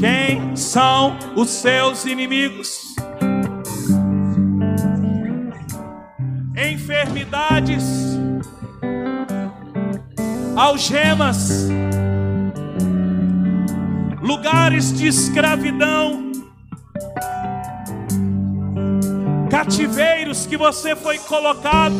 Quem 0.00 0.56
são 0.56 1.18
os 1.36 1.50
seus 1.50 2.06
inimigos? 2.06 2.94
Enfermidades, 6.56 7.84
algemas, 10.56 11.68
lugares 14.20 14.92
de 14.92 15.08
escravidão, 15.08 16.32
cativeiros 19.50 20.46
que 20.46 20.56
você 20.56 20.94
foi 20.94 21.18
colocado 21.18 21.94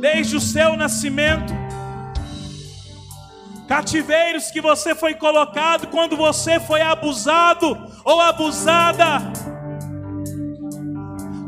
desde 0.00 0.36
o 0.36 0.40
seu 0.40 0.76
nascimento, 0.76 1.52
cativeiros 3.68 4.50
que 4.50 4.60
você 4.60 4.94
foi 4.94 5.14
colocado 5.14 5.88
quando 5.88 6.16
você 6.16 6.58
foi 6.58 6.80
abusado 6.80 7.76
ou 8.04 8.20
abusada, 8.20 9.20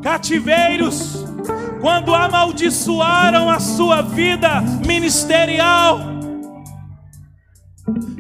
cativeiros 0.03 1.28
quando 1.81 2.15
amaldiçoaram 2.15 3.49
a 3.49 3.61
sua 3.61 4.03
vida 4.03 4.61
ministerial, 4.85 6.01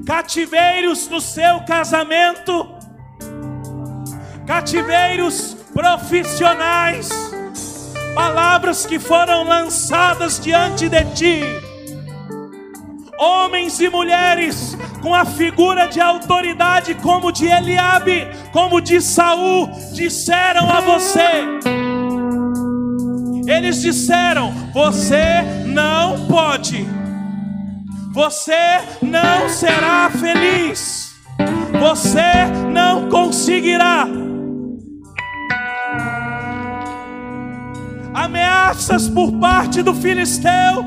cativeiros 0.06 1.08
no 1.08 1.20
seu 1.20 1.60
casamento, 1.60 2.68
cativeiros 4.46 5.56
profissionais, 5.74 7.10
palavras 8.14 8.86
que 8.86 8.98
foram 8.98 9.44
lançadas 9.44 10.40
diante 10.40 10.88
de 10.88 11.04
ti, 11.14 11.42
homens 13.18 13.80
e 13.80 13.88
mulheres 13.88 14.76
com 15.02 15.14
a 15.14 15.24
figura 15.24 15.86
de 15.86 16.00
autoridade 16.00 16.94
como 16.94 17.32
de 17.32 17.46
Eliabe, 17.46 18.28
como 18.52 18.80
de 18.80 19.00
Saul, 19.00 19.68
disseram 19.92 20.70
a 20.70 20.80
você. 20.80 21.87
Eles 23.48 23.80
disseram: 23.80 24.52
Você 24.74 25.40
não 25.64 26.26
pode, 26.26 26.86
você 28.12 28.78
não 29.00 29.48
será 29.48 30.10
feliz, 30.10 31.14
você 31.80 32.44
não 32.70 33.08
conseguirá. 33.08 34.06
Ameaças 38.12 39.08
por 39.08 39.32
parte 39.38 39.80
do 39.80 39.94
filisteu, 39.94 40.84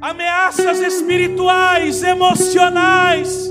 ameaças 0.00 0.78
espirituais, 0.78 2.04
emocionais, 2.04 3.50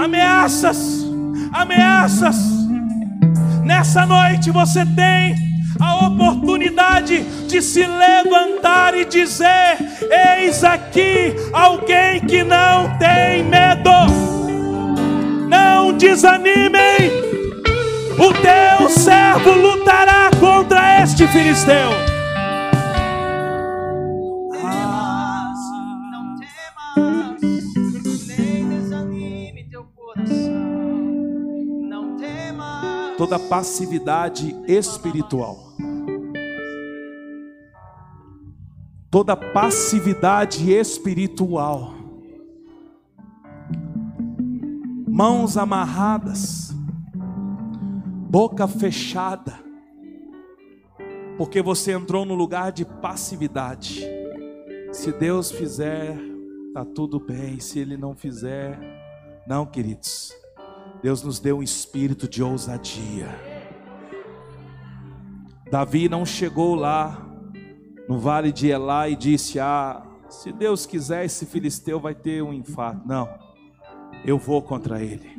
ameaças, 0.00 1.04
ameaças. 1.52 2.36
Nessa 3.64 4.06
noite 4.06 4.52
você 4.52 4.86
tem 4.86 5.45
a 5.80 6.06
oportunidade 6.06 7.22
de 7.46 7.62
se 7.62 7.84
levantar 7.86 8.96
e 8.96 9.04
dizer: 9.04 9.76
Eis 10.38 10.64
aqui 10.64 11.34
alguém 11.52 12.20
que 12.20 12.42
não 12.42 12.96
tem 12.98 13.44
medo. 13.44 13.90
Não 15.48 15.92
desanimem, 15.92 17.10
o 18.18 18.32
teu 18.32 18.88
servo 18.88 19.52
lutará 19.52 20.30
contra 20.40 21.02
este 21.02 21.26
filisteu. 21.28 21.90
Não 26.10 26.36
temas, 26.36 27.40
nem 28.26 28.68
desanime 28.68 29.68
teu 29.70 29.84
coração. 29.94 30.66
Não 31.88 32.16
temas. 32.16 33.16
Toda 33.16 33.38
passividade 33.38 34.56
espiritual. 34.66 35.65
Toda 39.10 39.36
passividade 39.36 40.70
espiritual. 40.72 41.94
Mãos 45.08 45.56
amarradas, 45.56 46.74
boca 48.28 48.68
fechada, 48.68 49.58
porque 51.38 51.62
você 51.62 51.92
entrou 51.92 52.26
no 52.26 52.34
lugar 52.34 52.72
de 52.72 52.84
passividade. 52.84 54.04
Se 54.92 55.12
Deus 55.12 55.50
fizer, 55.50 56.18
tá 56.74 56.84
tudo 56.84 57.18
bem. 57.18 57.60
Se 57.60 57.78
Ele 57.78 57.96
não 57.96 58.14
fizer, 58.14 58.78
não, 59.46 59.64
queridos. 59.64 60.34
Deus 61.02 61.22
nos 61.22 61.38
deu 61.38 61.58
um 61.58 61.62
espírito 61.62 62.28
de 62.28 62.42
ousadia. 62.42 63.28
Davi 65.70 66.08
não 66.08 66.26
chegou 66.26 66.74
lá 66.74 67.25
no 68.08 68.18
vale 68.18 68.52
de 68.52 68.68
Elá 68.68 69.08
e 69.08 69.16
disse: 69.16 69.58
Ah, 69.58 70.02
se 70.28 70.52
Deus 70.52 70.86
quiser, 70.86 71.24
esse 71.24 71.46
filisteu 71.46 72.00
vai 72.00 72.14
ter 72.14 72.42
um 72.42 72.52
infarto. 72.52 73.06
Não, 73.06 73.28
eu 74.24 74.38
vou 74.38 74.62
contra 74.62 75.02
ele. 75.02 75.36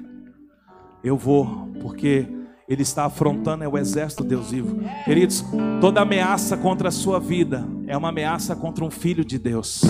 Eu 1.03 1.15
vou, 1.15 1.69
porque 1.81 2.27
ele 2.67 2.81
está 2.81 3.05
afrontando 3.05 3.63
é 3.63 3.67
o 3.67 3.77
exército 3.77 4.23
de 4.23 4.29
Deus 4.29 4.51
vivo. 4.51 4.77
Queridos, 5.05 5.43
toda 5.79 6.01
ameaça 6.01 6.57
contra 6.57 6.89
a 6.89 6.91
sua 6.91 7.19
vida 7.19 7.65
é 7.87 7.95
uma 7.95 8.09
ameaça 8.09 8.55
contra 8.55 8.83
um 8.83 8.91
filho 8.91 9.23
de 9.23 9.39
Deus. 9.39 9.83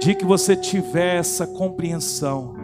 De 0.00 0.14
que 0.14 0.24
você 0.24 0.56
tiver 0.56 1.16
essa 1.16 1.46
compreensão, 1.46 2.56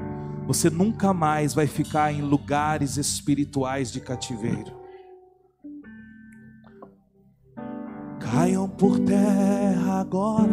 você 0.47 0.68
nunca 0.68 1.12
mais 1.12 1.55
vai 1.55 1.66
ficar 1.66 2.12
em 2.12 2.20
lugares 2.20 2.97
espirituais 2.97 3.93
de 3.93 4.01
cativeiro. 4.01 4.82
Caiam 8.31 8.68
por 8.68 8.99
terra 9.01 10.01
agora 10.01 10.49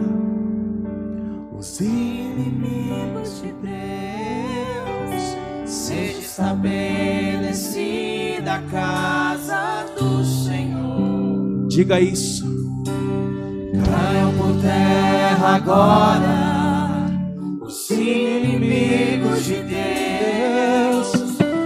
os 1.58 1.80
inimigos 1.80 3.42
de 3.42 3.54
Deus. 3.54 3.70
Seja 5.66 6.20
estabelecida 6.20 8.42
da 8.42 8.60
casa 8.72 9.86
do 10.00 10.24
Senhor. 10.24 11.68
Diga 11.68 12.00
isso. 12.00 12.48
Caiam 13.86 14.34
por 14.38 14.56
terra 14.62 15.56
agora 15.56 17.10
os 17.62 17.90
inimigos 17.92 19.44
de 19.46 19.62
Deus. 19.64 21.12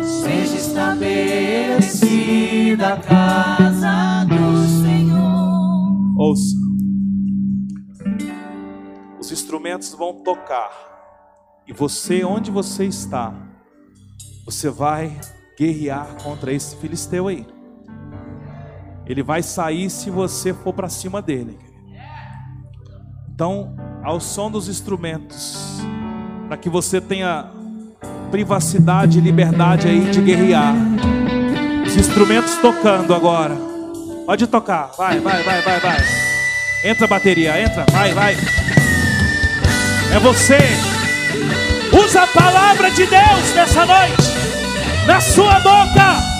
Seja 0.03 0.55
estabelecida 0.55 2.93
a 2.93 2.97
casa 2.97 4.19
do. 4.19 4.22
Ouça. 6.23 6.55
Os 9.19 9.29
instrumentos 9.29 9.93
vão 9.93 10.23
tocar. 10.23 10.71
E 11.67 11.73
você, 11.73 12.23
onde 12.23 12.49
você 12.49 12.85
está, 12.85 13.33
você 14.45 14.69
vai 14.69 15.19
guerrear 15.59 16.07
contra 16.23 16.53
esse 16.53 16.77
filisteu 16.77 17.27
aí. 17.27 17.45
Ele 19.05 19.21
vai 19.21 19.43
sair 19.43 19.89
se 19.89 20.09
você 20.09 20.53
for 20.53 20.71
para 20.71 20.87
cima 20.87 21.21
dele. 21.21 21.59
Então, 23.33 23.75
ao 24.01 24.21
som 24.21 24.49
dos 24.49 24.69
instrumentos, 24.69 25.81
para 26.47 26.55
que 26.55 26.69
você 26.69 27.01
tenha 27.01 27.51
privacidade 28.31 29.17
e 29.17 29.21
liberdade 29.21 29.89
aí 29.89 30.09
de 30.09 30.21
guerrear. 30.21 30.73
Os 31.85 31.97
instrumentos 31.97 32.55
tocando 32.59 33.13
agora. 33.13 33.72
Pode 34.25 34.47
tocar. 34.47 34.91
Vai, 34.97 35.19
vai, 35.19 35.43
vai, 35.43 35.61
vai, 35.61 35.79
vai. 35.79 35.97
Entra 36.83 37.05
a 37.05 37.07
bateria, 37.07 37.61
entra. 37.61 37.85
Vai, 37.91 38.13
vai. 38.13 38.37
É 40.13 40.19
você. 40.19 40.57
Usa 41.91 42.23
a 42.23 42.27
palavra 42.27 42.89
de 42.91 43.05
Deus 43.05 43.53
nessa 43.55 43.85
noite. 43.85 44.23
Na 45.05 45.19
sua 45.19 45.59
boca. 45.59 46.32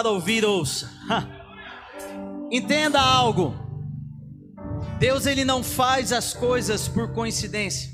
Para 0.00 0.08
ouvir, 0.08 0.46
ouça. 0.46 0.90
Entenda 2.50 2.98
algo. 2.98 3.54
Deus 4.98 5.26
ele 5.26 5.44
não 5.44 5.62
faz 5.62 6.10
as 6.10 6.32
coisas 6.32 6.88
por 6.88 7.12
coincidência. 7.12 7.90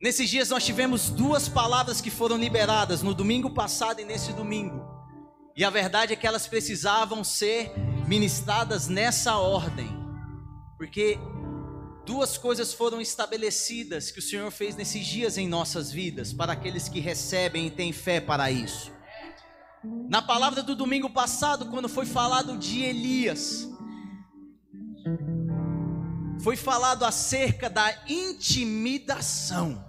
Nesses 0.00 0.30
dias 0.30 0.48
nós 0.48 0.64
tivemos 0.64 1.10
duas 1.10 1.50
palavras 1.50 2.00
que 2.00 2.10
foram 2.10 2.38
liberadas 2.38 3.02
no 3.02 3.12
domingo 3.12 3.50
passado 3.50 4.00
e 4.00 4.06
nesse 4.06 4.32
domingo. 4.32 4.82
E 5.54 5.62
a 5.64 5.68
verdade 5.68 6.14
é 6.14 6.16
que 6.16 6.26
elas 6.26 6.46
precisavam 6.46 7.22
ser 7.22 7.74
ministradas 8.06 8.88
nessa 8.88 9.36
ordem. 9.36 9.90
Porque 10.78 11.18
duas 12.06 12.38
coisas 12.38 12.72
foram 12.72 13.02
estabelecidas 13.02 14.10
que 14.10 14.18
o 14.18 14.22
Senhor 14.22 14.50
fez 14.50 14.74
nesses 14.76 15.04
dias 15.04 15.36
em 15.36 15.46
nossas 15.46 15.92
vidas, 15.92 16.32
para 16.32 16.54
aqueles 16.54 16.88
que 16.88 17.00
recebem 17.00 17.66
e 17.66 17.70
têm 17.70 17.92
fé 17.92 18.18
para 18.18 18.50
isso. 18.50 18.90
Na 19.82 20.20
palavra 20.20 20.62
do 20.62 20.74
domingo 20.74 21.08
passado, 21.08 21.66
quando 21.66 21.88
foi 21.88 22.04
falado 22.04 22.58
de 22.58 22.82
Elias, 22.82 23.66
foi 26.42 26.54
falado 26.54 27.04
acerca 27.04 27.70
da 27.70 27.90
intimidação. 28.06 29.82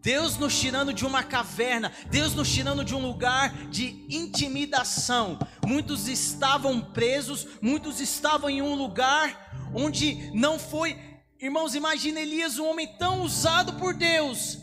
Deus 0.00 0.38
nos 0.38 0.58
tirando 0.58 0.92
de 0.92 1.04
uma 1.04 1.22
caverna, 1.22 1.92
Deus 2.10 2.34
nos 2.34 2.50
tirando 2.50 2.84
de 2.84 2.94
um 2.94 3.00
lugar 3.00 3.68
de 3.68 4.06
intimidação. 4.08 5.38
Muitos 5.66 6.08
estavam 6.08 6.80
presos, 6.80 7.46
muitos 7.60 8.00
estavam 8.00 8.48
em 8.48 8.62
um 8.62 8.74
lugar 8.74 9.70
onde 9.74 10.30
não 10.34 10.58
foi. 10.58 10.98
Irmãos, 11.40 11.74
imagina 11.74 12.20
Elias, 12.20 12.58
um 12.58 12.70
homem 12.70 12.86
tão 12.98 13.22
usado 13.22 13.74
por 13.74 13.94
Deus. 13.94 14.58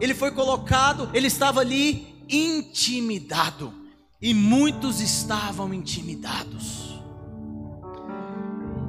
Ele 0.00 0.14
foi 0.14 0.30
colocado, 0.32 1.10
ele 1.14 1.26
estava 1.26 1.60
ali 1.60 2.15
intimidado, 2.28 3.72
e 4.20 4.32
muitos 4.34 5.00
estavam 5.00 5.72
intimidados. 5.72 7.00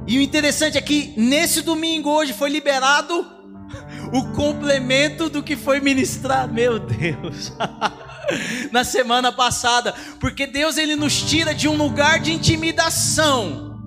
E 0.06 0.18
o 0.18 0.22
interessante 0.22 0.78
é 0.78 0.80
que 0.80 1.12
nesse 1.16 1.60
domingo 1.60 2.10
hoje 2.10 2.32
foi 2.32 2.48
liberado 2.48 3.26
o 4.12 4.32
complemento 4.34 5.28
do 5.28 5.42
que 5.42 5.54
foi 5.54 5.80
ministrado. 5.80 6.52
Meu 6.52 6.78
Deus. 6.78 7.52
na 8.72 8.84
semana 8.84 9.32
passada, 9.32 9.94
porque 10.20 10.46
Deus 10.46 10.76
ele 10.76 10.96
nos 10.96 11.22
tira 11.22 11.54
de 11.54 11.68
um 11.68 11.76
lugar 11.76 12.20
de 12.20 12.32
intimidação. 12.32 13.78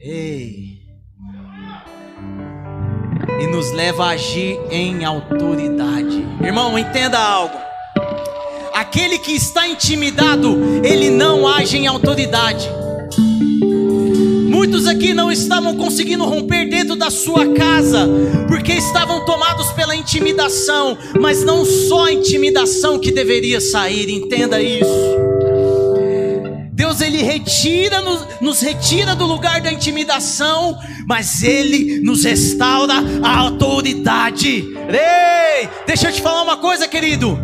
Ei. 0.00 0.63
E 3.40 3.46
nos 3.46 3.72
leva 3.72 4.06
a 4.06 4.10
agir 4.10 4.58
em 4.70 5.04
autoridade. 5.04 6.26
Irmão, 6.42 6.78
entenda 6.78 7.18
algo. 7.18 7.56
Aquele 8.72 9.18
que 9.18 9.32
está 9.32 9.66
intimidado, 9.66 10.56
ele 10.84 11.10
não 11.10 11.46
age 11.46 11.76
em 11.76 11.86
autoridade. 11.86 12.68
Muitos 14.48 14.86
aqui 14.86 15.12
não 15.12 15.30
estavam 15.30 15.76
conseguindo 15.76 16.24
romper 16.24 16.68
dentro 16.68 16.96
da 16.96 17.10
sua 17.10 17.54
casa, 17.54 18.08
porque 18.48 18.72
estavam 18.72 19.24
tomados 19.24 19.70
pela 19.72 19.94
intimidação, 19.94 20.96
mas 21.20 21.44
não 21.44 21.64
só 21.64 22.06
a 22.06 22.12
intimidação 22.12 22.98
que 22.98 23.10
deveria 23.10 23.60
sair, 23.60 24.10
entenda 24.10 24.62
isso. 24.62 25.13
Deus 26.84 27.00
ele 27.00 27.22
retira, 27.22 28.02
nos, 28.02 28.26
nos 28.42 28.60
retira 28.60 29.16
do 29.16 29.24
lugar 29.24 29.58
da 29.62 29.72
intimidação, 29.72 30.78
mas 31.08 31.42
ele 31.42 32.00
nos 32.00 32.24
restaura 32.24 32.92
a 33.22 33.38
autoridade. 33.38 34.66
Ei, 34.90 35.66
deixa 35.86 36.08
eu 36.08 36.12
te 36.12 36.20
falar 36.20 36.42
uma 36.42 36.58
coisa, 36.58 36.86
querido. 36.86 37.38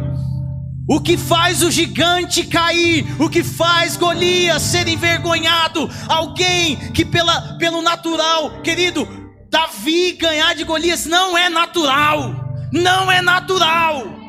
O 0.86 1.00
que 1.00 1.16
faz 1.16 1.62
o 1.62 1.70
gigante 1.70 2.44
cair, 2.44 3.06
o 3.18 3.30
que 3.30 3.42
faz 3.42 3.96
Golias 3.96 4.60
ser 4.60 4.86
envergonhado, 4.86 5.88
alguém 6.06 6.76
que 6.92 7.02
pela, 7.02 7.56
pelo 7.56 7.80
natural, 7.80 8.60
querido, 8.60 9.08
Davi 9.48 10.18
ganhar 10.20 10.54
de 10.54 10.64
Golias 10.64 11.06
não 11.06 11.38
é 11.38 11.48
natural, 11.48 12.34
não 12.70 13.10
é 13.10 13.22
natural. 13.22 14.19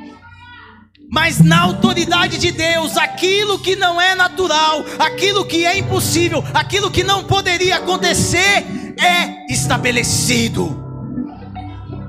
Mas 1.11 1.41
na 1.41 1.59
autoridade 1.59 2.37
de 2.37 2.51
Deus, 2.51 2.95
aquilo 2.95 3.59
que 3.59 3.75
não 3.75 3.99
é 3.99 4.15
natural, 4.15 4.85
aquilo 4.97 5.43
que 5.43 5.65
é 5.65 5.77
impossível, 5.77 6.41
aquilo 6.53 6.89
que 6.89 7.03
não 7.03 7.25
poderia 7.25 7.75
acontecer, 7.75 8.65
é 8.97 9.51
estabelecido. 9.51 10.73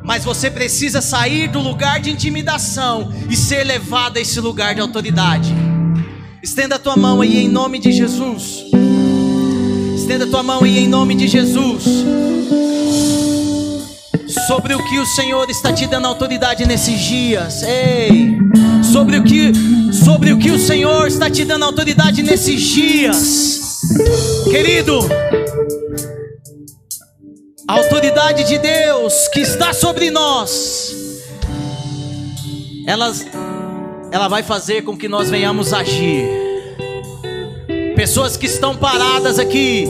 Mas 0.04 0.24
você 0.24 0.48
precisa 0.48 1.00
sair 1.00 1.48
do 1.48 1.58
lugar 1.58 1.98
de 1.98 2.12
intimidação 2.12 3.12
e 3.28 3.36
ser 3.36 3.64
levado 3.64 4.18
a 4.18 4.20
esse 4.20 4.38
lugar 4.38 4.72
de 4.72 4.80
autoridade. 4.80 5.52
Estenda 6.40 6.76
a 6.76 6.78
tua 6.78 6.96
mão 6.96 7.22
aí 7.22 7.44
em 7.44 7.48
nome 7.48 7.80
de 7.80 7.90
Jesus. 7.90 8.66
Estenda 9.96 10.26
a 10.26 10.28
tua 10.28 10.44
mão 10.44 10.62
aí 10.62 10.78
em 10.78 10.86
nome 10.86 11.16
de 11.16 11.26
Jesus. 11.26 11.84
Sobre 14.46 14.74
o 14.74 14.84
que 14.88 14.98
o 14.98 15.06
Senhor 15.06 15.48
está 15.50 15.72
te 15.72 15.86
dando 15.86 16.06
autoridade 16.06 16.66
nesses 16.66 17.00
dias. 17.00 17.62
Ei, 17.62 18.38
sobre 18.92 19.18
o 19.18 19.24
que 19.24 19.52
sobre 19.92 20.32
o 20.32 20.38
que 20.38 20.50
o 20.50 20.58
Senhor 20.58 21.06
está 21.06 21.30
te 21.30 21.44
dando 21.44 21.64
autoridade 21.64 22.22
nesses 22.22 22.60
dias. 22.60 23.80
Querido, 24.50 24.98
a 27.68 27.74
autoridade 27.74 28.44
de 28.44 28.58
Deus 28.58 29.28
que 29.28 29.40
está 29.40 29.72
sobre 29.72 30.10
nós, 30.10 30.94
ela, 32.86 33.12
ela 34.10 34.28
vai 34.28 34.42
fazer 34.42 34.82
com 34.82 34.96
que 34.96 35.08
nós 35.08 35.30
venhamos 35.30 35.72
agir. 35.72 36.26
Pessoas 37.94 38.36
que 38.36 38.46
estão 38.46 38.74
paradas 38.76 39.38
aqui, 39.38 39.86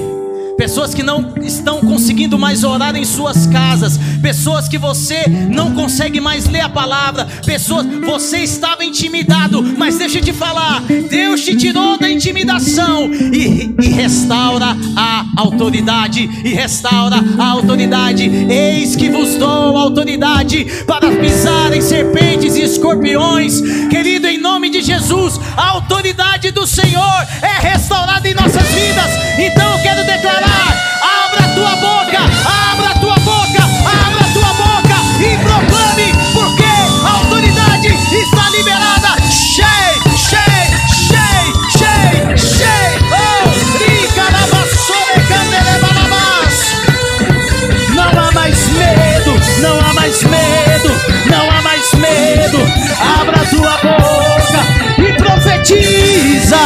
pessoas 0.63 0.95
que 0.95 1.03
não 1.03 1.35
estão 1.43 1.81
conseguindo 1.81 2.39
mais 2.39 2.63
orar 2.63 2.95
em 2.95 3.05
suas 3.05 3.49
casas, 3.49 3.99
pessoas 4.23 4.69
que 4.69 4.79
você 4.79 5.25
não 5.51 5.75
consegue 5.75 6.21
mais 6.21 6.47
ler 6.47 6.61
a 6.61 6.69
palavra, 6.69 7.27
pessoas, 7.45 7.85
você 7.85 8.39
estava 8.39 8.85
intimidado, 8.85 9.61
mas 9.77 9.99
deixa 9.99 10.19
eu 10.19 10.23
te 10.23 10.33
falar, 10.33 10.81
Deus 11.11 11.45
te 11.45 11.57
tirou 11.57 11.99
da 11.99 12.09
intimidação 12.09 13.11
e, 13.13 13.75
e 13.77 13.89
restaura 13.89 14.77
a 14.97 15.25
autoridade, 15.37 16.31
e 16.45 16.55
restaura 16.55 17.17
a 17.41 17.45
autoridade. 17.45 18.31
Eis 18.49 18.95
que 18.95 19.11
vos 19.11 19.35
dou 19.35 19.77
autoridade 19.77 20.65
para 20.87 21.11
pisar 21.11 21.77
em 21.77 21.81
serpentes 21.81 22.55
e 22.55 22.63
escorpiões, 22.63 23.61
querido, 23.91 24.29
em 24.29 24.39
nome 24.39 24.71
de 24.71 24.81
Jesus, 24.81 25.41
a 25.57 25.71
autoridade 25.71 26.53
do 26.53 26.65
Senhor 26.69 27.27
é 27.43 27.69
restaurada 27.69 28.29
em 28.29 28.35
nossas 28.35 28.69
vidas. 28.69 29.11
Então 29.41 29.73
eu 29.73 29.83
quero 29.83 30.07
declarar 30.07 30.52
abra 31.03 31.45
a 31.45 31.49
tua 31.55 31.77
boca, 31.77 32.21
abra 32.45 32.89
a 32.91 32.95
tua 32.99 33.15
boca, 33.17 33.63
abra 33.87 34.25
a 34.25 34.33
tua 34.33 34.53
boca 34.55 34.97
e 35.21 35.37
proclame, 35.39 36.13
porque 36.33 36.65
a 37.05 37.11
autoridade 37.19 37.89
está 37.89 38.51
liberada. 38.51 39.23
Cheio, 39.31 40.17
cheio, 40.17 40.79
cheio, 40.89 41.71
cheio, 41.71 42.39
cheio. 42.39 42.99
Oh, 43.13 43.49
rica 43.79 44.25
na 44.31 44.47
vassoura, 44.47 45.21
candelebalamas. 45.29 46.57
Não 47.95 48.11
há 48.21 48.33
mais 48.33 48.69
medo, 48.69 49.41
não 49.61 49.81
há 49.81 49.93
mais 49.93 50.23
medo, 50.25 50.91
não 51.31 51.51
há 51.51 51.63
mais 51.63 51.93
medo. 51.95 52.59
Abra 53.21 53.41
a 53.41 53.47
tua 53.47 53.77
boca 53.79 54.63
e 54.99 55.13
profetiza. 55.17 56.57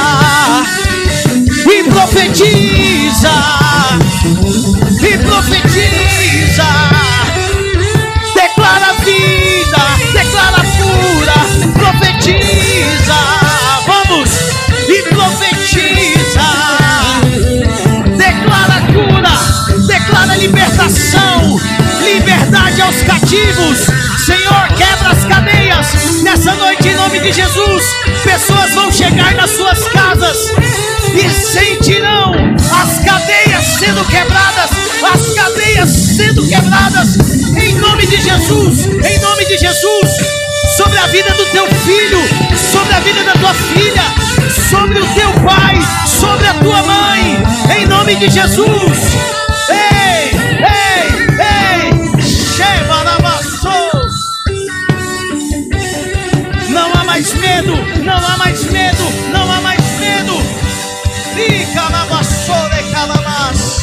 E 1.67 1.85
profetiza. 1.85 3.56
Libertação, 20.77 21.59
liberdade 22.05 22.83
aos 22.83 23.03
cativos. 23.03 23.79
Senhor, 24.27 24.69
quebra 24.77 25.11
as 25.11 25.25
cadeias 25.25 26.23
nessa 26.23 26.55
noite 26.55 26.89
em 26.89 26.95
nome 26.95 27.19
de 27.21 27.33
Jesus. 27.33 27.83
Pessoas 28.23 28.75
vão 28.75 28.93
chegar 28.93 29.35
nas 29.37 29.51
suas 29.51 29.79
casas 29.89 30.37
e 31.15 31.31
sentirão 31.31 32.35
as 32.73 33.05
cadeias 33.05 33.65
sendo 33.79 34.05
quebradas, 34.05 34.71
as 35.03 35.35
cadeias 35.35 35.89
sendo 35.89 36.47
quebradas 36.47 37.17
em 37.57 37.75
nome 37.77 38.07
de 38.07 38.21
Jesus, 38.21 38.87
em 38.87 39.19
nome 39.21 39.47
de 39.47 39.57
Jesus. 39.57 40.11
Sobre 40.77 40.99
a 40.99 41.07
vida 41.07 41.31
do 41.31 41.45
teu 41.47 41.67
filho, 41.67 42.19
sobre 42.55 42.95
a 42.95 43.01
vida 43.01 43.25
da 43.25 43.33
tua 43.33 43.55
filha, 43.55 44.03
sobre 44.69 45.01
o 45.01 45.07
teu 45.15 45.33
pai, 45.43 45.79
sobre 46.07 46.47
a 46.47 46.55
tua 46.55 46.83
mãe, 46.83 47.43
em 47.79 47.87
nome 47.87 48.15
de 48.17 48.29
Jesus. 48.29 49.46
Medo, 57.57 58.05
não 58.05 58.17
há 58.17 58.37
mais 58.37 58.65
medo, 58.71 59.03
não 59.33 59.51
há 59.51 59.61
mais 59.61 59.81
medo. 59.99 60.35
Fica 61.35 61.89
na 61.91 62.05
vassoura 62.05 62.81
e 62.81 62.91
calabás. 62.93 63.77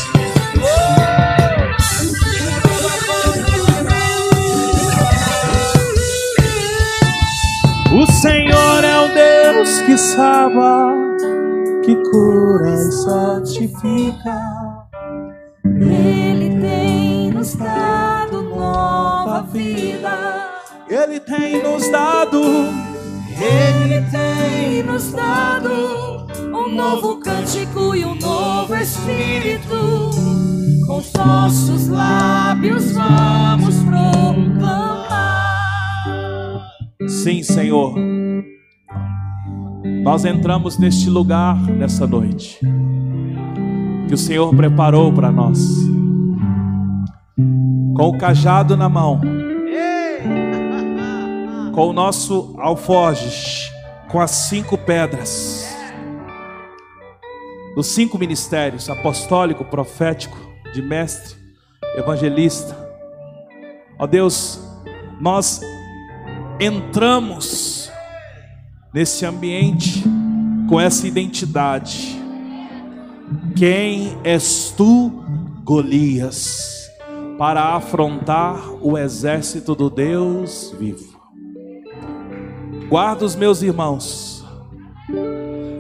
O 7.92 8.12
Senhor 8.12 8.84
é 8.84 9.00
o 9.00 9.08
Deus 9.14 9.82
que 9.82 9.98
salva, 9.98 10.94
que 11.84 11.96
cura 11.96 12.70
e 12.70 12.92
santifica. 12.92 14.40
Ele 15.66 16.60
tem 16.60 17.32
nos 17.32 17.56
dado 17.56 18.42
nova 18.44 19.42
vida. 19.52 20.52
Ele 20.90 21.20
tem 21.20 21.64
nos 21.64 21.90
dado 21.90 22.93
Ele 23.42 24.02
tem 24.10 24.84
nos 24.84 25.12
dado 25.12 26.28
um 26.54 26.76
novo 26.76 27.20
cântico 27.20 27.96
e 27.96 28.06
um 28.06 28.16
novo 28.16 28.76
espírito. 28.76 30.12
Com 30.88 30.98
os 30.98 31.14
nossos 31.14 31.88
lábios 31.88 32.92
vamos 32.92 33.76
proclamar. 33.84 35.14
Sim, 37.08 37.42
Senhor. 37.44 37.96
Nós 40.04 40.26
entramos 40.26 40.78
neste 40.78 41.10
lugar 41.10 41.62
nessa 41.64 42.06
noite 42.06 42.60
que 44.08 44.14
o 44.14 44.18
Senhor 44.18 44.54
preparou 44.56 45.12
para 45.12 45.32
nós, 45.32 45.60
com 47.96 48.10
o 48.10 48.18
cajado 48.18 48.76
na 48.78 48.88
mão, 48.88 49.20
com 51.74 51.90
o 51.90 51.94
nosso 51.94 52.56
alforje, 52.60 53.72
com 54.08 54.22
as 54.22 54.30
cinco 54.30 54.78
pedras, 54.78 55.68
dos 57.76 57.88
cinco 57.88 58.18
ministérios 58.20 58.88
apostólico, 58.90 59.66
profético, 59.66 60.38
de 60.72 60.84
mestre, 60.84 61.36
evangelista. 61.98 62.78
Ó 63.98 64.06
Deus, 64.06 64.62
nós 65.20 65.62
entramos 66.60 67.92
nesse 68.94 69.26
ambiente 69.26 70.04
com 70.70 70.80
essa 70.80 71.08
identidade. 71.08 72.22
Quem 73.56 74.16
és 74.24 74.72
tu, 74.78 75.24
Golias, 75.64 76.92
para 77.40 77.76
afrontar 77.76 78.62
o 78.80 78.96
exército 78.96 79.74
do 79.74 79.90
Deus 79.90 80.76
vivo? 80.78 81.13
Guarda 82.94 83.26
os 83.26 83.36
meus 83.36 83.64
irmãos, 83.64 84.46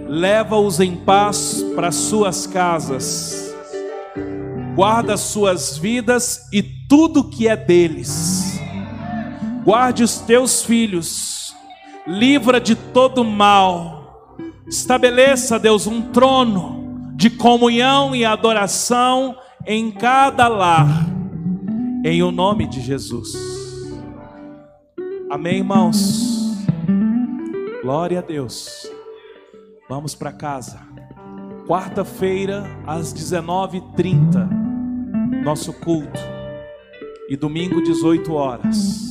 leva-os 0.07 0.79
em 0.79 0.95
paz 0.95 1.63
para 1.75 1.91
suas 1.91 2.47
casas, 2.47 3.53
guarda 4.75 5.15
suas 5.15 5.77
vidas 5.77 6.49
e 6.51 6.63
tudo 6.63 7.29
que 7.29 7.47
é 7.47 7.55
deles. 7.55 8.59
Guarde 9.63 10.01
os 10.01 10.21
teus 10.21 10.63
filhos, 10.63 11.55
livra 12.07 12.59
de 12.59 12.73
todo 12.73 13.23
mal. 13.23 14.35
Estabeleça, 14.67 15.59
Deus, 15.59 15.85
um 15.85 16.01
trono 16.01 17.13
de 17.15 17.29
comunhão 17.29 18.15
e 18.15 18.25
adoração 18.25 19.37
em 19.67 19.91
cada 19.91 20.47
lar, 20.47 21.07
em 22.03 22.23
o 22.23 22.31
nome 22.31 22.65
de 22.65 22.81
Jesus. 22.81 23.33
Amém, 25.29 25.57
irmãos. 25.57 26.41
Glória 27.83 28.19
a 28.19 28.21
Deus. 28.21 28.89
Vamos 29.89 30.15
para 30.15 30.31
casa. 30.31 30.79
Quarta-feira, 31.67 32.63
às 32.87 33.13
19h30, 33.13 34.49
nosso 35.43 35.73
culto. 35.73 36.17
E 37.27 37.35
domingo, 37.35 37.83
18 37.83 38.31
horas. 38.31 39.01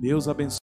Deus 0.00 0.28
abençoe. 0.28 0.63